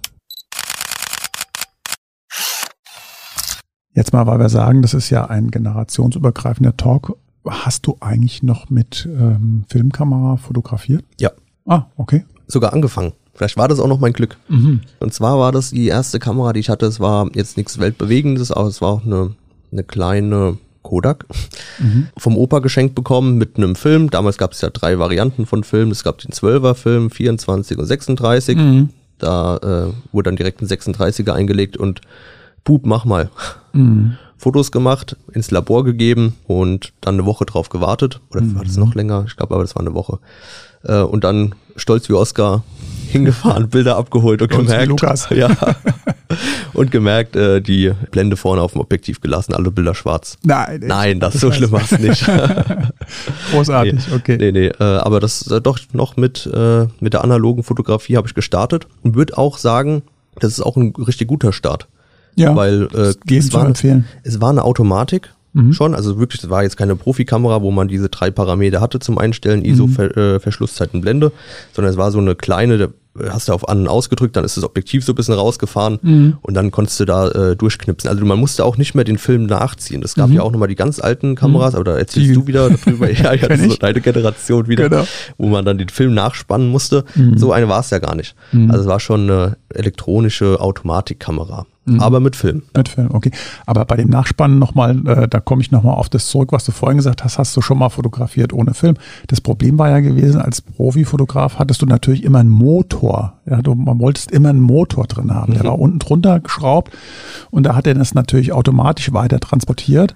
Jetzt 3.98 4.12
mal, 4.12 4.26
weil 4.26 4.38
wir 4.38 4.48
sagen, 4.48 4.80
das 4.80 4.94
ist 4.94 5.10
ja 5.10 5.26
ein 5.26 5.50
generationsübergreifender 5.50 6.76
Talk 6.76 7.16
Hast 7.46 7.86
du 7.86 7.96
eigentlich 8.00 8.42
noch 8.42 8.68
mit 8.70 9.06
ähm, 9.10 9.64
Filmkamera 9.68 10.36
fotografiert? 10.36 11.04
Ja. 11.20 11.30
Ah, 11.66 11.84
okay. 11.96 12.24
Sogar 12.46 12.72
angefangen. 12.72 13.12
Vielleicht 13.34 13.56
war 13.56 13.68
das 13.68 13.78
auch 13.78 13.86
noch 13.86 14.00
mein 14.00 14.12
Glück. 14.12 14.36
Mhm. 14.48 14.80
Und 14.98 15.14
zwar 15.14 15.38
war 15.38 15.52
das 15.52 15.70
die 15.70 15.86
erste 15.86 16.18
Kamera, 16.18 16.52
die 16.52 16.60
ich 16.60 16.68
hatte. 16.68 16.86
Es 16.86 16.98
war 16.98 17.30
jetzt 17.34 17.56
nichts 17.56 17.78
Weltbewegendes, 17.78 18.50
aber 18.50 18.68
es 18.68 18.80
war 18.80 18.88
auch 18.88 19.04
eine, 19.04 19.34
eine 19.70 19.84
kleine 19.84 20.58
Kodak 20.82 21.26
vom 22.16 22.36
Opa 22.36 22.60
geschenkt 22.60 22.94
bekommen 22.94 23.36
mit 23.36 23.56
einem 23.56 23.76
Film. 23.76 24.10
Damals 24.10 24.38
gab 24.38 24.52
es 24.52 24.60
ja 24.60 24.70
drei 24.70 24.98
Varianten 24.98 25.44
von 25.44 25.62
Filmen. 25.62 25.92
Es 25.92 26.02
gab 26.02 26.18
den 26.18 26.32
12er 26.32 26.74
Film, 26.74 27.10
24 27.10 27.78
und 27.78 27.86
36. 27.86 28.56
Mhm. 28.56 28.88
Da 29.18 29.56
äh, 29.58 29.92
wurde 30.12 30.30
dann 30.30 30.36
direkt 30.36 30.62
ein 30.62 30.66
36er 30.66 31.32
eingelegt 31.32 31.76
und 31.76 32.00
Bub, 32.64 32.86
mach 32.86 33.04
mal. 33.04 33.30
Mhm. 33.72 34.16
Fotos 34.38 34.70
gemacht, 34.70 35.16
ins 35.32 35.50
Labor 35.50 35.84
gegeben 35.84 36.36
und 36.46 36.92
dann 37.00 37.16
eine 37.16 37.26
Woche 37.26 37.44
drauf 37.44 37.68
gewartet. 37.68 38.20
Oder 38.30 38.42
war 38.54 38.64
das 38.64 38.76
noch 38.76 38.94
länger? 38.94 39.24
Ich 39.26 39.36
glaube 39.36 39.54
aber, 39.54 39.64
das 39.64 39.74
war 39.74 39.82
eine 39.82 39.94
Woche. 39.94 40.20
Äh, 40.84 41.00
und 41.00 41.24
dann 41.24 41.56
stolz 41.74 42.08
wie 42.08 42.12
Oscar 42.12 42.62
hingefahren, 43.10 43.68
Bilder 43.68 43.96
abgeholt 43.96 44.40
und 44.40 44.52
wie 44.52 44.56
gemerkt. 44.56 44.86
Lukas. 44.86 45.28
Ja. 45.34 45.50
und 46.72 46.92
gemerkt, 46.92 47.34
äh, 47.34 47.60
die 47.60 47.92
Blende 48.12 48.36
vorne 48.36 48.62
auf 48.62 48.72
dem 48.72 48.80
Objektiv 48.80 49.20
gelassen, 49.20 49.54
alle 49.54 49.72
Bilder 49.72 49.94
schwarz. 49.94 50.36
Nein, 50.44 50.82
Nein, 50.84 51.20
das 51.20 51.34
so 51.34 51.50
schlimm 51.50 51.72
war 51.72 51.82
es 51.82 51.98
nicht. 51.98 52.24
Großartig, 53.50 54.12
okay. 54.14 54.36
Nee, 54.38 54.52
nee, 54.52 54.66
äh, 54.66 54.82
aber 54.82 55.18
das 55.20 55.50
äh, 55.50 55.60
doch 55.60 55.78
noch 55.92 56.16
mit, 56.16 56.46
äh, 56.46 56.86
mit 57.00 57.14
der 57.14 57.24
analogen 57.24 57.64
Fotografie 57.64 58.16
habe 58.16 58.28
ich 58.28 58.34
gestartet 58.34 58.86
und 59.02 59.16
würde 59.16 59.36
auch 59.36 59.58
sagen, 59.58 60.02
das 60.38 60.52
ist 60.52 60.60
auch 60.60 60.76
ein 60.76 60.92
richtig 60.96 61.28
guter 61.28 61.52
Start. 61.52 61.88
Ja, 62.38 62.56
weil 62.56 62.88
äh, 62.94 63.34
es, 63.36 63.52
war, 63.52 63.66
empfehlen. 63.66 64.04
es 64.22 64.40
war 64.40 64.50
eine 64.50 64.64
Automatik 64.64 65.30
Mhm. 65.54 65.72
schon, 65.72 65.94
also 65.94 66.18
wirklich, 66.20 66.42
es 66.44 66.50
war 66.50 66.62
jetzt 66.62 66.76
keine 66.76 66.94
Profikamera, 66.94 67.62
wo 67.62 67.70
man 67.70 67.88
diese 67.88 68.10
drei 68.10 68.30
Parameter 68.30 68.82
hatte 68.82 68.98
zum 68.98 69.16
Einstellen, 69.16 69.64
ISO, 69.64 69.86
Mhm. 69.86 69.92
Ver, 69.92 70.16
äh, 70.16 70.40
Verschlusszeiten, 70.40 71.00
Blende, 71.00 71.32
sondern 71.72 71.90
es 71.90 71.96
war 71.96 72.12
so 72.12 72.18
eine 72.18 72.34
kleine, 72.34 72.76
da 72.76 72.88
hast 73.32 73.48
du 73.48 73.54
auf 73.54 73.66
an 73.66 73.80
und 73.80 73.88
ausgedrückt, 73.88 74.36
dann 74.36 74.44
ist 74.44 74.58
das 74.58 74.62
Objektiv 74.62 75.04
so 75.06 75.12
ein 75.12 75.14
bisschen 75.16 75.34
rausgefahren 75.34 75.98
Mhm. 76.02 76.36
und 76.42 76.52
dann 76.54 76.70
konntest 76.70 77.00
du 77.00 77.06
da 77.06 77.28
äh, 77.30 77.56
durchknipsen. 77.56 78.08
Also 78.10 78.24
man 78.26 78.38
musste 78.38 78.62
auch 78.64 78.76
nicht 78.76 78.94
mehr 78.94 79.04
den 79.04 79.16
Film 79.18 79.46
nachziehen. 79.46 80.02
Es 80.04 80.14
gab 80.14 80.30
ja 80.30 80.42
auch 80.42 80.52
nochmal 80.52 80.68
die 80.68 80.76
ganz 80.76 81.00
alten 81.00 81.34
Kameras, 81.34 81.74
aber 81.74 81.82
da 81.84 81.96
erzählst 81.98 82.28
Mhm. 82.28 82.32
Die- 82.34 82.40
du 82.40 82.46
wieder 82.46 82.68
darüber, 82.70 83.10
ja, 83.10 83.32
ja, 83.32 83.48
das 83.48 83.58
ist 83.60 83.70
so 83.70 83.76
deine 83.78 84.00
Generation 84.02 84.68
wieder, 84.68 84.90
Genau. 84.90 85.04
wo 85.38 85.48
man 85.48 85.64
dann 85.64 85.78
den 85.78 85.88
Film 85.88 86.12
nachspannen 86.14 86.68
musste. 86.68 87.04
Mhm. 87.16 87.38
So 87.38 87.52
eine 87.52 87.68
war 87.70 87.80
es 87.80 87.88
ja 87.90 87.98
gar 87.98 88.14
nicht. 88.14 88.34
Also 88.68 88.82
es 88.82 88.86
war 88.86 89.00
schon 89.00 89.22
eine 89.22 89.56
elektronische 89.74 90.60
Automatikkamera, 90.60 91.66
Mhm. 91.94 92.00
aber 92.00 92.20
mit 92.20 92.36
Film. 92.36 92.62
Mit 92.76 92.88
Film, 92.88 93.08
okay. 93.12 93.30
Aber 93.66 93.84
bei 93.84 93.96
dem 93.96 94.08
Nachspannen 94.10 94.58
nochmal, 94.58 95.06
äh, 95.06 95.28
da 95.28 95.40
komme 95.40 95.62
ich 95.62 95.70
nochmal 95.70 95.94
auf 95.94 96.08
das 96.08 96.26
zurück, 96.28 96.52
was 96.52 96.64
du 96.64 96.72
vorhin 96.72 96.98
gesagt 96.98 97.24
hast, 97.24 97.38
hast 97.38 97.56
du 97.56 97.60
schon 97.60 97.78
mal 97.78 97.88
fotografiert 97.88 98.52
ohne 98.52 98.74
Film. 98.74 98.94
Das 99.26 99.40
Problem 99.40 99.78
war 99.78 99.90
ja 99.90 100.00
gewesen, 100.00 100.40
als 100.40 100.60
Profifotograf 100.60 101.58
hattest 101.58 101.82
du 101.82 101.86
natürlich 101.86 102.24
immer 102.24 102.38
einen 102.40 102.48
Motor. 102.50 103.34
Ja, 103.48 103.62
du 103.62 103.74
man 103.74 103.98
wolltest 103.98 104.30
immer 104.30 104.50
einen 104.50 104.60
Motor 104.60 105.06
drin 105.06 105.34
haben. 105.34 105.54
Der 105.54 105.64
war 105.64 105.78
unten 105.78 105.98
drunter 105.98 106.40
geschraubt 106.40 106.92
und 107.50 107.64
da 107.64 107.74
hat 107.74 107.86
er 107.86 107.94
das 107.94 108.14
natürlich 108.14 108.52
automatisch 108.52 109.12
weiter 109.12 109.40
transportiert. 109.40 110.14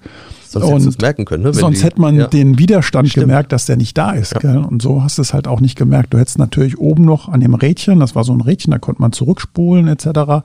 Sonst 0.52 0.68
hättest 0.70 0.86
Und 0.86 1.02
merken 1.02 1.24
können. 1.24 1.44
Ne? 1.44 1.54
Sonst 1.54 1.78
die- 1.80 1.84
hätte 1.84 1.98
man 2.00 2.14
ja. 2.16 2.26
den 2.26 2.58
Widerstand 2.58 3.08
Stimmt. 3.08 3.24
gemerkt, 3.24 3.52
dass 3.52 3.64
der 3.64 3.76
nicht 3.78 3.96
da 3.96 4.10
ist. 4.10 4.38
Gell? 4.38 4.58
Und 4.58 4.82
so 4.82 5.02
hast 5.02 5.16
du 5.16 5.22
es 5.22 5.32
halt 5.32 5.48
auch 5.48 5.60
nicht 5.60 5.78
gemerkt. 5.78 6.12
Du 6.12 6.18
hättest 6.18 6.38
natürlich 6.38 6.78
oben 6.78 7.06
noch 7.06 7.30
an 7.30 7.40
dem 7.40 7.54
Rädchen, 7.54 8.00
das 8.00 8.14
war 8.14 8.22
so 8.24 8.34
ein 8.34 8.42
Rädchen, 8.42 8.70
da 8.70 8.78
konnte 8.78 9.00
man 9.00 9.12
zurückspulen 9.12 9.88
etc. 9.88 10.44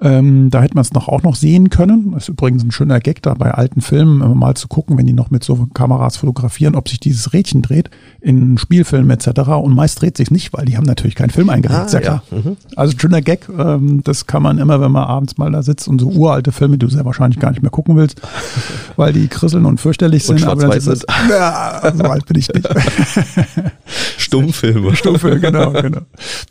Ähm, 0.00 0.50
da 0.50 0.60
hätte 0.62 0.74
man 0.74 0.82
es 0.82 0.92
noch 0.92 1.08
auch 1.08 1.22
noch 1.22 1.36
sehen 1.36 1.70
können. 1.70 2.12
Das 2.12 2.24
ist 2.24 2.28
übrigens 2.30 2.64
ein 2.64 2.72
schöner 2.72 2.98
Gag 3.00 3.22
da 3.22 3.34
bei 3.34 3.52
alten 3.52 3.80
Filmen, 3.80 4.22
immer 4.22 4.34
mal 4.34 4.54
zu 4.54 4.66
gucken, 4.68 4.98
wenn 4.98 5.06
die 5.06 5.12
noch 5.12 5.30
mit 5.30 5.44
so 5.44 5.68
Kameras 5.72 6.16
fotografieren, 6.16 6.74
ob 6.74 6.88
sich 6.88 6.98
dieses 7.00 7.32
Rädchen 7.32 7.62
dreht 7.62 7.90
in 8.20 8.58
Spielfilmen 8.58 9.10
etc. 9.10 9.40
Und 9.62 9.74
meist 9.74 10.00
dreht 10.02 10.16
sich 10.16 10.30
nicht, 10.30 10.52
weil 10.52 10.64
die 10.64 10.76
haben 10.76 10.84
natürlich 10.84 11.14
keinen 11.14 11.30
Film 11.30 11.48
eingelegt. 11.48 11.80
Ah, 11.80 11.84
ist 11.86 11.94
ja 11.94 12.00
klar. 12.00 12.22
Mhm. 12.30 12.56
Also 12.76 12.94
ein 12.94 12.98
schöner 13.00 13.22
Gag, 13.22 13.48
ähm, 13.56 14.00
das 14.04 14.26
kann 14.26 14.42
man 14.42 14.58
immer, 14.58 14.80
wenn 14.80 14.90
man 14.92 15.04
abends 15.04 15.38
mal 15.38 15.50
da 15.52 15.62
sitzt 15.62 15.86
und 15.88 16.00
so 16.00 16.08
uralte 16.08 16.50
Filme, 16.52 16.76
die 16.76 16.86
du 16.86 16.90
sehr 16.90 17.04
wahrscheinlich 17.04 17.38
gar 17.38 17.50
nicht 17.50 17.62
mehr 17.62 17.70
gucken 17.70 17.96
willst, 17.96 18.20
weil 18.96 19.12
die 19.12 19.28
krisseln 19.28 19.64
und 19.64 19.80
fürchterlich 19.80 20.28
Und 20.28 20.38
sind. 20.38 20.48
aber 20.48 20.60
dann 20.62 20.70
man- 20.70 21.28
Ja, 21.30 21.92
so 21.94 22.02
alt 22.04 22.26
bin 22.26 22.38
ich 22.38 22.48
nicht. 22.52 22.68
Stummfilme. 24.18 24.94
Stufe, 24.96 25.38
genau, 25.38 25.70
genau. 25.72 26.00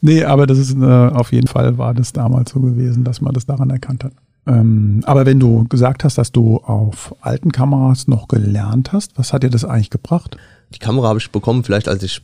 Nee, 0.02 0.24
aber 0.24 0.48
das 0.48 0.58
ist 0.58 0.76
äh, 0.78 0.84
auf 0.86 1.32
jeden 1.32 1.48
Fall 1.48 1.78
war 1.78 1.94
das 1.94 2.14
damals 2.14 2.52
so 2.52 2.60
gewesen, 2.60 3.04
dass 3.04 3.22
man 3.34 3.36
das 3.36 3.46
daran 3.46 3.70
erkannt 3.70 4.04
hat. 4.04 4.14
Ähm, 4.46 5.02
aber 5.06 5.26
wenn 5.26 5.40
du 5.40 5.66
gesagt 5.70 6.04
hast, 6.04 6.18
dass 6.18 6.32
du 6.32 6.58
auf 6.58 7.16
alten 7.22 7.52
Kameras 7.52 8.08
noch 8.08 8.28
gelernt 8.28 8.92
hast, 8.92 9.18
was 9.18 9.34
hat 9.34 9.44
dir 9.44 9.50
das 9.50 9.64
eigentlich 9.66 9.90
gebracht? 9.90 10.38
Die 10.74 10.80
Kamera 10.80 11.08
habe 11.08 11.20
ich 11.20 11.32
bekommen, 11.32 11.64
vielleicht 11.64 11.88
als 11.88 12.04
ich 12.04 12.22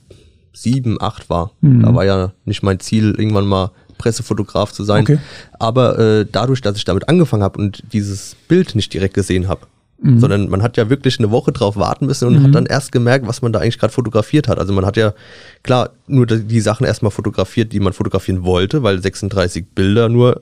sieben, 0.54 1.02
acht 1.02 1.30
war. 1.30 1.52
Mhm. 1.62 1.82
Da 1.84 1.95
war 1.95 2.06
ja 2.06 2.32
nicht 2.45 2.62
mein 2.63 2.80
Ziel, 2.80 3.15
irgendwann 3.17 3.45
mal 3.48 3.72
Pressefotograf 3.98 4.72
zu 4.72 4.84
sein. 4.84 5.04
Okay. 5.04 5.19
Aber 5.60 5.98
äh, 6.00 6.26
dadurch, 6.30 6.62
dass 6.62 6.78
ich 6.78 6.86
damit 6.86 7.08
angefangen 7.10 7.43
habe 7.43 7.60
und 7.60 7.84
dieses 7.93 8.36
Bild 8.48 8.76
nicht 8.76 8.93
direkt 8.93 9.13
gesehen 9.13 9.48
habe, 9.48 9.62
Mhm. 10.02 10.19
sondern 10.19 10.50
man 10.50 10.63
hat 10.63 10.78
ja 10.78 10.89
wirklich 10.89 11.19
eine 11.19 11.30
Woche 11.30 11.52
drauf 11.52 11.76
warten 11.76 12.06
müssen 12.06 12.30
und 12.30 12.41
hat 12.41 12.56
dann 12.56 12.65
erst 12.65 12.93
gemerkt, 12.93 13.28
was 13.28 13.41
man 13.41 13.52
da 13.52 13.60
eigentlich 13.60 13.80
gerade 13.80 13.91
fotografiert 13.91 14.48
hat. 14.48 14.58
Also 14.58 14.72
man 14.72 14.86
hat 14.86 14.95
ja 14.95 15.13
klar 15.62 15.89
nur 16.08 16.26
die 16.26 16.43
die 16.45 16.62
Sachen 16.62 16.86
erstmal 16.86 17.12
fotografiert, 17.12 17.74
die 17.74 17.82
man 17.82 17.91
fotografieren 17.91 18.45
wollte, 18.45 18.82
weil 18.82 19.02
36 19.02 19.65
Bilder 19.76 20.08
nur 20.08 20.41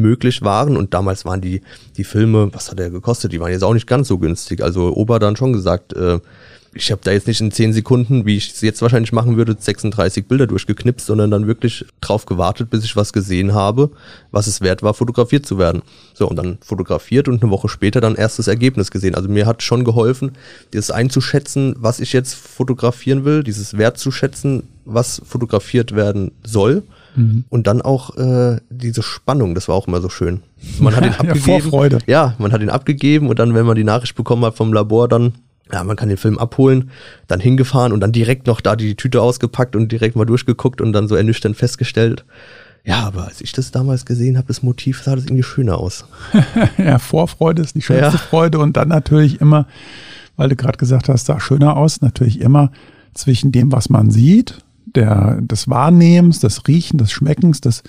möglich 0.00 0.42
waren 0.42 0.76
und 0.76 0.94
damals 0.94 1.24
waren 1.24 1.40
die 1.40 1.62
die 1.96 2.04
Filme, 2.04 2.52
was 2.52 2.70
hat 2.70 2.78
der 2.78 2.90
gekostet? 2.90 3.32
Die 3.32 3.40
waren 3.40 3.52
jetzt 3.52 3.64
auch 3.64 3.74
nicht 3.74 3.86
ganz 3.86 4.08
so 4.08 4.18
günstig. 4.18 4.62
Also 4.62 4.94
Ober 4.94 5.18
dann 5.18 5.36
schon 5.36 5.52
gesagt, 5.52 5.92
äh, 5.92 6.18
ich 6.72 6.92
habe 6.92 7.00
da 7.02 7.10
jetzt 7.10 7.26
nicht 7.26 7.40
in 7.40 7.50
10 7.50 7.72
Sekunden, 7.72 8.26
wie 8.26 8.36
ich 8.36 8.52
es 8.52 8.60
jetzt 8.60 8.80
wahrscheinlich 8.80 9.12
machen 9.12 9.36
würde, 9.36 9.56
36 9.58 10.28
Bilder 10.28 10.46
durchgeknipst, 10.46 11.04
sondern 11.04 11.30
dann 11.30 11.46
wirklich 11.48 11.84
drauf 12.00 12.26
gewartet, 12.26 12.70
bis 12.70 12.84
ich 12.84 12.94
was 12.94 13.12
gesehen 13.12 13.54
habe, 13.54 13.90
was 14.30 14.46
es 14.46 14.60
wert 14.60 14.82
war, 14.82 14.94
fotografiert 14.94 15.44
zu 15.44 15.58
werden. 15.58 15.82
So, 16.14 16.28
und 16.28 16.36
dann 16.36 16.58
fotografiert 16.60 17.26
und 17.26 17.42
eine 17.42 17.50
Woche 17.50 17.68
später 17.68 18.00
dann 18.00 18.14
erst 18.14 18.38
das 18.38 18.46
Ergebnis 18.46 18.90
gesehen. 18.92 19.16
Also 19.16 19.28
mir 19.28 19.46
hat 19.46 19.62
schon 19.62 19.84
geholfen, 19.84 20.32
das 20.70 20.92
einzuschätzen, 20.92 21.74
was 21.78 21.98
ich 21.98 22.12
jetzt 22.12 22.34
fotografieren 22.34 23.24
will, 23.24 23.42
dieses 23.42 23.76
Wert 23.76 23.98
zu 23.98 24.12
schätzen, 24.12 24.62
was 24.84 25.20
fotografiert 25.26 25.94
werden 25.96 26.30
soll. 26.44 26.84
Und 27.48 27.66
dann 27.66 27.82
auch 27.82 28.16
äh, 28.16 28.58
diese 28.70 29.02
Spannung, 29.02 29.54
das 29.54 29.68
war 29.68 29.74
auch 29.74 29.88
immer 29.88 30.00
so 30.00 30.08
schön. 30.08 30.40
Man 30.78 30.94
hat 30.96 31.04
ihn 31.06 31.12
Ja, 31.12 31.18
abgegeben. 31.20 31.40
Vorfreude. 31.44 31.98
Ja, 32.06 32.34
man 32.38 32.52
hat 32.52 32.62
ihn 32.62 32.70
abgegeben 32.70 33.28
und 33.28 33.38
dann, 33.38 33.54
wenn 33.54 33.66
man 33.66 33.76
die 33.76 33.84
Nachricht 33.84 34.14
bekommen 34.14 34.44
hat 34.44 34.56
vom 34.56 34.72
Labor, 34.72 35.08
dann, 35.08 35.32
ja, 35.72 35.82
man 35.84 35.96
kann 35.96 36.08
den 36.08 36.16
Film 36.18 36.38
abholen, 36.38 36.90
dann 37.26 37.40
hingefahren 37.40 37.92
und 37.92 38.00
dann 38.00 38.12
direkt 38.12 38.46
noch 38.46 38.60
da 38.60 38.76
die 38.76 38.94
Tüte 38.94 39.20
ausgepackt 39.22 39.76
und 39.76 39.90
direkt 39.92 40.16
mal 40.16 40.24
durchgeguckt 40.24 40.80
und 40.80 40.92
dann 40.92 41.08
so 41.08 41.14
ernüchternd 41.16 41.56
festgestellt. 41.56 42.24
Ja, 42.84 43.00
aber 43.06 43.26
als 43.26 43.40
ich 43.42 43.52
das 43.52 43.70
damals 43.72 44.06
gesehen 44.06 44.38
habe, 44.38 44.46
das 44.48 44.62
Motiv 44.62 45.02
sah 45.02 45.14
das 45.14 45.24
irgendwie 45.24 45.42
schöner 45.42 45.76
aus. 45.78 46.06
ja, 46.78 46.98
Vorfreude 46.98 47.60
ist 47.62 47.74
die 47.76 47.82
schönste 47.82 48.04
Ja. 48.04 48.18
Freude 48.18 48.58
und 48.58 48.76
dann 48.76 48.88
natürlich 48.88 49.40
immer, 49.40 49.66
weil 50.36 50.48
du 50.48 50.56
gerade 50.56 50.78
gesagt 50.78 51.08
hast, 51.10 51.26
sah 51.26 51.40
schöner 51.40 51.76
aus, 51.76 52.00
natürlich 52.00 52.40
immer 52.40 52.72
zwischen 53.12 53.52
dem, 53.52 53.70
was 53.72 53.90
man 53.90 54.08
sieht, 54.10 54.58
der, 54.94 55.38
des 55.40 55.68
Wahrnehmens, 55.68 56.40
des 56.40 56.66
Riechen, 56.66 56.98
des 56.98 57.10
Schmeckens, 57.10 57.60
des, 57.60 57.82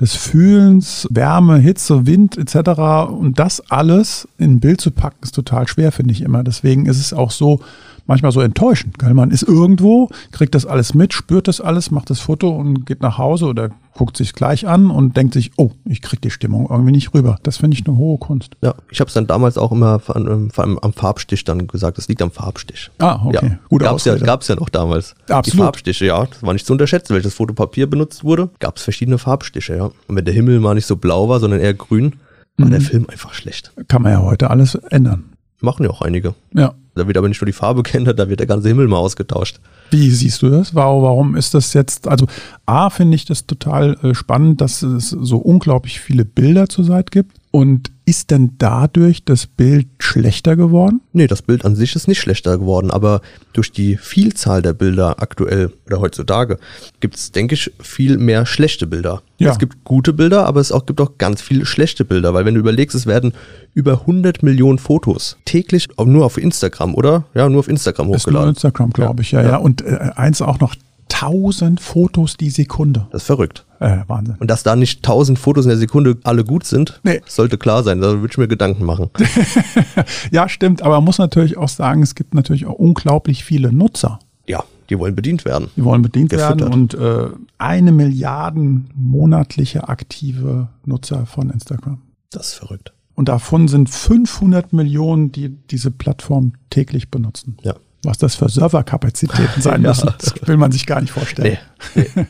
des 0.00 0.14
Fühlens, 0.14 1.06
Wärme, 1.10 1.58
Hitze, 1.58 2.06
Wind 2.06 2.38
etc. 2.38 3.10
Und 3.10 3.38
das 3.38 3.60
alles 3.70 4.28
in 4.38 4.52
ein 4.52 4.60
Bild 4.60 4.80
zu 4.80 4.90
packen, 4.90 5.18
ist 5.22 5.34
total 5.34 5.68
schwer, 5.68 5.92
finde 5.92 6.12
ich 6.12 6.22
immer. 6.22 6.42
Deswegen 6.42 6.86
ist 6.86 6.98
es 6.98 7.12
auch 7.12 7.30
so 7.30 7.60
manchmal 8.06 8.32
so 8.32 8.40
enttäuschend. 8.40 8.98
Gell? 8.98 9.14
Man 9.14 9.30
ist 9.30 9.42
irgendwo, 9.42 10.08
kriegt 10.32 10.54
das 10.54 10.66
alles 10.66 10.94
mit, 10.94 11.12
spürt 11.12 11.48
das 11.48 11.60
alles, 11.60 11.90
macht 11.90 12.10
das 12.10 12.20
Foto 12.20 12.50
und 12.50 12.86
geht 12.86 13.02
nach 13.02 13.18
Hause 13.18 13.46
oder 13.46 13.70
guckt 13.94 14.16
sich 14.16 14.32
gleich 14.32 14.66
an 14.66 14.90
und 14.90 15.16
denkt 15.16 15.34
sich, 15.34 15.52
oh, 15.56 15.70
ich 15.84 16.00
krieg 16.02 16.20
die 16.20 16.30
Stimmung 16.30 16.68
irgendwie 16.70 16.92
nicht 16.92 17.12
rüber. 17.14 17.36
Das 17.42 17.58
finde 17.58 17.76
ich 17.76 17.86
eine 17.86 17.96
hohe 17.96 18.18
Kunst. 18.18 18.56
Ja, 18.62 18.74
ich 18.90 19.00
habe 19.00 19.08
es 19.08 19.14
dann 19.14 19.26
damals 19.26 19.58
auch 19.58 19.72
immer 19.72 19.98
vor 20.00 20.16
allem 20.16 20.50
vor 20.50 20.64
allem 20.64 20.78
am 20.78 20.92
Farbstich 20.92 21.44
dann 21.44 21.66
gesagt, 21.66 21.98
das 21.98 22.08
liegt 22.08 22.22
am 22.22 22.30
Farbstich. 22.30 22.90
Ah, 22.98 23.20
okay. 23.24 23.46
Ja, 23.50 23.58
Gute 23.68 23.84
gab's 23.84 24.04
ja, 24.04 24.16
gab's 24.16 24.48
ja 24.48 24.54
noch 24.56 24.68
damals. 24.68 25.14
Absolut. 25.28 25.46
Die 25.46 25.56
Farbstiche, 25.58 26.06
ja. 26.06 26.24
Das 26.26 26.42
war 26.42 26.52
nicht 26.52 26.66
zu 26.66 26.72
unterschätzen, 26.72 27.14
welches 27.14 27.34
Fotopapier 27.34 27.88
benutzt 27.88 28.24
wurde. 28.24 28.50
Gab 28.58 28.76
es 28.78 28.82
verschiedene 28.82 29.18
Farbstiche, 29.18 29.76
ja. 29.76 29.84
Und 30.08 30.16
wenn 30.16 30.24
der 30.24 30.34
Himmel 30.34 30.60
mal 30.60 30.74
nicht 30.74 30.86
so 30.86 30.96
blau 30.96 31.28
war, 31.28 31.40
sondern 31.40 31.60
eher 31.60 31.74
grün, 31.74 32.16
war 32.56 32.66
Mhm. 32.66 32.70
der 32.72 32.80
Film 32.80 33.06
einfach 33.10 33.34
schlecht. 33.34 33.72
Kann 33.88 34.02
man 34.02 34.12
ja 34.12 34.22
heute 34.22 34.50
alles 34.50 34.74
ändern. 34.74 35.24
Machen 35.60 35.84
ja 35.84 35.90
auch 35.90 36.02
einige. 36.02 36.34
Ja. 36.54 36.74
Da 36.94 37.06
wird 37.06 37.16
aber 37.16 37.28
nicht 37.28 37.40
nur 37.40 37.46
die 37.46 37.52
Farbe 37.52 37.82
geändert, 37.84 38.18
da 38.18 38.28
wird 38.28 38.40
der 38.40 38.46
ganze 38.46 38.68
Himmel 38.68 38.88
mal 38.88 38.98
ausgetauscht. 38.98 39.60
Wie 39.90 40.10
siehst 40.10 40.42
du 40.42 40.50
das? 40.50 40.74
Warum, 40.74 41.36
ist 41.36 41.54
das 41.54 41.72
jetzt? 41.74 42.08
Also, 42.08 42.26
A, 42.66 42.90
finde 42.90 43.14
ich 43.14 43.24
das 43.24 43.46
total 43.46 43.96
äh, 44.02 44.14
spannend, 44.14 44.60
dass 44.60 44.82
es 44.82 45.10
so 45.10 45.38
unglaublich 45.38 46.00
viele 46.00 46.24
Bilder 46.24 46.68
zurzeit 46.68 47.10
gibt. 47.10 47.36
Und 47.52 47.92
ist 48.06 48.30
denn 48.30 48.54
dadurch 48.56 49.26
das 49.26 49.46
Bild 49.46 49.86
schlechter 49.98 50.56
geworden? 50.56 51.02
Nee, 51.12 51.26
das 51.26 51.42
Bild 51.42 51.66
an 51.66 51.76
sich 51.76 51.94
ist 51.94 52.08
nicht 52.08 52.18
schlechter 52.18 52.56
geworden, 52.56 52.90
aber 52.90 53.20
durch 53.52 53.70
die 53.70 53.98
Vielzahl 53.98 54.62
der 54.62 54.72
Bilder 54.72 55.22
aktuell 55.22 55.70
oder 55.86 56.00
heutzutage 56.00 56.58
gibt 57.00 57.16
es, 57.16 57.30
denke 57.30 57.54
ich, 57.54 57.70
viel 57.78 58.16
mehr 58.16 58.46
schlechte 58.46 58.86
Bilder. 58.86 59.22
Ja. 59.36 59.50
Es 59.50 59.58
gibt 59.58 59.84
gute 59.84 60.14
Bilder, 60.14 60.46
aber 60.46 60.60
es 60.60 60.72
auch, 60.72 60.86
gibt 60.86 60.98
auch 61.02 61.18
ganz 61.18 61.42
viele 61.42 61.66
schlechte 61.66 62.06
Bilder, 62.06 62.32
weil 62.32 62.46
wenn 62.46 62.54
du 62.54 62.60
überlegst, 62.60 62.96
es 62.96 63.04
werden 63.06 63.34
über 63.74 64.00
100 64.00 64.42
Millionen 64.42 64.78
Fotos 64.78 65.36
täglich 65.44 65.88
nur 66.02 66.24
auf 66.24 66.38
Instagram, 66.38 66.94
oder? 66.94 67.24
Ja, 67.34 67.50
nur 67.50 67.60
auf 67.60 67.68
Instagram 67.68 68.06
Ist 68.06 68.10
nur 68.10 68.18
hochgeladen. 68.18 68.48
Instagram, 68.50 68.90
glaube 68.90 69.20
ich, 69.20 69.32
ja, 69.32 69.42
ja. 69.42 69.56
Und 69.58 69.82
äh, 69.82 70.10
eins 70.16 70.40
auch 70.40 70.58
noch 70.58 70.74
1000 71.12 71.80
Fotos 71.80 72.36
die 72.36 72.50
Sekunde. 72.50 73.06
Das 73.12 73.22
ist 73.22 73.26
verrückt. 73.26 73.66
Äh, 73.82 74.04
Wahnsinn. 74.08 74.36
Und 74.38 74.48
dass 74.50 74.62
da 74.62 74.76
nicht 74.76 74.98
1000 74.98 75.38
Fotos 75.38 75.64
in 75.64 75.70
der 75.70 75.78
Sekunde 75.78 76.16
alle 76.24 76.44
gut 76.44 76.64
sind, 76.64 77.00
Nee. 77.02 77.20
sollte 77.26 77.58
klar 77.58 77.82
sein. 77.82 78.00
Da 78.00 78.08
würde 78.20 78.28
ich 78.30 78.38
mir 78.38 78.48
Gedanken 78.48 78.84
machen. 78.84 79.10
Ja, 80.30 80.48
stimmt, 80.48 80.82
aber 80.82 80.96
man 80.96 81.04
muss 81.04 81.18
natürlich 81.18 81.56
auch 81.56 81.68
sagen, 81.68 82.02
es 82.02 82.14
gibt 82.14 82.34
natürlich 82.34 82.66
auch 82.66 82.74
unglaublich 82.74 83.44
viele 83.44 83.72
Nutzer. 83.72 84.18
Ja, 84.46 84.64
die 84.90 84.98
wollen 84.98 85.14
bedient 85.14 85.44
werden. 85.44 85.68
Die 85.76 85.84
wollen 85.84 86.02
bedient 86.02 86.30
Gefüttert. 86.30 86.60
werden 86.60 86.72
und 86.72 86.94
äh, 86.94 87.28
eine 87.58 87.92
Milliarden 87.92 88.90
monatliche 88.94 89.88
aktive 89.88 90.68
Nutzer 90.84 91.26
von 91.26 91.50
Instagram. 91.50 92.00
Das 92.30 92.48
ist 92.48 92.54
verrückt. 92.54 92.92
Und 93.14 93.28
davon 93.28 93.68
sind 93.68 93.90
500 93.90 94.72
Millionen, 94.72 95.32
die 95.32 95.50
diese 95.50 95.90
Plattform 95.90 96.54
täglich 96.70 97.10
benutzen. 97.10 97.56
Ja. 97.62 97.74
Was 98.04 98.18
das 98.18 98.34
für 98.34 98.48
Serverkapazitäten 98.48 99.60
sein 99.62 99.82
Ja. 99.84 99.90
müssen, 99.90 100.10
das 100.18 100.34
will 100.46 100.56
man 100.56 100.72
sich 100.72 100.86
gar 100.86 101.00
nicht 101.00 101.12
vorstellen. 101.12 101.58
Nee. 101.94 102.04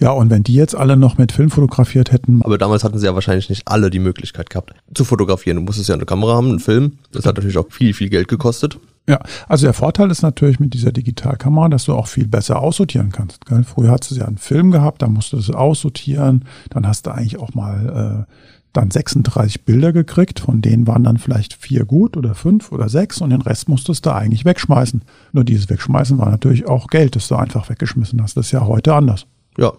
Ja, 0.00 0.10
und 0.10 0.30
wenn 0.30 0.42
die 0.42 0.54
jetzt 0.54 0.74
alle 0.74 0.96
noch 0.96 1.18
mit 1.18 1.32
Film 1.32 1.50
fotografiert 1.50 2.12
hätten, 2.12 2.42
Aber 2.42 2.58
damals 2.58 2.84
hatten 2.84 2.98
sie 2.98 3.06
ja 3.06 3.14
wahrscheinlich 3.14 3.48
nicht 3.48 3.68
alle 3.68 3.90
die 3.90 4.00
Möglichkeit 4.00 4.50
gehabt, 4.50 4.74
zu 4.92 5.04
fotografieren. 5.04 5.56
Du 5.56 5.62
musstest 5.62 5.88
ja 5.88 5.94
eine 5.94 6.04
Kamera 6.04 6.34
haben, 6.34 6.48
einen 6.48 6.58
Film. 6.58 6.98
Das 7.12 7.24
hat 7.26 7.36
natürlich 7.36 7.58
auch 7.58 7.70
viel, 7.70 7.94
viel 7.94 8.08
Geld 8.08 8.28
gekostet. 8.28 8.78
ja, 9.08 9.20
also 9.48 9.66
der 9.66 9.74
Vorteil 9.74 10.10
ist 10.10 10.22
natürlich 10.22 10.58
mit 10.58 10.74
dieser 10.74 10.90
Digitalkamera, 10.90 11.68
dass 11.68 11.84
du 11.84 11.94
auch 11.94 12.08
viel 12.08 12.26
besser 12.26 12.60
aussortieren 12.60 13.12
kannst. 13.12 13.46
Gell? 13.46 13.62
Früher 13.62 13.90
hattest 13.90 14.12
du 14.12 14.16
ja 14.16 14.26
einen 14.26 14.38
Film 14.38 14.72
gehabt, 14.72 15.02
da 15.02 15.08
musstest 15.08 15.48
du 15.48 15.52
es 15.52 15.56
aussortieren, 15.56 16.44
dann 16.70 16.86
hast 16.86 17.06
du 17.06 17.10
eigentlich 17.12 17.38
auch 17.38 17.54
mal 17.54 18.26
äh, 18.26 18.32
dann 18.72 18.90
36 18.90 19.64
Bilder 19.64 19.92
gekriegt, 19.92 20.40
von 20.40 20.60
denen 20.60 20.86
waren 20.86 21.04
dann 21.04 21.18
vielleicht 21.18 21.54
vier 21.54 21.84
gut 21.84 22.16
oder 22.16 22.34
fünf 22.34 22.72
oder 22.72 22.88
sechs 22.88 23.20
und 23.20 23.30
den 23.30 23.40
Rest 23.40 23.68
musstest 23.68 24.04
du 24.04 24.10
eigentlich 24.10 24.44
wegschmeißen. 24.44 25.02
Nur 25.32 25.44
dieses 25.44 25.70
Wegschmeißen 25.70 26.18
war 26.18 26.30
natürlich 26.30 26.66
auch 26.66 26.88
Geld, 26.88 27.14
das 27.14 27.28
du 27.28 27.36
einfach 27.36 27.70
weggeschmissen 27.70 28.20
hast. 28.20 28.36
Das 28.36 28.46
ist 28.46 28.52
ja 28.52 28.66
heute 28.66 28.94
anders. 28.94 29.26
Ja, 29.56 29.72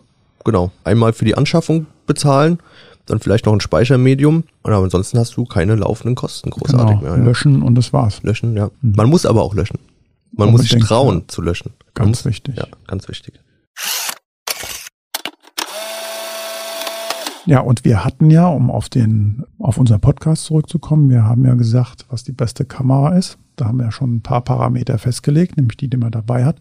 genau. 0.45 0.71
Einmal 0.85 1.11
für 1.11 1.25
die 1.25 1.35
Anschaffung 1.35 1.87
bezahlen, 2.07 2.59
dann 3.05 3.19
vielleicht 3.19 3.45
noch 3.45 3.53
ein 3.53 3.59
Speichermedium. 3.59 4.43
Und 4.63 4.73
aber 4.73 4.83
ansonsten 4.83 5.19
hast 5.19 5.35
du 5.35 5.45
keine 5.45 5.75
laufenden 5.75 6.15
Kosten 6.15 6.49
großartig 6.51 6.99
Genau, 6.99 7.01
mehr. 7.01 7.17
Ja. 7.17 7.23
löschen 7.23 7.61
und 7.61 7.75
das 7.75 7.91
war's. 7.91 8.23
Löschen, 8.23 8.55
ja. 8.55 8.71
Man 8.81 9.09
muss 9.09 9.25
aber 9.25 9.43
auch 9.43 9.53
löschen. 9.53 9.79
Man 10.31 10.51
muss 10.51 10.61
sich 10.61 10.73
Unbedingt, 10.73 10.89
trauen 10.89 11.23
zu 11.27 11.41
löschen. 11.41 11.73
Ganz 11.93 12.09
muss, 12.09 12.25
wichtig. 12.25 12.55
Ja, 12.57 12.65
ganz 12.87 13.07
wichtig. 13.07 13.35
Ja, 17.45 17.59
und 17.59 17.85
wir 17.85 18.03
hatten 18.03 18.31
ja, 18.31 18.47
um 18.47 18.71
auf 18.71 18.89
den, 18.89 19.43
auf 19.59 19.77
unseren 19.77 20.01
Podcast 20.01 20.45
zurückzukommen, 20.45 21.09
wir 21.09 21.23
haben 21.23 21.45
ja 21.45 21.53
gesagt, 21.53 22.05
was 22.09 22.23
die 22.23 22.31
beste 22.31 22.65
Kamera 22.65 23.15
ist. 23.15 23.37
Da 23.55 23.65
haben 23.65 23.77
wir 23.77 23.85
ja 23.85 23.91
schon 23.91 24.15
ein 24.15 24.21
paar 24.21 24.41
Parameter 24.41 24.97
festgelegt, 24.97 25.55
nämlich 25.55 25.77
die, 25.77 25.87
die 25.87 25.97
man 25.97 26.11
dabei 26.11 26.43
hat. 26.43 26.57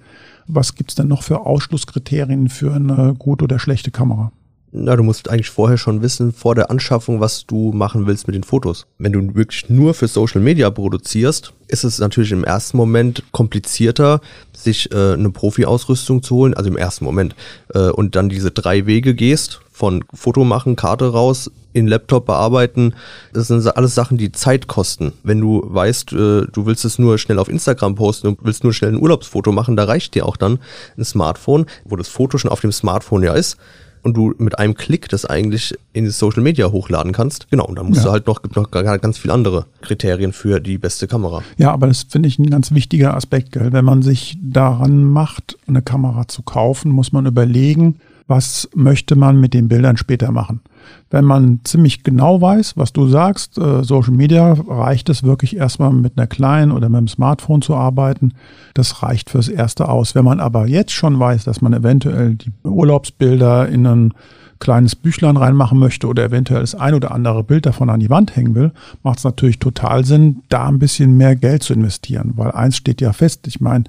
Was 0.47 0.75
gibt's 0.75 0.94
denn 0.94 1.09
noch 1.09 1.23
für 1.23 1.47
Ausschlusskriterien 1.47 2.49
für 2.49 2.75
eine 2.75 3.14
gute 3.18 3.44
oder 3.44 3.59
schlechte 3.59 3.90
Kamera? 3.90 4.31
Na, 4.77 4.97
du 4.97 5.05
musst 5.05 5.31
eigentlich 5.31 5.51
vorher 5.51 5.79
schon 5.79 6.03
wissen, 6.03 6.33
vor 6.33 6.57
der 6.57 6.69
Anschaffung, 6.69 7.21
was 7.21 7.47
du 7.47 7.71
machen 7.71 8.09
willst 8.09 8.27
mit 8.27 8.35
den 8.35 8.43
Fotos. 8.43 8.87
Wenn 8.99 9.13
du 9.13 9.37
wirklich 9.37 9.71
nur 9.71 9.95
für 9.95 10.09
Social 10.09 10.41
Media 10.41 10.69
produzierst, 10.69 11.53
ist 11.69 11.85
es 11.85 12.01
natürlich 12.01 12.33
im 12.33 12.43
ersten 12.43 12.77
Moment 12.77 13.23
komplizierter, 13.31 14.21
sich 14.53 14.91
äh, 14.91 15.13
eine 15.13 15.31
Profi-Ausrüstung 15.31 16.25
zu 16.25 16.35
holen, 16.35 16.55
also 16.55 16.69
im 16.71 16.77
ersten 16.77 17.05
Moment, 17.05 17.37
äh, 17.73 17.91
und 17.91 18.17
dann 18.17 18.29
diese 18.29 18.51
drei 18.51 18.85
Wege 18.85 19.15
gehst, 19.15 19.61
von 19.71 20.05
Foto 20.13 20.45
machen, 20.45 20.75
Karte 20.75 21.07
raus, 21.13 21.53
in 21.73 21.87
Laptop 21.87 22.27
bearbeiten. 22.27 22.95
Das 23.33 23.47
sind 23.47 23.65
alles 23.77 23.95
Sachen, 23.95 24.19
die 24.19 24.33
Zeit 24.33 24.67
kosten. 24.67 25.13
Wenn 25.23 25.41
du 25.41 25.63
weißt, 25.65 26.13
äh, 26.15 26.47
du 26.51 26.67
willst 26.67 26.85
es 26.85 26.99
nur 26.99 27.19
schnell 27.19 27.39
auf 27.39 27.49
Instagram 27.49 27.95
posten 27.95 28.27
und 28.27 28.39
willst 28.43 28.65
nur 28.65 28.73
schnell 28.73 28.91
ein 28.91 29.01
Urlaubsfoto 29.01 29.53
machen, 29.53 29.77
da 29.77 29.85
reicht 29.85 30.17
dir 30.17 30.27
auch 30.27 30.37
dann 30.37 30.59
ein 30.99 31.05
Smartphone, 31.05 31.67
wo 31.85 31.95
das 31.95 32.09
Foto 32.09 32.39
schon 32.39 32.51
auf 32.51 32.61
dem 32.61 32.73
Smartphone 32.73 33.23
ja 33.23 33.35
ist 33.35 33.57
und 34.05 34.17
du 34.17 34.35
mit 34.38 34.59
einem 34.59 34.75
Klick 34.75 35.09
das 35.09 35.25
eigentlich 35.25 35.75
in 35.93 36.05
die 36.05 36.11
Social 36.11 36.43
Media 36.43 36.71
hochladen 36.71 37.12
kannst. 37.12 37.51
Genau, 37.51 37.64
und 37.67 37.77
dann 37.77 37.87
musst 37.87 38.01
Ja. 38.01 38.05
du 38.07 38.11
halt 38.12 38.27
noch, 38.27 38.43
gibt 38.43 38.55
noch 38.55 38.71
ganz 38.71 39.19
viele 39.19 39.35
andere 39.35 39.67
Kriterien 39.81 40.33
für 40.33 40.61
die 40.61 40.79
beste 40.79 41.09
Kamera. 41.09 41.43
Ja, 41.57 41.73
aber 41.73 41.87
das 41.88 42.05
finde 42.09 42.29
ich 42.29 42.38
ein 42.38 42.51
ganz 42.51 42.73
wichtiger 42.73 43.14
Aspekt, 43.17 43.53
gell? 43.53 43.73
Wenn 43.73 43.85
man 43.85 44.03
sich 44.03 44.38
daran 44.43 45.05
macht, 45.05 45.57
eine 45.67 45.83
Kamera 45.83 46.29
zu 46.29 46.43
kaufen, 46.43 46.90
muss 46.93 47.12
man 47.12 47.27
überlegen, 47.27 47.97
was 48.27 48.69
möchte 48.75 49.17
man 49.17 49.40
mit 49.40 49.55
den 49.55 49.69
Bildern 49.69 49.97
später 49.97 50.31
machen. 50.33 50.61
Wenn 51.11 51.25
man 51.25 51.61
ziemlich 51.64 52.03
genau 52.03 52.40
weiß, 52.40 52.77
was 52.77 52.92
du 52.92 53.07
sagst, 53.07 53.59
äh, 53.59 53.85
Social 53.85 54.12
Media, 54.12 54.57
reicht 54.68 55.09
es 55.09 55.23
wirklich 55.23 55.57
erstmal 55.57 55.92
mit 55.92 56.16
einer 56.16 56.27
kleinen 56.27 56.73
oder 56.73 56.88
mit 56.88 56.99
einem 56.99 57.09
Smartphone 57.09 57.62
zu 57.62 57.75
arbeiten. 57.75 58.33
Das 58.75 59.03
reicht 59.03 59.31
fürs 59.31 59.49
Erste 59.49 59.88
aus. 59.88 60.14
Wenn 60.14 60.25
man 60.25 60.40
aber 60.40 60.66
jetzt 60.66 60.92
schon 60.92 61.18
weiß, 61.18 61.44
dass 61.44 61.61
man 61.61 61.73
eventuell 61.73 62.35
die 62.35 62.53
Urlaubsbilder 62.64 63.68
in 63.68 63.87
ein 63.87 64.14
kleines 64.61 64.97
Büchlein 64.97 65.37
reinmachen 65.37 65.79
möchte 65.79 66.07
oder 66.07 66.25
eventuell 66.25 66.61
das 66.61 66.75
ein 66.75 66.94
oder 66.94 67.12
andere 67.12 67.44
Bild 67.44 67.66
davon 67.66 67.90
an 67.90 68.01
die 68.01 68.11
Wand 68.11 68.35
hängen 68.35 68.55
will, 68.55 68.73
macht 69.03 69.18
es 69.18 69.25
natürlich 69.25 69.59
total 69.59 70.05
Sinn, 70.05 70.42
da 70.49 70.66
ein 70.66 70.79
bisschen 70.79 71.16
mehr 71.16 71.37
Geld 71.37 71.62
zu 71.62 71.75
investieren. 71.75 72.33
Weil 72.37 72.53
eins 72.53 72.77
steht 72.77 73.01
ja 73.01 73.12
fest, 73.12 73.47
ich 73.47 73.61
meine, 73.61 73.85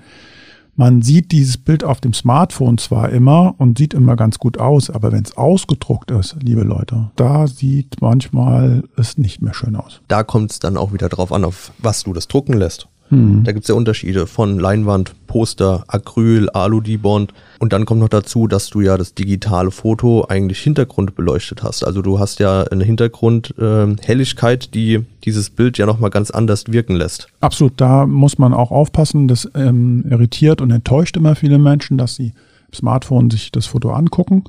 man 0.76 1.02
sieht 1.02 1.32
dieses 1.32 1.58
Bild 1.58 1.84
auf 1.84 2.02
dem 2.02 2.14
Smartphone 2.14 2.78
zwar 2.78 3.10
immer 3.10 3.56
und 3.58 3.78
sieht 3.78 3.94
immer 3.94 4.16
ganz 4.16 4.40
gut 4.40 4.58
aus, 4.58 4.90
aber 4.90 5.12
wenn 5.12 5.24
es 5.24 5.38
ausgedruckt 5.38 6.12
ist, 6.12 6.36
liebe 6.42 6.64
Leute, 6.64 7.12
da 7.16 7.48
sieht 7.48 8.02
manchmal 8.02 8.84
es 8.98 9.18
nicht 9.18 9.42
mehr 9.42 9.54
schön 9.54 9.76
aus. 9.76 10.02
Da 10.08 10.24
kommt 10.24 10.52
es 10.52 10.60
dann 10.60 10.78
auch 10.78 10.94
wieder 10.94 11.10
drauf 11.10 11.32
an, 11.32 11.46
auf 11.46 11.72
was 11.78 12.04
du 12.04 12.14
das 12.14 12.28
drucken 12.28 12.54
lässt. 12.54 12.88
Hm. 13.10 13.44
Da 13.44 13.52
gibt 13.52 13.66
es 13.66 13.70
ja 13.70 13.76
Unterschiede 13.76 14.26
von 14.26 14.60
Leinwand, 14.60 15.14
Poster, 15.28 15.84
Acryl, 15.88 16.50
Alu-Dibond. 16.50 17.34
Und 17.60 17.74
dann 17.74 17.86
kommt 17.86 18.02
noch 18.02 18.10
dazu, 18.10 18.48
dass 18.48 18.70
du 18.70 18.82
ja 18.82 18.98
das 18.98 19.14
digitale 19.14 19.72
Foto 19.72 20.26
eigentlich 20.28 20.60
hintergrundbeleuchtet 20.60 21.62
hast. 21.64 21.86
Also 21.86 22.02
du 22.02 22.20
hast 22.20 22.40
ja 22.40 22.64
eine 22.64 22.84
Hintergrundhelligkeit, 22.84 24.74
die 24.74 25.06
dieses 25.24 25.50
Bild 25.50 25.78
ja 25.78 25.86
nochmal 25.86 26.10
ganz 26.10 26.32
anders 26.32 26.66
wirken 26.68 26.96
lässt. 26.96 27.28
Absolut, 27.42 27.74
da 27.78 28.06
muss 28.06 28.38
man 28.38 28.54
auch 28.54 28.72
aufpassen. 28.72 29.28
Das 29.28 29.50
ähm, 29.56 30.04
irritiert 30.10 30.62
und 30.62 30.72
enttäuscht 30.72 31.18
immer 31.18 31.36
viele 31.36 31.60
Menschen, 31.60 31.98
dass 31.98 32.16
sie 32.16 32.34
im 32.68 32.74
Smartphone 32.74 33.30
sich 33.30 33.52
das 33.52 33.68
Foto 33.68 33.92
angucken 33.92 34.44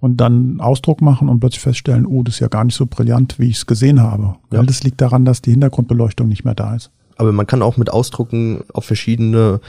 und 0.00 0.16
dann 0.18 0.60
Ausdruck 0.60 1.00
machen 1.00 1.28
und 1.28 1.40
plötzlich 1.40 1.62
feststellen, 1.62 2.06
oh, 2.06 2.22
das 2.22 2.34
ist 2.34 2.40
ja 2.40 2.48
gar 2.48 2.64
nicht 2.64 2.74
so 2.74 2.86
brillant, 2.86 3.38
wie 3.38 3.48
ich 3.48 3.56
es 3.56 3.66
gesehen 3.66 4.02
habe. 4.02 4.34
Ja. 4.52 4.62
Das 4.62 4.82
liegt 4.82 5.00
daran, 5.00 5.24
dass 5.24 5.42
die 5.42 5.52
Hintergrundbeleuchtung 5.52 6.28
nicht 6.28 6.44
mehr 6.44 6.54
da 6.54 6.74
ist. 6.74 6.90
Aber 7.16 7.32
man 7.32 7.46
kann 7.46 7.62
auch 7.62 7.76
mit 7.76 7.90
Ausdrucken 7.90 8.64
auf 8.72 8.84
verschiedene 8.84 9.60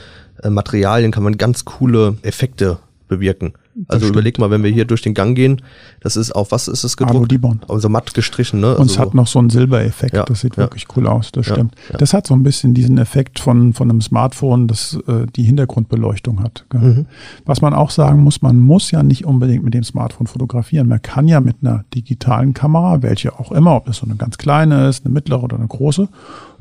äh, 0.42 0.50
Materialien 0.50 1.12
kann 1.12 1.22
man 1.22 1.36
ganz 1.36 1.64
coole 1.64 2.16
Effekte 2.22 2.78
bewirken. 3.08 3.52
Also 3.88 4.06
stimmt. 4.06 4.16
überleg 4.16 4.38
mal, 4.38 4.50
wenn 4.50 4.62
wir 4.62 4.70
hier 4.70 4.84
durch 4.84 5.02
den 5.02 5.14
Gang 5.14 5.34
gehen, 5.36 5.60
das 6.00 6.16
ist 6.16 6.30
auf 6.30 6.52
was 6.52 6.68
ist 6.68 6.84
es 6.84 6.96
gedruckt? 6.96 7.16
Alu-Dibond. 7.16 7.68
Also 7.68 7.88
matt 7.88 8.14
gestrichen, 8.14 8.60
ne? 8.60 8.76
Und 8.76 8.86
es 8.86 8.92
also 8.92 9.00
hat 9.00 9.14
noch 9.14 9.26
so 9.26 9.40
einen 9.40 9.50
Silbereffekt, 9.50 10.14
Ja, 10.14 10.24
das 10.24 10.40
sieht 10.40 10.56
ja. 10.56 10.62
wirklich 10.62 10.86
cool 10.96 11.08
aus, 11.08 11.32
das 11.32 11.48
Ja, 11.48 11.54
stimmt. 11.54 11.74
Das 11.98 12.14
hat 12.14 12.26
so 12.26 12.34
ein 12.34 12.44
bisschen 12.44 12.72
diesen 12.72 12.98
Effekt 12.98 13.40
von, 13.40 13.72
von 13.72 13.90
einem 13.90 14.00
Smartphone, 14.00 14.68
das 14.68 14.96
äh, 15.08 15.26
die 15.34 15.42
Hintergrundbeleuchtung 15.42 16.40
hat. 16.42 16.64
Mhm. 16.72 17.06
Was 17.44 17.62
man 17.62 17.74
auch 17.74 17.90
sagen 17.90 18.22
muss, 18.22 18.42
man 18.42 18.58
muss 18.58 18.92
ja 18.92 19.02
nicht 19.02 19.24
unbedingt 19.24 19.64
mit 19.64 19.74
dem 19.74 19.84
Smartphone 19.84 20.28
fotografieren. 20.28 20.86
Man 20.86 21.02
kann 21.02 21.26
ja 21.26 21.40
mit 21.40 21.56
einer 21.60 21.84
digitalen 21.94 22.54
Kamera, 22.54 23.02
welche 23.02 23.38
auch 23.38 23.50
immer, 23.50 23.74
ob 23.74 23.86
das 23.86 23.96
so 23.96 24.06
eine 24.06 24.14
ganz 24.14 24.38
kleine 24.38 24.88
ist, 24.88 25.04
eine 25.04 25.12
mittlere 25.12 25.42
oder 25.42 25.56
eine 25.56 25.66
große, 25.66 26.08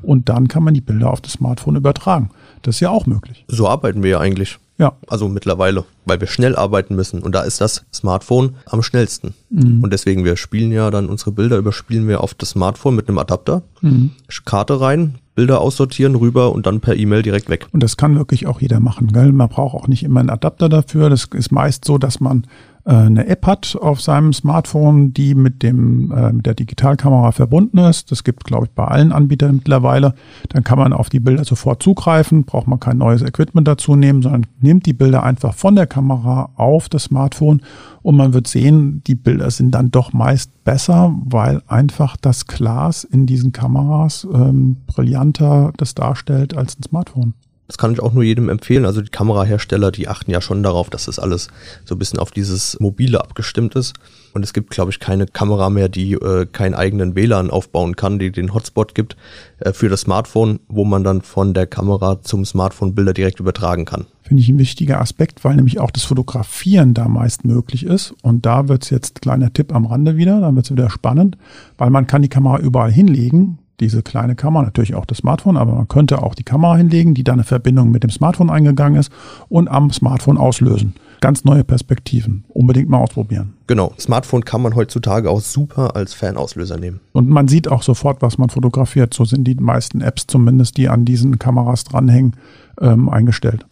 und 0.03 0.29
dann 0.29 0.47
kann 0.47 0.63
man 0.63 0.73
die 0.73 0.81
Bilder 0.81 1.11
auf 1.11 1.21
das 1.21 1.33
Smartphone 1.33 1.75
übertragen. 1.75 2.29
Das 2.61 2.75
ist 2.75 2.79
ja 2.81 2.89
auch 2.89 3.05
möglich. 3.05 3.45
So 3.47 3.67
arbeiten 3.67 4.03
wir 4.03 4.11
ja 4.11 4.19
eigentlich. 4.19 4.59
Ja, 4.79 4.93
Also 5.07 5.29
mittlerweile, 5.29 5.85
weil 6.05 6.19
wir 6.19 6.27
schnell 6.27 6.55
arbeiten 6.55 6.95
müssen. 6.95 7.21
Und 7.21 7.35
da 7.35 7.41
ist 7.41 7.61
das 7.61 7.85
Smartphone 7.93 8.55
am 8.65 8.81
schnellsten. 8.81 9.35
Mhm. 9.51 9.83
Und 9.83 9.93
deswegen, 9.93 10.25
wir 10.25 10.35
spielen 10.35 10.71
ja 10.71 10.89
dann 10.89 11.09
unsere 11.09 11.31
Bilder, 11.31 11.57
überspielen 11.57 12.07
wir 12.07 12.21
auf 12.21 12.33
das 12.33 12.49
Smartphone 12.51 12.95
mit 12.95 13.07
einem 13.07 13.19
Adapter, 13.19 13.61
Mhm. 13.81 14.11
Karte 14.45 14.81
rein, 14.81 15.15
Bilder 15.35 15.61
aussortieren, 15.61 16.15
rüber 16.15 16.53
und 16.53 16.65
dann 16.65 16.79
per 16.79 16.95
E-Mail 16.95 17.21
direkt 17.21 17.49
weg. 17.49 17.67
Und 17.71 17.83
das 17.83 17.97
kann 17.97 18.15
wirklich 18.15 18.47
auch 18.47 18.61
jeder 18.61 18.79
machen. 18.79 19.11
Gell? 19.13 19.31
Man 19.31 19.49
braucht 19.49 19.75
auch 19.75 19.87
nicht 19.87 20.03
immer 20.03 20.19
einen 20.21 20.29
Adapter 20.29 20.69
dafür. 20.69 21.09
Das 21.09 21.25
ist 21.33 21.51
meist 21.51 21.85
so, 21.85 21.97
dass 21.97 22.19
man 22.19 22.45
eine 22.85 23.27
App 23.27 23.47
hat 23.47 23.77
auf 23.79 24.01
seinem 24.01 24.33
Smartphone, 24.33 25.13
die 25.13 25.35
mit 25.35 25.63
dem 25.63 26.11
äh, 26.11 26.33
mit 26.33 26.45
der 26.45 26.53
Digitalkamera 26.53 27.31
verbunden 27.31 27.77
ist. 27.77 28.11
Das 28.11 28.25
gibt, 28.25 28.43
glaube 28.43 28.65
ich, 28.65 28.71
bei 28.71 28.83
allen 28.83 29.13
Anbietern 29.13 29.55
mittlerweile. 29.55 30.15
Dann 30.49 30.65
kann 30.65 30.79
man 30.79 30.91
auf 30.91 31.09
die 31.09 31.21
Bilder 31.21 31.45
sofort 31.45 31.81
zugreifen, 31.81 32.43
braucht 32.43 32.67
man 32.67 32.81
kein 32.81 32.97
neues 32.97 33.21
Equipment 33.21 33.67
dazu 33.67 33.95
nehmen, 33.95 34.21
sondern 34.21 34.47
nimmt 34.59 34.85
die 34.85 34.93
Bilder 34.93 35.23
einfach 35.23 35.53
von 35.53 35.75
der 35.75 35.87
Kamera 35.87 36.49
auf 36.55 36.89
das 36.89 37.05
Smartphone 37.05 37.61
und 38.01 38.17
man 38.17 38.33
wird 38.33 38.47
sehen, 38.47 39.01
die 39.07 39.15
Bilder 39.15 39.49
sind 39.49 39.71
dann 39.71 39.89
doch 39.89 40.11
meist 40.11 40.51
besser, 40.65 41.15
weil 41.23 41.61
einfach 41.67 42.17
das 42.17 42.47
Glas 42.47 43.05
in 43.05 43.25
diesen 43.25 43.53
Kameras 43.53 44.27
ähm, 44.33 44.77
brillanter 44.87 45.71
das 45.77 45.95
darstellt 45.95 46.55
als 46.55 46.77
ein 46.77 46.83
Smartphone. 46.83 47.33
Das 47.67 47.77
kann 47.77 47.93
ich 47.93 48.01
auch 48.01 48.11
nur 48.11 48.23
jedem 48.23 48.49
empfehlen. 48.49 48.85
Also 48.85 49.01
die 49.01 49.09
Kamerahersteller, 49.09 49.91
die 49.91 50.09
achten 50.09 50.31
ja 50.31 50.41
schon 50.41 50.63
darauf, 50.63 50.89
dass 50.89 51.05
das 51.05 51.17
alles 51.17 51.47
so 51.85 51.95
ein 51.95 51.99
bisschen 51.99 52.19
auf 52.19 52.31
dieses 52.31 52.77
Mobile 52.79 53.21
abgestimmt 53.21 53.75
ist. 53.75 53.93
Und 54.33 54.43
es 54.43 54.51
gibt, 54.51 54.71
glaube 54.71 54.91
ich, 54.91 54.99
keine 54.99 55.27
Kamera 55.27 55.69
mehr, 55.69 55.87
die 55.87 56.13
äh, 56.13 56.45
keinen 56.45 56.73
eigenen 56.73 57.15
WLAN 57.15 57.49
aufbauen 57.49 57.95
kann, 57.95 58.19
die 58.19 58.31
den 58.31 58.53
Hotspot 58.53 58.95
gibt 58.95 59.15
äh, 59.59 59.71
für 59.71 59.87
das 59.87 60.01
Smartphone, 60.01 60.59
wo 60.67 60.83
man 60.83 61.05
dann 61.05 61.21
von 61.21 61.53
der 61.53 61.65
Kamera 61.67 62.21
zum 62.21 62.43
Smartphone 62.43 62.95
Bilder 62.95 63.13
direkt 63.13 63.39
übertragen 63.39 63.85
kann. 63.85 64.07
Finde 64.23 64.41
ich 64.41 64.49
ein 64.49 64.57
wichtiger 64.57 64.99
Aspekt, 64.99 65.43
weil 65.45 65.55
nämlich 65.55 65.79
auch 65.79 65.91
das 65.91 66.03
Fotografieren 66.03 66.93
da 66.93 67.07
meist 67.07 67.45
möglich 67.45 67.85
ist. 67.85 68.13
Und 68.21 68.45
da 68.45 68.67
wird 68.67 68.83
es 68.83 68.89
jetzt 68.89 69.21
kleiner 69.21 69.53
Tipp 69.53 69.73
am 69.73 69.85
Rande 69.85 70.17
wieder, 70.17 70.41
dann 70.41 70.55
wird 70.55 70.65
es 70.65 70.71
wieder 70.71 70.89
spannend, 70.89 71.37
weil 71.77 71.91
man 71.91 72.07
kann 72.07 72.21
die 72.21 72.29
Kamera 72.29 72.59
überall 72.59 72.91
hinlegen, 72.91 73.59
diese 73.83 74.01
kleine 74.01 74.35
Kamera, 74.35 74.63
natürlich 74.63 74.95
auch 74.95 75.05
das 75.05 75.19
Smartphone, 75.19 75.57
aber 75.57 75.73
man 75.73 75.87
könnte 75.87 76.23
auch 76.23 76.35
die 76.35 76.43
Kamera 76.43 76.77
hinlegen, 76.77 77.13
die 77.13 77.23
dann 77.23 77.35
eine 77.35 77.43
Verbindung 77.43 77.91
mit 77.91 78.03
dem 78.03 78.09
Smartphone 78.09 78.49
eingegangen 78.49 78.99
ist 78.99 79.11
und 79.49 79.67
am 79.67 79.91
Smartphone 79.91 80.37
auslösen. 80.37 80.95
Ganz 81.19 81.43
neue 81.43 81.63
Perspektiven. 81.63 82.43
Unbedingt 82.49 82.89
mal 82.89 82.97
ausprobieren. 82.97 83.53
Genau. 83.67 83.93
Smartphone 83.99 84.43
kann 84.43 84.61
man 84.61 84.75
heutzutage 84.75 85.29
auch 85.29 85.39
super 85.39 85.95
als 85.95 86.13
Fanauslöser 86.13 86.77
nehmen. 86.77 86.99
Und 87.13 87.29
man 87.29 87.47
sieht 87.47 87.69
auch 87.69 87.81
sofort, 87.81 88.21
was 88.21 88.37
man 88.37 88.49
fotografiert. 88.49 89.13
So 89.13 89.23
sind 89.23 89.45
die 89.45 89.55
meisten 89.55 90.01
Apps 90.01 90.27
zumindest, 90.27 90.77
die 90.77 90.89
an 90.89 91.05
diesen 91.05 91.39
Kameras 91.39 91.83
dranhängen, 91.83 92.35
ähm, 92.81 93.07
eingestellt. 93.09 93.65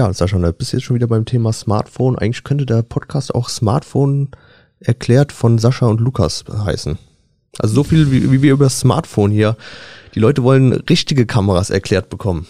Ja, 0.00 0.10
Sascha, 0.14 0.38
da 0.38 0.50
bist 0.50 0.72
jetzt 0.72 0.84
schon 0.84 0.96
wieder 0.96 1.08
beim 1.08 1.26
Thema 1.26 1.52
Smartphone. 1.52 2.16
Eigentlich 2.16 2.42
könnte 2.42 2.64
der 2.64 2.80
Podcast 2.80 3.34
auch 3.34 3.50
Smartphone 3.50 4.28
erklärt 4.78 5.30
von 5.30 5.58
Sascha 5.58 5.88
und 5.88 6.00
Lukas 6.00 6.42
heißen. 6.48 6.96
Also 7.58 7.74
so 7.74 7.84
viel, 7.84 8.10
wie, 8.10 8.32
wie 8.32 8.40
wir 8.40 8.54
über 8.54 8.64
das 8.64 8.80
Smartphone 8.80 9.30
hier. 9.30 9.58
Die 10.14 10.18
Leute 10.18 10.42
wollen 10.42 10.72
richtige 10.72 11.26
Kameras 11.26 11.68
erklärt 11.68 12.08
bekommen. 12.08 12.46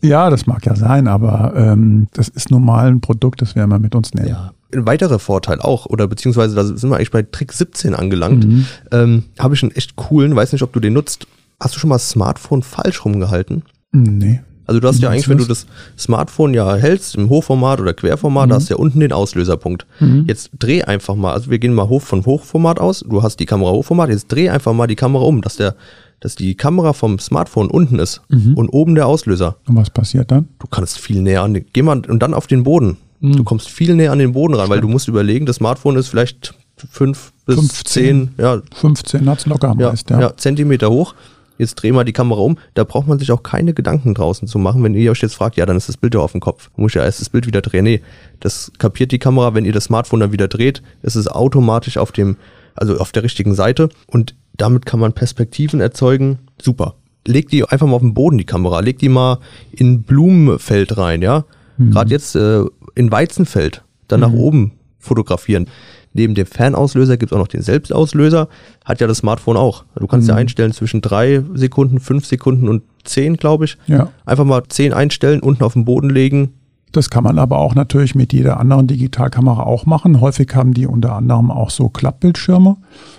Ja, 0.00 0.30
das 0.30 0.46
mag 0.46 0.64
ja 0.64 0.76
sein, 0.76 1.06
aber 1.06 1.52
ähm, 1.54 2.06
das 2.14 2.28
ist 2.28 2.50
nun 2.50 2.64
mal 2.64 2.88
ein 2.88 3.02
Produkt, 3.02 3.42
das 3.42 3.54
werden 3.54 3.68
wir 3.68 3.78
mit 3.78 3.94
uns 3.94 4.14
nehmen. 4.14 4.28
Ja. 4.28 4.54
Ein 4.72 4.86
weiterer 4.86 5.18
Vorteil 5.18 5.60
auch, 5.60 5.84
oder 5.84 6.08
beziehungsweise 6.08 6.54
da 6.54 6.64
sind 6.64 6.88
wir 6.88 6.96
eigentlich 6.96 7.10
bei 7.10 7.20
Trick 7.20 7.52
17 7.52 7.94
angelangt, 7.94 8.46
mhm. 8.46 8.66
ähm, 8.92 9.24
habe 9.38 9.54
ich 9.54 9.62
einen 9.62 9.72
echt 9.72 9.96
coolen, 9.96 10.34
weiß 10.34 10.52
nicht, 10.52 10.62
ob 10.62 10.72
du 10.72 10.80
den 10.80 10.94
nutzt. 10.94 11.26
Hast 11.60 11.74
du 11.74 11.80
schon 11.80 11.90
mal 11.90 11.96
das 11.96 12.08
Smartphone 12.08 12.62
falsch 12.62 13.04
rumgehalten? 13.04 13.62
Nee. 13.92 14.40
Also 14.66 14.80
du 14.80 14.88
hast 14.88 15.00
ja 15.00 15.10
eigentlich, 15.10 15.28
wenn 15.28 15.38
du 15.38 15.44
das 15.44 15.66
Smartphone 15.98 16.54
ja 16.54 16.74
hältst, 16.76 17.16
im 17.16 17.28
Hochformat 17.28 17.80
oder 17.80 17.92
Querformat, 17.92 18.46
mhm. 18.46 18.50
da 18.50 18.56
hast 18.56 18.70
du 18.70 18.74
ja 18.74 18.78
unten 18.78 19.00
den 19.00 19.12
Auslöserpunkt. 19.12 19.86
Mhm. 20.00 20.24
Jetzt 20.26 20.50
dreh 20.58 20.82
einfach 20.82 21.14
mal, 21.14 21.32
also 21.32 21.50
wir 21.50 21.58
gehen 21.58 21.74
mal 21.74 21.88
hoch 21.88 22.02
von 22.02 22.24
Hochformat 22.24 22.80
aus, 22.80 23.04
du 23.06 23.22
hast 23.22 23.40
die 23.40 23.46
Kamera 23.46 23.72
Hochformat, 23.72 24.10
jetzt 24.10 24.28
dreh 24.28 24.48
einfach 24.48 24.72
mal 24.72 24.86
die 24.86 24.96
Kamera 24.96 25.24
um, 25.24 25.42
dass 25.42 25.56
der, 25.56 25.74
dass 26.20 26.34
die 26.34 26.54
Kamera 26.54 26.92
vom 26.92 27.18
Smartphone 27.18 27.68
unten 27.68 27.98
ist 27.98 28.22
mhm. 28.28 28.54
und 28.54 28.68
oben 28.70 28.94
der 28.94 29.06
Auslöser. 29.06 29.56
Und 29.66 29.76
was 29.76 29.90
passiert 29.90 30.30
dann? 30.30 30.48
Du 30.58 30.66
kannst 30.66 30.98
viel 30.98 31.20
näher 31.20 31.42
an 31.42 31.54
den, 31.54 31.66
geh 31.72 31.82
mal 31.82 32.00
und 32.06 32.22
dann 32.22 32.32
auf 32.32 32.46
den 32.46 32.64
Boden. 32.64 32.96
Mhm. 33.20 33.36
Du 33.36 33.44
kommst 33.44 33.68
viel 33.68 33.94
näher 33.94 34.12
an 34.12 34.18
den 34.18 34.32
Boden 34.32 34.54
ran, 34.54 34.70
weil 34.70 34.80
du 34.80 34.88
musst 34.88 35.08
überlegen, 35.08 35.46
das 35.46 35.56
Smartphone 35.56 35.96
ist 35.96 36.08
vielleicht 36.08 36.54
fünf 36.90 37.32
bis 37.46 37.56
15, 37.56 37.84
zehn, 37.84 38.30
ja. 38.38 38.62
15 38.74 39.28
hat's 39.28 39.46
locker 39.46 39.74
meist, 39.74 40.10
ja. 40.10 40.20
ja. 40.20 40.36
Zentimeter 40.36 40.90
hoch 40.90 41.14
jetzt 41.58 41.76
dreh 41.76 41.92
mal 41.92 42.04
die 42.04 42.12
Kamera 42.12 42.40
um. 42.40 42.58
Da 42.74 42.84
braucht 42.84 43.06
man 43.06 43.18
sich 43.18 43.30
auch 43.32 43.42
keine 43.42 43.74
Gedanken 43.74 44.14
draußen 44.14 44.48
zu 44.48 44.58
machen. 44.58 44.82
Wenn 44.82 44.94
ihr 44.94 45.10
euch 45.10 45.22
jetzt 45.22 45.34
fragt, 45.34 45.56
ja, 45.56 45.66
dann 45.66 45.76
ist 45.76 45.88
das 45.88 45.96
Bild 45.96 46.14
ja 46.14 46.20
auf 46.20 46.32
dem 46.32 46.40
Kopf. 46.40 46.70
Muss 46.76 46.94
ja 46.94 47.04
erst 47.04 47.20
das 47.20 47.28
Bild 47.28 47.46
wieder 47.46 47.60
drehen. 47.60 47.84
Nee, 47.84 48.02
das 48.40 48.72
kapiert 48.78 49.12
die 49.12 49.18
Kamera. 49.18 49.54
Wenn 49.54 49.64
ihr 49.64 49.72
das 49.72 49.84
Smartphone 49.84 50.20
dann 50.20 50.32
wieder 50.32 50.48
dreht, 50.48 50.82
ist 51.02 51.14
es 51.14 51.28
automatisch 51.28 51.96
auf 51.96 52.12
dem, 52.12 52.36
also 52.74 52.98
auf 52.98 53.12
der 53.12 53.22
richtigen 53.22 53.54
Seite. 53.54 53.88
Und 54.06 54.34
damit 54.56 54.86
kann 54.86 55.00
man 55.00 55.12
Perspektiven 55.12 55.80
erzeugen. 55.80 56.38
Super. 56.60 56.94
Legt 57.26 57.52
die 57.52 57.64
einfach 57.64 57.86
mal 57.86 57.96
auf 57.96 58.02
den 58.02 58.14
Boden, 58.14 58.38
die 58.38 58.44
Kamera. 58.44 58.80
Legt 58.80 59.00
die 59.00 59.08
mal 59.08 59.38
in 59.72 60.02
Blumenfeld 60.02 60.96
rein, 60.96 61.22
ja. 61.22 61.44
Mhm. 61.78 61.90
Gerade 61.90 62.10
jetzt 62.10 62.36
äh, 62.36 62.64
in 62.94 63.10
Weizenfeld. 63.10 63.82
Dann 64.08 64.20
mhm. 64.20 64.26
nach 64.26 64.32
oben 64.32 64.72
fotografieren. 64.98 65.68
Neben 66.14 66.34
dem 66.34 66.46
Fernauslöser 66.46 67.16
gibt 67.16 67.32
es 67.32 67.36
auch 67.36 67.40
noch 67.40 67.48
den 67.48 67.62
Selbstauslöser. 67.62 68.48
Hat 68.84 69.00
ja 69.00 69.06
das 69.06 69.18
Smartphone 69.18 69.56
auch. 69.56 69.84
Du 69.96 70.06
kannst 70.06 70.26
mhm. 70.26 70.30
ja 70.30 70.36
einstellen 70.36 70.72
zwischen 70.72 71.00
drei 71.00 71.42
Sekunden, 71.54 71.98
fünf 71.98 72.24
Sekunden 72.24 72.68
und 72.68 72.82
zehn, 73.02 73.36
glaube 73.36 73.66
ich. 73.66 73.76
Ja. 73.86 74.08
Einfach 74.24 74.44
mal 74.44 74.62
zehn 74.68 74.92
einstellen, 74.94 75.40
unten 75.40 75.64
auf 75.64 75.74
den 75.74 75.84
Boden 75.84 76.08
legen. 76.08 76.54
Das 76.92 77.10
kann 77.10 77.24
man 77.24 77.40
aber 77.40 77.58
auch 77.58 77.74
natürlich 77.74 78.14
mit 78.14 78.32
jeder 78.32 78.60
anderen 78.60 78.86
Digitalkamera 78.86 79.64
auch 79.64 79.84
machen. 79.84 80.20
Häufig 80.20 80.54
haben 80.54 80.74
die 80.74 80.86
unter 80.86 81.16
anderem 81.16 81.50
auch 81.50 81.70
so 81.70 81.88
Klappbildschirme. 81.88 82.76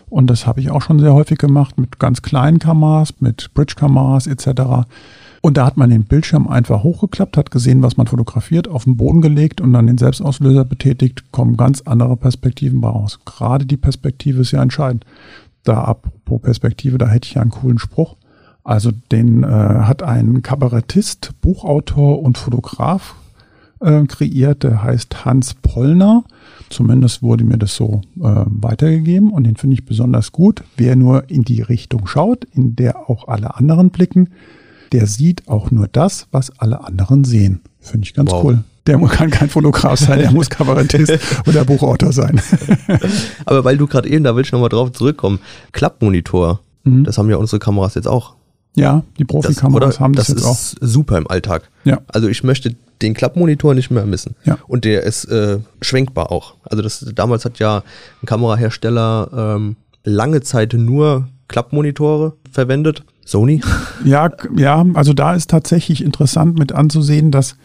Und 0.09 0.27
das 0.27 0.47
habe 0.47 0.61
ich 0.61 0.71
auch 0.71 0.81
schon 0.81 0.99
sehr 0.99 1.13
häufig 1.13 1.37
gemacht 1.37 1.77
mit 1.77 1.99
ganz 1.99 2.21
kleinen 2.21 2.59
Kameras, 2.59 3.15
mit 3.19 3.53
Bridge-Kameras 3.53 4.27
etc. 4.27 4.87
Und 5.45 5.57
da 5.57 5.65
hat 5.67 5.77
man 5.77 5.91
den 5.91 6.05
Bildschirm 6.05 6.47
einfach 6.47 6.81
hochgeklappt, 6.81 7.37
hat 7.37 7.51
gesehen, 7.51 7.83
was 7.83 7.97
man 7.97 8.07
fotografiert, 8.07 8.67
auf 8.67 8.85
den 8.85 8.97
Boden 8.97 9.21
gelegt 9.21 9.61
und 9.61 9.73
dann 9.73 9.85
den 9.85 9.99
Selbstauslöser 9.99 10.65
betätigt, 10.65 11.31
kommen 11.31 11.55
ganz 11.55 11.81
andere 11.81 12.17
Perspektiven 12.17 12.83
raus. 12.83 13.19
Gerade 13.25 13.67
die 13.67 13.77
Perspektive 13.77 14.41
ist 14.41 14.53
ja 14.53 14.63
entscheidend. 14.63 15.05
Da 15.63 15.83
apropos 15.83 16.41
Perspektive, 16.41 16.97
da 16.97 17.07
hätte 17.09 17.27
ich 17.27 17.35
ja 17.35 17.43
einen 17.43 17.51
coolen 17.51 17.77
Spruch. 17.77 18.15
Also 18.63 18.89
den 19.11 19.43
äh, 19.43 19.45
hat 19.45 20.01
ein 20.01 20.41
Kabarettist, 20.41 21.39
Buchautor 21.41 22.23
und 22.23 22.39
Fotograf 22.39 23.13
äh, 23.81 24.03
kreiert, 24.05 24.63
der 24.63 24.81
heißt 24.81 25.25
Hans 25.25 25.53
Pollner. 25.53 26.23
Zumindest 26.71 27.21
wurde 27.21 27.43
mir 27.43 27.59
das 27.59 27.75
so 27.75 28.01
äh, 28.15 28.45
weitergegeben 28.47 29.29
und 29.29 29.43
den 29.43 29.57
finde 29.57 29.75
ich 29.75 29.85
besonders 29.85 30.31
gut. 30.31 30.63
Wer 30.75 30.95
nur 30.95 31.29
in 31.29 31.43
die 31.43 31.61
Richtung 31.61 32.07
schaut, 32.07 32.45
in 32.45 32.75
der 32.75 33.07
auch 33.11 33.27
alle 33.27 33.55
anderen 33.55 33.91
blicken, 33.91 34.29
der 34.95 35.07
sieht 35.07 35.47
auch 35.49 35.71
nur 35.71 35.89
das, 35.89 36.27
was 36.31 36.57
alle 36.57 36.83
anderen 36.83 37.25
sehen. 37.25 37.61
Finde 37.81 38.05
ich 38.05 38.13
ganz 38.13 38.31
wow. 38.31 38.43
cool. 38.43 38.63
Der 38.87 38.97
kann 38.99 39.29
kein 39.29 39.49
Fotograf 39.49 39.99
sein, 39.99 40.19
der 40.19 40.31
muss 40.31 40.49
Kabarettist 40.49 41.19
oder 41.47 41.65
Buchautor 41.65 42.13
sein. 42.13 42.39
Aber 43.45 43.65
weil 43.65 43.77
du 43.77 43.87
gerade 43.87 44.07
eben, 44.07 44.23
da 44.23 44.35
will 44.35 44.43
ich 44.43 44.51
nochmal 44.51 44.69
drauf 44.69 44.91
zurückkommen, 44.91 45.39
Klappmonitor, 45.73 46.61
mhm. 46.83 47.03
das 47.03 47.17
haben 47.17 47.29
ja 47.29 47.35
unsere 47.35 47.59
Kameras 47.59 47.95
jetzt 47.95 48.07
auch. 48.07 48.35
Ja, 48.75 49.03
die 49.17 49.25
Profikameras 49.25 49.99
haben 49.99 50.13
das, 50.13 50.27
das 50.27 50.35
jetzt 50.35 50.45
auch. 50.45 50.51
Das 50.51 50.73
ist 50.73 50.77
super 50.81 51.17
im 51.17 51.27
Alltag. 51.29 51.69
Ja. 51.83 51.99
Also 52.07 52.29
ich 52.29 52.43
möchte 52.43 52.75
den 53.01 53.13
Klappmonitor 53.13 53.73
nicht 53.73 53.89
mehr 53.89 54.05
missen. 54.05 54.35
Ja. 54.45 54.59
Und 54.67 54.85
der 54.85 55.03
ist 55.03 55.25
äh, 55.25 55.59
schwenkbar 55.81 56.31
auch. 56.31 56.55
Also 56.63 56.81
das 56.83 57.05
damals 57.15 57.43
hat 57.43 57.59
ja 57.59 57.83
ein 58.21 58.25
Kamerahersteller 58.25 59.55
ähm, 59.55 59.75
lange 60.03 60.41
Zeit 60.41 60.73
nur 60.73 61.27
Klappmonitore 61.47 62.33
verwendet 62.51 63.03
Sony? 63.25 63.61
Ja, 64.05 64.29
ja, 64.55 64.85
also 64.93 65.13
da 65.13 65.33
ist 65.33 65.49
tatsächlich 65.49 66.03
interessant 66.03 66.57
mit 66.57 66.71
anzusehen, 66.71 67.31
dass 67.31 67.57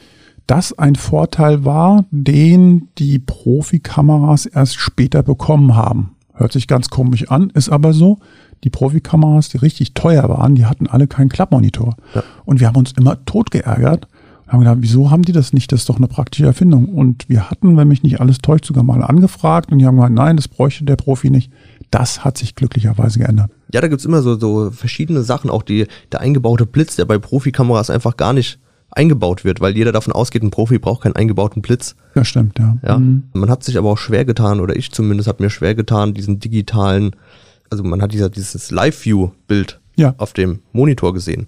das 0.46 0.76
ein 0.76 0.96
Vorteil 0.96 1.64
war, 1.64 2.06
den 2.10 2.88
die 2.98 3.20
Profikameras 3.20 4.46
erst 4.46 4.80
später 4.80 5.22
bekommen 5.22 5.76
haben. 5.76 6.16
Hört 6.34 6.52
sich 6.52 6.66
ganz 6.66 6.88
komisch 6.88 7.30
an, 7.30 7.50
ist 7.50 7.68
aber 7.68 7.92
so. 7.92 8.18
Die 8.64 8.70
Profikameras, 8.70 9.48
die 9.50 9.58
richtig 9.58 9.94
teuer 9.94 10.28
waren, 10.28 10.54
die 10.54 10.66
hatten 10.66 10.86
alle 10.86 11.06
keinen 11.06 11.28
Klappmonitor. 11.28 11.94
Ja. 12.14 12.24
Und 12.44 12.60
wir 12.60 12.66
haben 12.66 12.76
uns 12.76 12.92
immer 12.92 13.24
tot 13.26 13.50
geärgert 13.50 14.08
haben 14.52 14.60
gedacht, 14.60 14.78
wieso 14.80 15.10
haben 15.10 15.22
die 15.22 15.32
das 15.32 15.52
nicht? 15.52 15.70
Das 15.72 15.80
ist 15.80 15.88
doch 15.88 15.96
eine 15.96 16.08
praktische 16.08 16.46
Erfindung. 16.46 16.86
Und 16.86 17.28
wir 17.28 17.50
hatten, 17.50 17.76
wenn 17.76 17.88
mich 17.88 18.02
nicht 18.02 18.20
alles 18.20 18.38
täuscht, 18.38 18.64
sogar 18.64 18.82
mal 18.82 19.02
angefragt 19.02 19.70
und 19.70 19.78
die 19.78 19.86
haben 19.86 19.96
gesagt, 19.96 20.14
nein, 20.14 20.36
das 20.36 20.48
bräuchte 20.48 20.84
der 20.84 20.96
Profi 20.96 21.30
nicht. 21.30 21.52
Das 21.90 22.24
hat 22.24 22.38
sich 22.38 22.54
glücklicherweise 22.54 23.18
geändert. 23.18 23.50
Ja, 23.72 23.80
da 23.80 23.88
gibt's 23.88 24.04
immer 24.04 24.22
so, 24.22 24.38
so 24.38 24.70
verschiedene 24.70 25.22
Sachen, 25.22 25.50
auch 25.50 25.62
die, 25.62 25.86
der 26.12 26.20
eingebaute 26.20 26.66
Blitz, 26.66 26.96
der 26.96 27.04
bei 27.04 27.18
Profikameras 27.18 27.90
einfach 27.90 28.16
gar 28.16 28.32
nicht 28.32 28.58
eingebaut 28.90 29.44
wird, 29.44 29.60
weil 29.60 29.76
jeder 29.76 29.92
davon 29.92 30.12
ausgeht, 30.12 30.42
ein 30.42 30.50
Profi 30.50 30.78
braucht 30.78 31.02
keinen 31.02 31.16
eingebauten 31.16 31.62
Blitz. 31.62 31.94
Das 32.14 32.26
stimmt, 32.26 32.58
ja. 32.58 32.76
ja? 32.82 32.98
Mhm. 32.98 33.24
Man 33.32 33.50
hat 33.50 33.62
sich 33.62 33.78
aber 33.78 33.90
auch 33.90 33.98
schwer 33.98 34.24
getan, 34.24 34.60
oder 34.60 34.74
ich 34.74 34.90
zumindest 34.90 35.28
habe 35.28 35.42
mir 35.42 35.50
schwer 35.50 35.76
getan, 35.76 36.14
diesen 36.14 36.40
digitalen, 36.40 37.14
also 37.70 37.84
man 37.84 38.02
hat 38.02 38.12
dieser, 38.12 38.30
dieses 38.30 38.72
Live-View-Bild 38.72 39.80
ja. 39.96 40.14
auf 40.18 40.32
dem 40.32 40.60
Monitor 40.72 41.14
gesehen. 41.14 41.46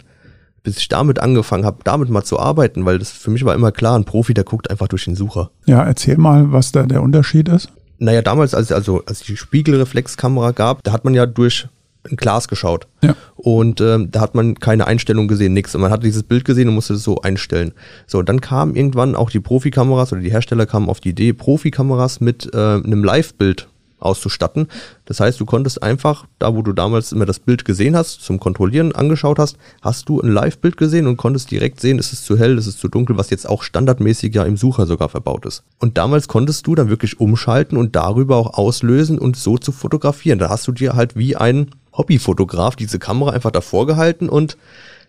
Bis 0.62 0.78
ich 0.78 0.88
damit 0.88 1.18
angefangen 1.18 1.64
habe, 1.64 1.78
damit 1.84 2.08
mal 2.08 2.22
zu 2.22 2.38
arbeiten, 2.38 2.84
weil 2.84 2.98
das 2.98 3.10
für 3.10 3.30
mich 3.30 3.44
war 3.44 3.54
immer 3.54 3.72
klar, 3.72 3.98
ein 3.98 4.04
Profi, 4.04 4.32
der 4.32 4.44
guckt 4.44 4.70
einfach 4.70 4.88
durch 4.88 5.04
den 5.04 5.16
Sucher. 5.16 5.50
Ja, 5.66 5.82
erzähl 5.82 6.16
mal, 6.16 6.52
was 6.52 6.70
da 6.72 6.84
der 6.84 7.02
Unterschied 7.02 7.48
ist. 7.48 7.72
Naja, 7.98 8.22
damals, 8.22 8.54
als, 8.54 8.72
also, 8.72 9.02
als 9.06 9.20
die 9.20 9.36
Spiegelreflexkamera 9.36 10.52
gab, 10.52 10.82
da 10.82 10.92
hat 10.92 11.04
man 11.04 11.14
ja 11.14 11.26
durch 11.26 11.68
ein 12.10 12.16
Glas 12.16 12.48
geschaut. 12.48 12.86
Ja. 13.02 13.14
Und 13.36 13.80
ähm, 13.80 14.10
da 14.10 14.20
hat 14.20 14.34
man 14.34 14.56
keine 14.56 14.86
Einstellung 14.86 15.28
gesehen, 15.28 15.52
nichts. 15.52 15.74
Und 15.74 15.82
man 15.82 15.90
hat 15.90 16.02
dieses 16.02 16.22
Bild 16.22 16.44
gesehen 16.44 16.68
und 16.68 16.74
musste 16.74 16.94
es 16.94 17.04
so 17.04 17.20
einstellen. 17.20 17.72
So, 18.06 18.22
dann 18.22 18.40
kamen 18.40 18.74
irgendwann 18.74 19.14
auch 19.14 19.30
die 19.30 19.40
Profikameras 19.40 20.12
oder 20.12 20.20
die 20.20 20.32
Hersteller 20.32 20.66
kamen 20.66 20.88
auf 20.88 21.00
die 21.00 21.10
Idee, 21.10 21.32
Profikameras 21.32 22.20
mit 22.20 22.52
äh, 22.52 22.56
einem 22.56 23.04
Live-Bild 23.04 23.68
auszustatten. 24.02 24.68
Das 25.04 25.20
heißt, 25.20 25.40
du 25.40 25.46
konntest 25.46 25.82
einfach, 25.82 26.26
da 26.38 26.54
wo 26.54 26.62
du 26.62 26.72
damals 26.72 27.12
immer 27.12 27.26
das 27.26 27.38
Bild 27.38 27.64
gesehen 27.64 27.96
hast, 27.96 28.22
zum 28.22 28.40
Kontrollieren 28.40 28.92
angeschaut 28.92 29.38
hast, 29.38 29.56
hast 29.80 30.08
du 30.08 30.20
ein 30.20 30.30
Live-Bild 30.30 30.76
gesehen 30.76 31.06
und 31.06 31.16
konntest 31.16 31.50
direkt 31.50 31.80
sehen, 31.80 31.98
ist 31.98 32.12
es 32.12 32.24
zu 32.24 32.38
hell, 32.38 32.58
ist 32.58 32.66
es 32.66 32.76
zu 32.76 32.88
dunkel, 32.88 33.16
was 33.16 33.30
jetzt 33.30 33.48
auch 33.48 33.62
standardmäßig 33.62 34.34
ja 34.34 34.44
im 34.44 34.56
Sucher 34.56 34.86
sogar 34.86 35.08
verbaut 35.08 35.46
ist. 35.46 35.62
Und 35.78 35.98
damals 35.98 36.28
konntest 36.28 36.66
du 36.66 36.74
dann 36.74 36.88
wirklich 36.88 37.20
umschalten 37.20 37.78
und 37.78 37.96
darüber 37.96 38.36
auch 38.36 38.54
auslösen 38.54 39.18
und 39.18 39.36
so 39.36 39.58
zu 39.58 39.72
fotografieren. 39.72 40.38
Da 40.38 40.48
hast 40.48 40.66
du 40.68 40.72
dir 40.72 40.94
halt 40.94 41.16
wie 41.16 41.36
ein 41.36 41.70
Hobbyfotograf 41.92 42.76
diese 42.76 42.98
Kamera 42.98 43.30
einfach 43.32 43.50
davor 43.50 43.86
gehalten 43.86 44.28
und 44.28 44.56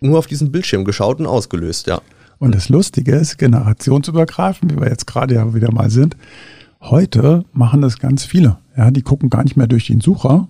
nur 0.00 0.18
auf 0.18 0.26
diesen 0.26 0.52
Bildschirm 0.52 0.84
geschaut 0.84 1.18
und 1.18 1.26
ausgelöst, 1.26 1.86
ja. 1.86 2.00
Und 2.38 2.54
das 2.54 2.68
Lustige 2.68 3.14
ist, 3.14 3.38
generationsübergreifend, 3.38 4.72
wie 4.72 4.80
wir 4.80 4.88
jetzt 4.88 5.06
gerade 5.06 5.34
ja 5.34 5.54
wieder 5.54 5.72
mal 5.72 5.88
sind, 5.88 6.16
heute 6.90 7.44
machen 7.52 7.80
das 7.80 7.98
ganz 7.98 8.24
viele. 8.24 8.58
Ja, 8.76 8.90
die 8.90 9.02
gucken 9.02 9.30
gar 9.30 9.44
nicht 9.44 9.56
mehr 9.56 9.66
durch 9.66 9.86
den 9.86 10.00
Sucher 10.00 10.48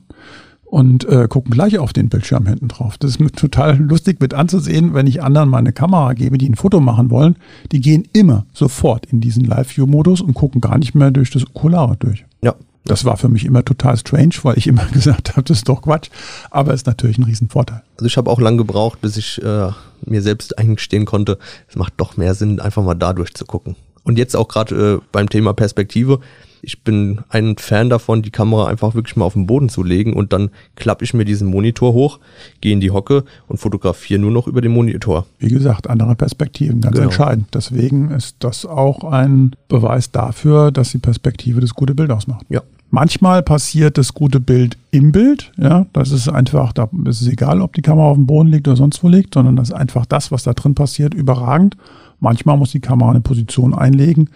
und 0.64 1.08
äh, 1.08 1.28
gucken 1.28 1.52
gleich 1.52 1.78
auf 1.78 1.92
den 1.92 2.08
Bildschirm 2.08 2.46
hinten 2.46 2.68
drauf. 2.68 2.98
Das 2.98 3.16
ist 3.16 3.36
total 3.36 3.78
lustig 3.78 4.20
mit 4.20 4.34
anzusehen, 4.34 4.94
wenn 4.94 5.06
ich 5.06 5.22
anderen 5.22 5.48
meine 5.48 5.72
Kamera 5.72 6.14
gebe, 6.14 6.36
die 6.36 6.48
ein 6.48 6.56
Foto 6.56 6.80
machen 6.80 7.10
wollen. 7.10 7.36
Die 7.70 7.80
gehen 7.80 8.08
immer 8.12 8.46
sofort 8.52 9.06
in 9.06 9.20
diesen 9.20 9.44
Live-View-Modus 9.44 10.20
und 10.20 10.34
gucken 10.34 10.60
gar 10.60 10.78
nicht 10.78 10.94
mehr 10.94 11.10
durch 11.10 11.30
das 11.30 11.46
Okulare 11.46 11.96
durch. 11.98 12.24
Ja, 12.42 12.54
das 12.84 13.04
war 13.04 13.16
für 13.16 13.28
mich 13.28 13.44
immer 13.44 13.64
total 13.64 13.96
strange, 13.96 14.34
weil 14.42 14.58
ich 14.58 14.66
immer 14.66 14.84
gesagt 14.92 15.32
habe, 15.36 15.44
das 15.44 15.58
ist 15.58 15.68
doch 15.68 15.82
Quatsch. 15.82 16.10
Aber 16.50 16.72
es 16.72 16.80
ist 16.80 16.86
natürlich 16.86 17.18
ein 17.18 17.24
Riesenvorteil. 17.24 17.82
Also 17.96 18.06
ich 18.06 18.16
habe 18.16 18.30
auch 18.30 18.40
lange 18.40 18.56
gebraucht, 18.56 19.00
bis 19.00 19.16
ich 19.16 19.40
äh, 19.42 19.70
mir 20.04 20.22
selbst 20.22 20.58
eingestehen 20.58 21.04
konnte, 21.04 21.38
es 21.68 21.76
macht 21.76 21.94
doch 21.98 22.16
mehr 22.16 22.34
Sinn, 22.34 22.58
einfach 22.58 22.82
mal 22.82 22.94
da 22.94 23.12
durchzugucken. 23.12 23.76
Und 24.04 24.18
jetzt 24.18 24.36
auch 24.36 24.48
gerade 24.48 24.94
äh, 24.94 25.06
beim 25.12 25.28
Thema 25.28 25.52
Perspektive. 25.54 26.20
Ich 26.66 26.82
bin 26.82 27.20
ein 27.28 27.56
Fan 27.58 27.90
davon, 27.90 28.22
die 28.22 28.30
Kamera 28.30 28.68
einfach 28.68 28.94
wirklich 28.94 29.16
mal 29.16 29.26
auf 29.26 29.34
den 29.34 29.46
Boden 29.46 29.68
zu 29.68 29.82
legen 29.82 30.14
und 30.14 30.32
dann 30.32 30.50
klappe 30.76 31.04
ich 31.04 31.12
mir 31.12 31.26
diesen 31.26 31.48
Monitor 31.48 31.92
hoch, 31.92 32.20
gehe 32.62 32.72
in 32.72 32.80
die 32.80 32.90
Hocke 32.90 33.24
und 33.48 33.58
fotografiere 33.58 34.18
nur 34.18 34.30
noch 34.30 34.46
über 34.46 34.62
den 34.62 34.72
Monitor. 34.72 35.26
Wie 35.38 35.48
gesagt, 35.48 35.90
andere 35.90 36.14
Perspektiven, 36.14 36.80
ganz 36.80 36.94
genau. 36.94 37.08
entscheidend. 37.08 37.48
Deswegen 37.52 38.10
ist 38.10 38.36
das 38.38 38.64
auch 38.64 39.04
ein 39.04 39.54
Beweis 39.68 40.10
dafür, 40.10 40.70
dass 40.70 40.90
die 40.90 40.98
Perspektive 40.98 41.60
das 41.60 41.74
gute 41.74 41.94
Bild 41.94 42.10
ausmacht. 42.10 42.46
Ja. 42.48 42.62
Manchmal 42.90 43.42
passiert 43.42 43.98
das 43.98 44.14
gute 44.14 44.38
Bild 44.38 44.78
im 44.92 45.10
Bild. 45.10 45.50
Ja, 45.56 45.86
das 45.92 46.12
ist 46.12 46.28
einfach, 46.28 46.72
da 46.72 46.88
ist 47.06 47.22
es 47.22 47.26
egal, 47.26 47.60
ob 47.60 47.74
die 47.74 47.82
Kamera 47.82 48.06
auf 48.06 48.16
dem 48.16 48.26
Boden 48.26 48.50
liegt 48.50 48.68
oder 48.68 48.76
sonst 48.76 49.02
wo 49.02 49.08
liegt, 49.08 49.34
sondern 49.34 49.56
das 49.56 49.70
ist 49.70 49.74
einfach 49.74 50.06
das, 50.06 50.30
was 50.30 50.44
da 50.44 50.52
drin 50.52 50.76
passiert, 50.76 51.12
überragend. 51.12 51.76
Manchmal 52.20 52.56
muss 52.56 52.72
die 52.72 52.80
Kamera 52.80 53.10
eine 53.10 53.20
Position 53.20 53.74
einlegen, 53.74 54.30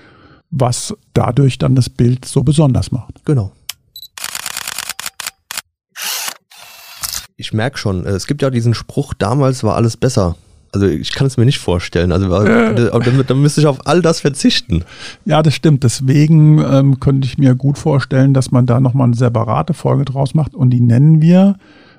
was 0.50 0.94
dadurch 1.14 1.58
dann 1.58 1.74
das 1.74 1.88
Bild 1.88 2.24
so 2.24 2.42
besonders 2.42 2.92
macht. 2.92 3.24
Genau. 3.24 3.52
Ich 7.36 7.52
merke 7.52 7.78
schon, 7.78 8.04
es 8.04 8.26
gibt 8.26 8.42
ja 8.42 8.50
diesen 8.50 8.74
Spruch, 8.74 9.14
damals 9.14 9.62
war 9.62 9.76
alles 9.76 9.96
besser. 9.96 10.36
Also 10.72 10.86
ich 10.86 11.12
kann 11.12 11.26
es 11.26 11.36
mir 11.36 11.46
nicht 11.46 11.60
vorstellen. 11.60 12.12
Also 12.12 12.30
äh. 12.42 12.90
dann, 12.90 13.24
dann 13.26 13.40
müsste 13.40 13.60
ich 13.60 13.66
auf 13.66 13.86
all 13.86 14.02
das 14.02 14.20
verzichten. 14.20 14.84
Ja, 15.24 15.42
das 15.42 15.54
stimmt. 15.54 15.82
Deswegen 15.82 16.58
ähm, 16.58 17.00
könnte 17.00 17.26
ich 17.26 17.38
mir 17.38 17.54
gut 17.54 17.78
vorstellen, 17.78 18.34
dass 18.34 18.50
man 18.50 18.66
da 18.66 18.80
nochmal 18.80 19.06
eine 19.06 19.16
separate 19.16 19.72
Folge 19.72 20.04
draus 20.04 20.34
macht 20.34 20.54
und 20.54 20.70
die 20.70 20.80
nennen 20.80 21.22
wir 21.22 21.56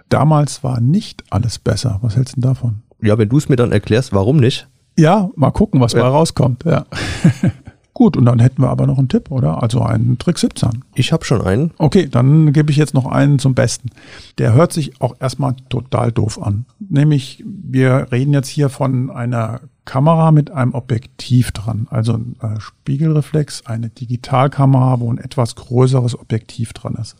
Damals 0.09 0.63
war 0.63 0.81
nicht 0.81 1.23
alles 1.29 1.59
besser. 1.59 1.99
Was 2.01 2.15
hältst 2.15 2.35
du 2.35 2.41
denn 2.41 2.49
davon? 2.49 2.81
Ja, 3.01 3.17
wenn 3.17 3.29
du 3.29 3.37
es 3.37 3.47
mir 3.47 3.55
dann 3.55 3.71
erklärst, 3.71 4.11
warum 4.11 4.37
nicht? 4.37 4.67
Ja, 4.99 5.29
mal 5.35 5.51
gucken, 5.51 5.79
was 5.79 5.93
ja. 5.93 6.01
mal 6.01 6.09
rauskommt. 6.09 6.65
Ja. 6.65 6.85
Gut, 7.93 8.15
und 8.15 8.25
dann 8.25 8.39
hätten 8.39 8.61
wir 8.61 8.69
aber 8.69 8.87
noch 8.87 8.97
einen 8.97 9.09
Tipp, 9.09 9.29
oder? 9.29 9.61
Also 9.61 9.81
einen 9.81 10.17
Trick 10.17 10.37
17. 10.37 10.85
Ich 10.95 11.11
habe 11.11 11.25
schon 11.25 11.41
einen. 11.41 11.71
Okay, 11.77 12.07
dann 12.07 12.53
gebe 12.53 12.71
ich 12.71 12.77
jetzt 12.77 12.93
noch 12.93 13.05
einen 13.05 13.39
zum 13.39 13.55
Besten. 13.55 13.89
Der 14.37 14.53
hört 14.53 14.71
sich 14.71 15.01
auch 15.01 15.15
erstmal 15.19 15.55
total 15.67 16.11
doof 16.11 16.41
an. 16.41 16.65
Nämlich, 16.79 17.43
wir 17.45 18.07
reden 18.11 18.33
jetzt 18.33 18.47
hier 18.47 18.69
von 18.69 19.09
einer 19.09 19.61
Kamera 19.83 20.31
mit 20.31 20.51
einem 20.51 20.75
Objektiv 20.75 21.51
dran. 21.51 21.87
Also 21.89 22.13
ein 22.13 22.35
äh, 22.41 22.59
Spiegelreflex, 22.59 23.65
eine 23.65 23.89
Digitalkamera, 23.89 24.99
wo 25.01 25.11
ein 25.11 25.17
etwas 25.17 25.55
größeres 25.55 26.17
Objektiv 26.17 26.71
dran 26.73 26.95
ist. 27.01 27.17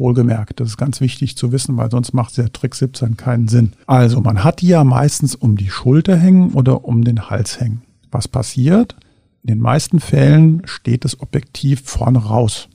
Wohlgemerkt, 0.00 0.58
das 0.58 0.70
ist 0.70 0.76
ganz 0.76 1.00
wichtig 1.00 1.36
zu 1.36 1.52
wissen, 1.52 1.76
weil 1.76 1.90
sonst 1.90 2.12
macht 2.12 2.36
der 2.36 2.52
Trick 2.52 2.74
17 2.74 3.16
keinen 3.16 3.48
Sinn. 3.48 3.72
Also 3.86 4.20
man 4.20 4.42
hat 4.42 4.62
die 4.62 4.68
ja 4.68 4.82
meistens 4.82 5.34
um 5.34 5.56
die 5.56 5.70
Schulter 5.70 6.16
hängen 6.16 6.52
oder 6.52 6.84
um 6.84 7.04
den 7.04 7.30
Hals 7.30 7.60
hängen. 7.60 7.82
Was 8.10 8.26
passiert? 8.26 8.96
In 9.42 9.48
den 9.48 9.60
meisten 9.60 10.00
Fällen 10.00 10.62
steht 10.64 11.04
das 11.04 11.20
Objektiv 11.20 11.82
vorne 11.84 12.18
raus. 12.18 12.68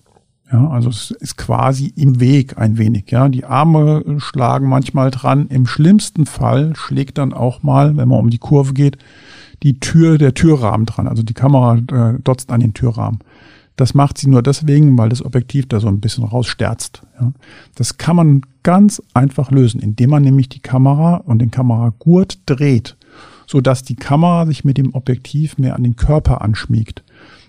Ja, 0.52 0.70
also 0.70 0.90
es 0.90 1.12
ist 1.12 1.38
quasi 1.38 1.88
im 1.96 2.20
Weg 2.20 2.58
ein 2.58 2.78
wenig. 2.78 3.10
Ja, 3.10 3.30
die 3.30 3.46
Arme 3.46 4.04
schlagen 4.20 4.70
manchmal 4.70 5.10
dran. 5.10 5.48
Im 5.48 5.66
schlimmsten 5.66 6.26
Fall 6.26 6.76
schlägt 6.76 7.18
dann 7.18 7.34
auch 7.34 7.64
mal, 7.64 7.98
wenn 7.98 8.08
man 8.08 8.20
um 8.20 8.30
die 8.30 8.38
Kurve 8.38 8.74
geht, 8.74 8.98
die 9.64 9.80
Tür, 9.80 10.18
der 10.18 10.34
Türrahmen 10.36 10.86
dran. 10.86 11.08
Also 11.08 11.24
die 11.24 11.34
Kamera 11.34 11.78
äh, 11.78 12.20
dotzt 12.24 12.52
an 12.52 12.60
den 12.60 12.74
Türrahmen. 12.74 13.20
Das 13.76 13.94
macht 13.94 14.18
sie 14.18 14.30
nur 14.30 14.42
deswegen, 14.42 14.98
weil 14.98 15.10
das 15.10 15.24
Objektiv 15.24 15.68
da 15.68 15.80
so 15.80 15.88
ein 15.88 16.00
bisschen 16.00 16.24
raussterzt. 16.24 17.02
Ja. 17.20 17.34
Das 17.76 17.98
kann 17.98 18.16
man 18.16 18.42
ganz 18.64 19.02
einfach 19.14 19.52
lösen, 19.52 19.82
indem 19.82 20.12
man 20.12 20.24
nämlich 20.24 20.50
die 20.50 20.62
Kamera 20.62 21.18
und 21.18 21.40
den 21.40 21.52
Kameragurt 21.52 22.40
dreht 22.46 22.96
so 23.48 23.62
dass 23.62 23.84
die 23.84 23.96
Kamera 23.96 24.46
sich 24.46 24.64
mit 24.64 24.78
dem 24.78 24.94
Objektiv 24.94 25.58
mehr 25.58 25.76
an 25.76 25.84
den 25.84 25.96
Körper 25.96 26.42
anschmiegt. 26.42 27.04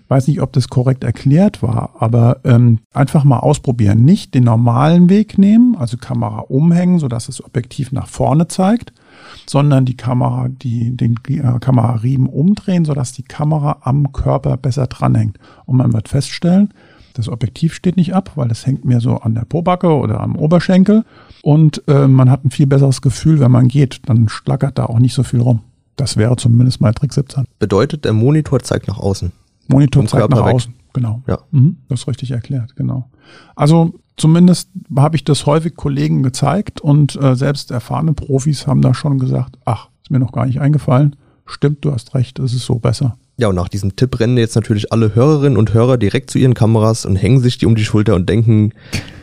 Weiß 0.09 0.29
nicht, 0.29 0.41
ob 0.41 0.53
das 0.53 0.69
korrekt 0.69 1.03
erklärt 1.03 1.63
war, 1.63 1.97
aber 1.99 2.41
ähm, 2.45 2.79
einfach 2.95 3.25
mal 3.25 3.41
ausprobieren. 3.41 4.05
Nicht 4.05 4.35
den 4.35 4.45
normalen 4.45 5.09
Weg 5.09 5.37
nehmen, 5.37 5.75
also 5.77 5.97
Kamera 5.97 6.41
umhängen, 6.41 7.01
so 7.01 7.09
dass 7.09 7.27
das 7.27 7.43
Objektiv 7.43 7.91
nach 7.91 8.07
vorne 8.07 8.47
zeigt, 8.47 8.93
sondern 9.47 9.85
die 9.85 9.97
Kamera, 9.97 10.49
die, 10.49 10.97
den 10.97 11.19
äh, 11.29 11.59
Kamerariemen 11.61 12.29
umdrehen, 12.29 12.85
so 12.85 12.95
dass 12.95 13.13
die 13.13 13.23
Kamera 13.23 13.79
am 13.83 14.13
Körper 14.13 14.57
besser 14.57 14.87
dranhängt. 14.87 15.39
Und 15.65 15.77
man 15.77 15.93
wird 15.93 16.09
feststellen, 16.09 16.71
das 17.15 17.29
Objektiv 17.29 17.73
steht 17.73 17.97
nicht 17.97 18.15
ab, 18.15 18.33
weil 18.35 18.49
das 18.49 18.67
hängt 18.67 18.85
mehr 18.85 19.01
so 19.01 19.17
an 19.17 19.35
der 19.35 19.47
Pobacke 19.47 19.89
oder 19.89 20.21
am 20.21 20.37
Oberschenkel. 20.37 21.05
Und 21.43 21.83
äh, 21.89 22.07
man 22.07 22.31
hat 22.31 22.45
ein 22.45 22.51
viel 22.51 22.67
besseres 22.67 23.01
Gefühl, 23.01 23.41
wenn 23.41 23.51
man 23.51 23.69
geht. 23.69 24.01
Dann 24.07 24.29
schlackert 24.29 24.79
da 24.79 24.87
auch 24.87 24.99
nicht 24.99 25.15
so 25.15 25.23
viel 25.23 25.41
rum. 25.41 25.61
Das 25.97 26.19
wäre 26.19 26.37
zumindest 26.37 26.83
mal 26.83 26.93
Trick 26.93 27.15
17. 27.15 27.47
Bedeutet, 27.59 28.05
der 28.05 28.13
Monitor 28.13 28.61
zeigt 28.61 28.87
nach 28.87 28.99
außen. 28.99 29.33
Monitor 29.69 30.07
zeigt 30.07 30.29
nach 30.29 30.45
weg. 30.45 30.55
außen, 30.55 30.75
genau. 30.93 31.23
Ja. 31.27 31.39
Mhm, 31.51 31.79
das 31.89 32.01
ist 32.01 32.09
richtig 32.09 32.33
erklärt, 32.33 32.77
genau. 32.77 33.09
Also 33.55 33.95
zumindest 34.17 34.71
habe 34.97 35.17
ich 35.17 35.25
das 35.25 35.47
häufig 35.47 35.77
Kollegen 35.77 36.23
gezeigt 36.23 36.81
und 36.81 37.21
äh, 37.21 37.35
selbst 37.35 37.71
erfahrene 37.71 38.13
Profis 38.13 38.67
haben 38.67 38.83
da 38.83 38.95
schon 38.95 39.19
gesagt, 39.19 39.59
ach, 39.65 39.89
ist 40.03 40.11
mir 40.11 40.19
noch 40.19 40.33
gar 40.33 40.47
nicht 40.47 40.61
eingefallen. 40.61 41.17
Stimmt, 41.47 41.85
du 41.85 41.93
hast 41.93 42.15
recht, 42.15 42.39
es 42.39 42.53
ist 42.55 42.67
so 42.67 42.79
besser. 42.79 43.17
Ja, 43.39 43.49
und 43.49 43.55
nach 43.55 43.69
diesem 43.69 43.97
Tipp 43.97 44.19
rennen 44.19 44.39
jetzt 44.39 44.55
natürlich 44.57 44.93
alle 44.93 45.15
Hörerinnen 45.15 45.59
und 45.59 45.75
Hörer 45.75 45.99
direkt 45.99 46.31
zu 46.31 46.39
ihren 46.39 46.55
Kameras 46.55 47.05
und 47.05 47.17
hängen 47.17 47.41
sich 47.41 47.59
die 47.59 47.67
um 47.67 47.75
die 47.75 47.85
Schulter 47.85 48.15
und 48.15 48.31
denken, 48.31 48.73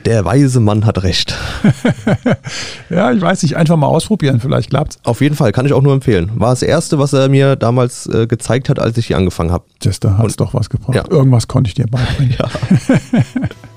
der 0.05 0.23
weise 0.23 0.59
Mann 0.59 0.85
hat 0.85 1.01
recht. 1.01 1.35
ja, 2.91 3.11
ich 3.11 3.21
weiß 3.21 3.41
nicht, 3.41 3.57
einfach 3.57 3.75
mal 3.75 3.87
ausprobieren, 3.87 4.39
vielleicht 4.39 4.69
klappt's. 4.69 4.99
Auf 5.03 5.21
jeden 5.21 5.35
Fall, 5.35 5.51
kann 5.51 5.65
ich 5.65 5.73
auch 5.73 5.81
nur 5.81 5.93
empfehlen. 5.93 6.31
War 6.35 6.51
das 6.51 6.61
erste, 6.61 6.99
was 6.99 7.13
er 7.13 7.27
mir 7.27 7.55
damals 7.55 8.05
äh, 8.05 8.27
gezeigt 8.27 8.69
hat, 8.69 8.77
als 8.77 8.97
ich 8.99 9.07
hier 9.07 9.17
angefangen 9.17 9.51
habe. 9.51 9.65
da 9.79 10.17
hat's 10.19 10.35
doch 10.35 10.53
was 10.53 10.69
gebracht. 10.69 10.95
Ja. 10.95 11.09
Irgendwas 11.09 11.47
konnte 11.47 11.69
ich 11.69 11.73
dir 11.73 11.87
beibringen. 11.87 12.35
Ja. 12.39 12.49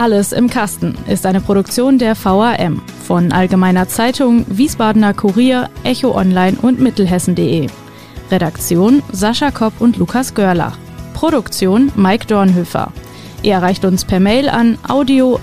Alles 0.00 0.32
im 0.32 0.48
Kasten 0.48 0.96
ist 1.08 1.26
eine 1.26 1.42
Produktion 1.42 1.98
der 1.98 2.16
VAM 2.16 2.80
von 3.06 3.32
Allgemeiner 3.32 3.86
Zeitung, 3.86 4.46
Wiesbadener 4.48 5.12
Kurier, 5.12 5.68
Echo 5.84 6.16
Online 6.16 6.56
und 6.62 6.80
Mittelhessen.de. 6.80 7.66
Redaktion 8.30 9.02
Sascha 9.12 9.50
Kopp 9.50 9.78
und 9.78 9.98
Lukas 9.98 10.34
Görlach. 10.34 10.78
Produktion 11.12 11.92
Mike 11.96 12.24
Dornhöfer. 12.26 12.94
Ihr 13.42 13.52
erreicht 13.52 13.84
uns 13.84 14.06
per 14.06 14.20
Mail 14.20 14.48
an 14.48 14.78
audio.vm.de. 14.88 15.40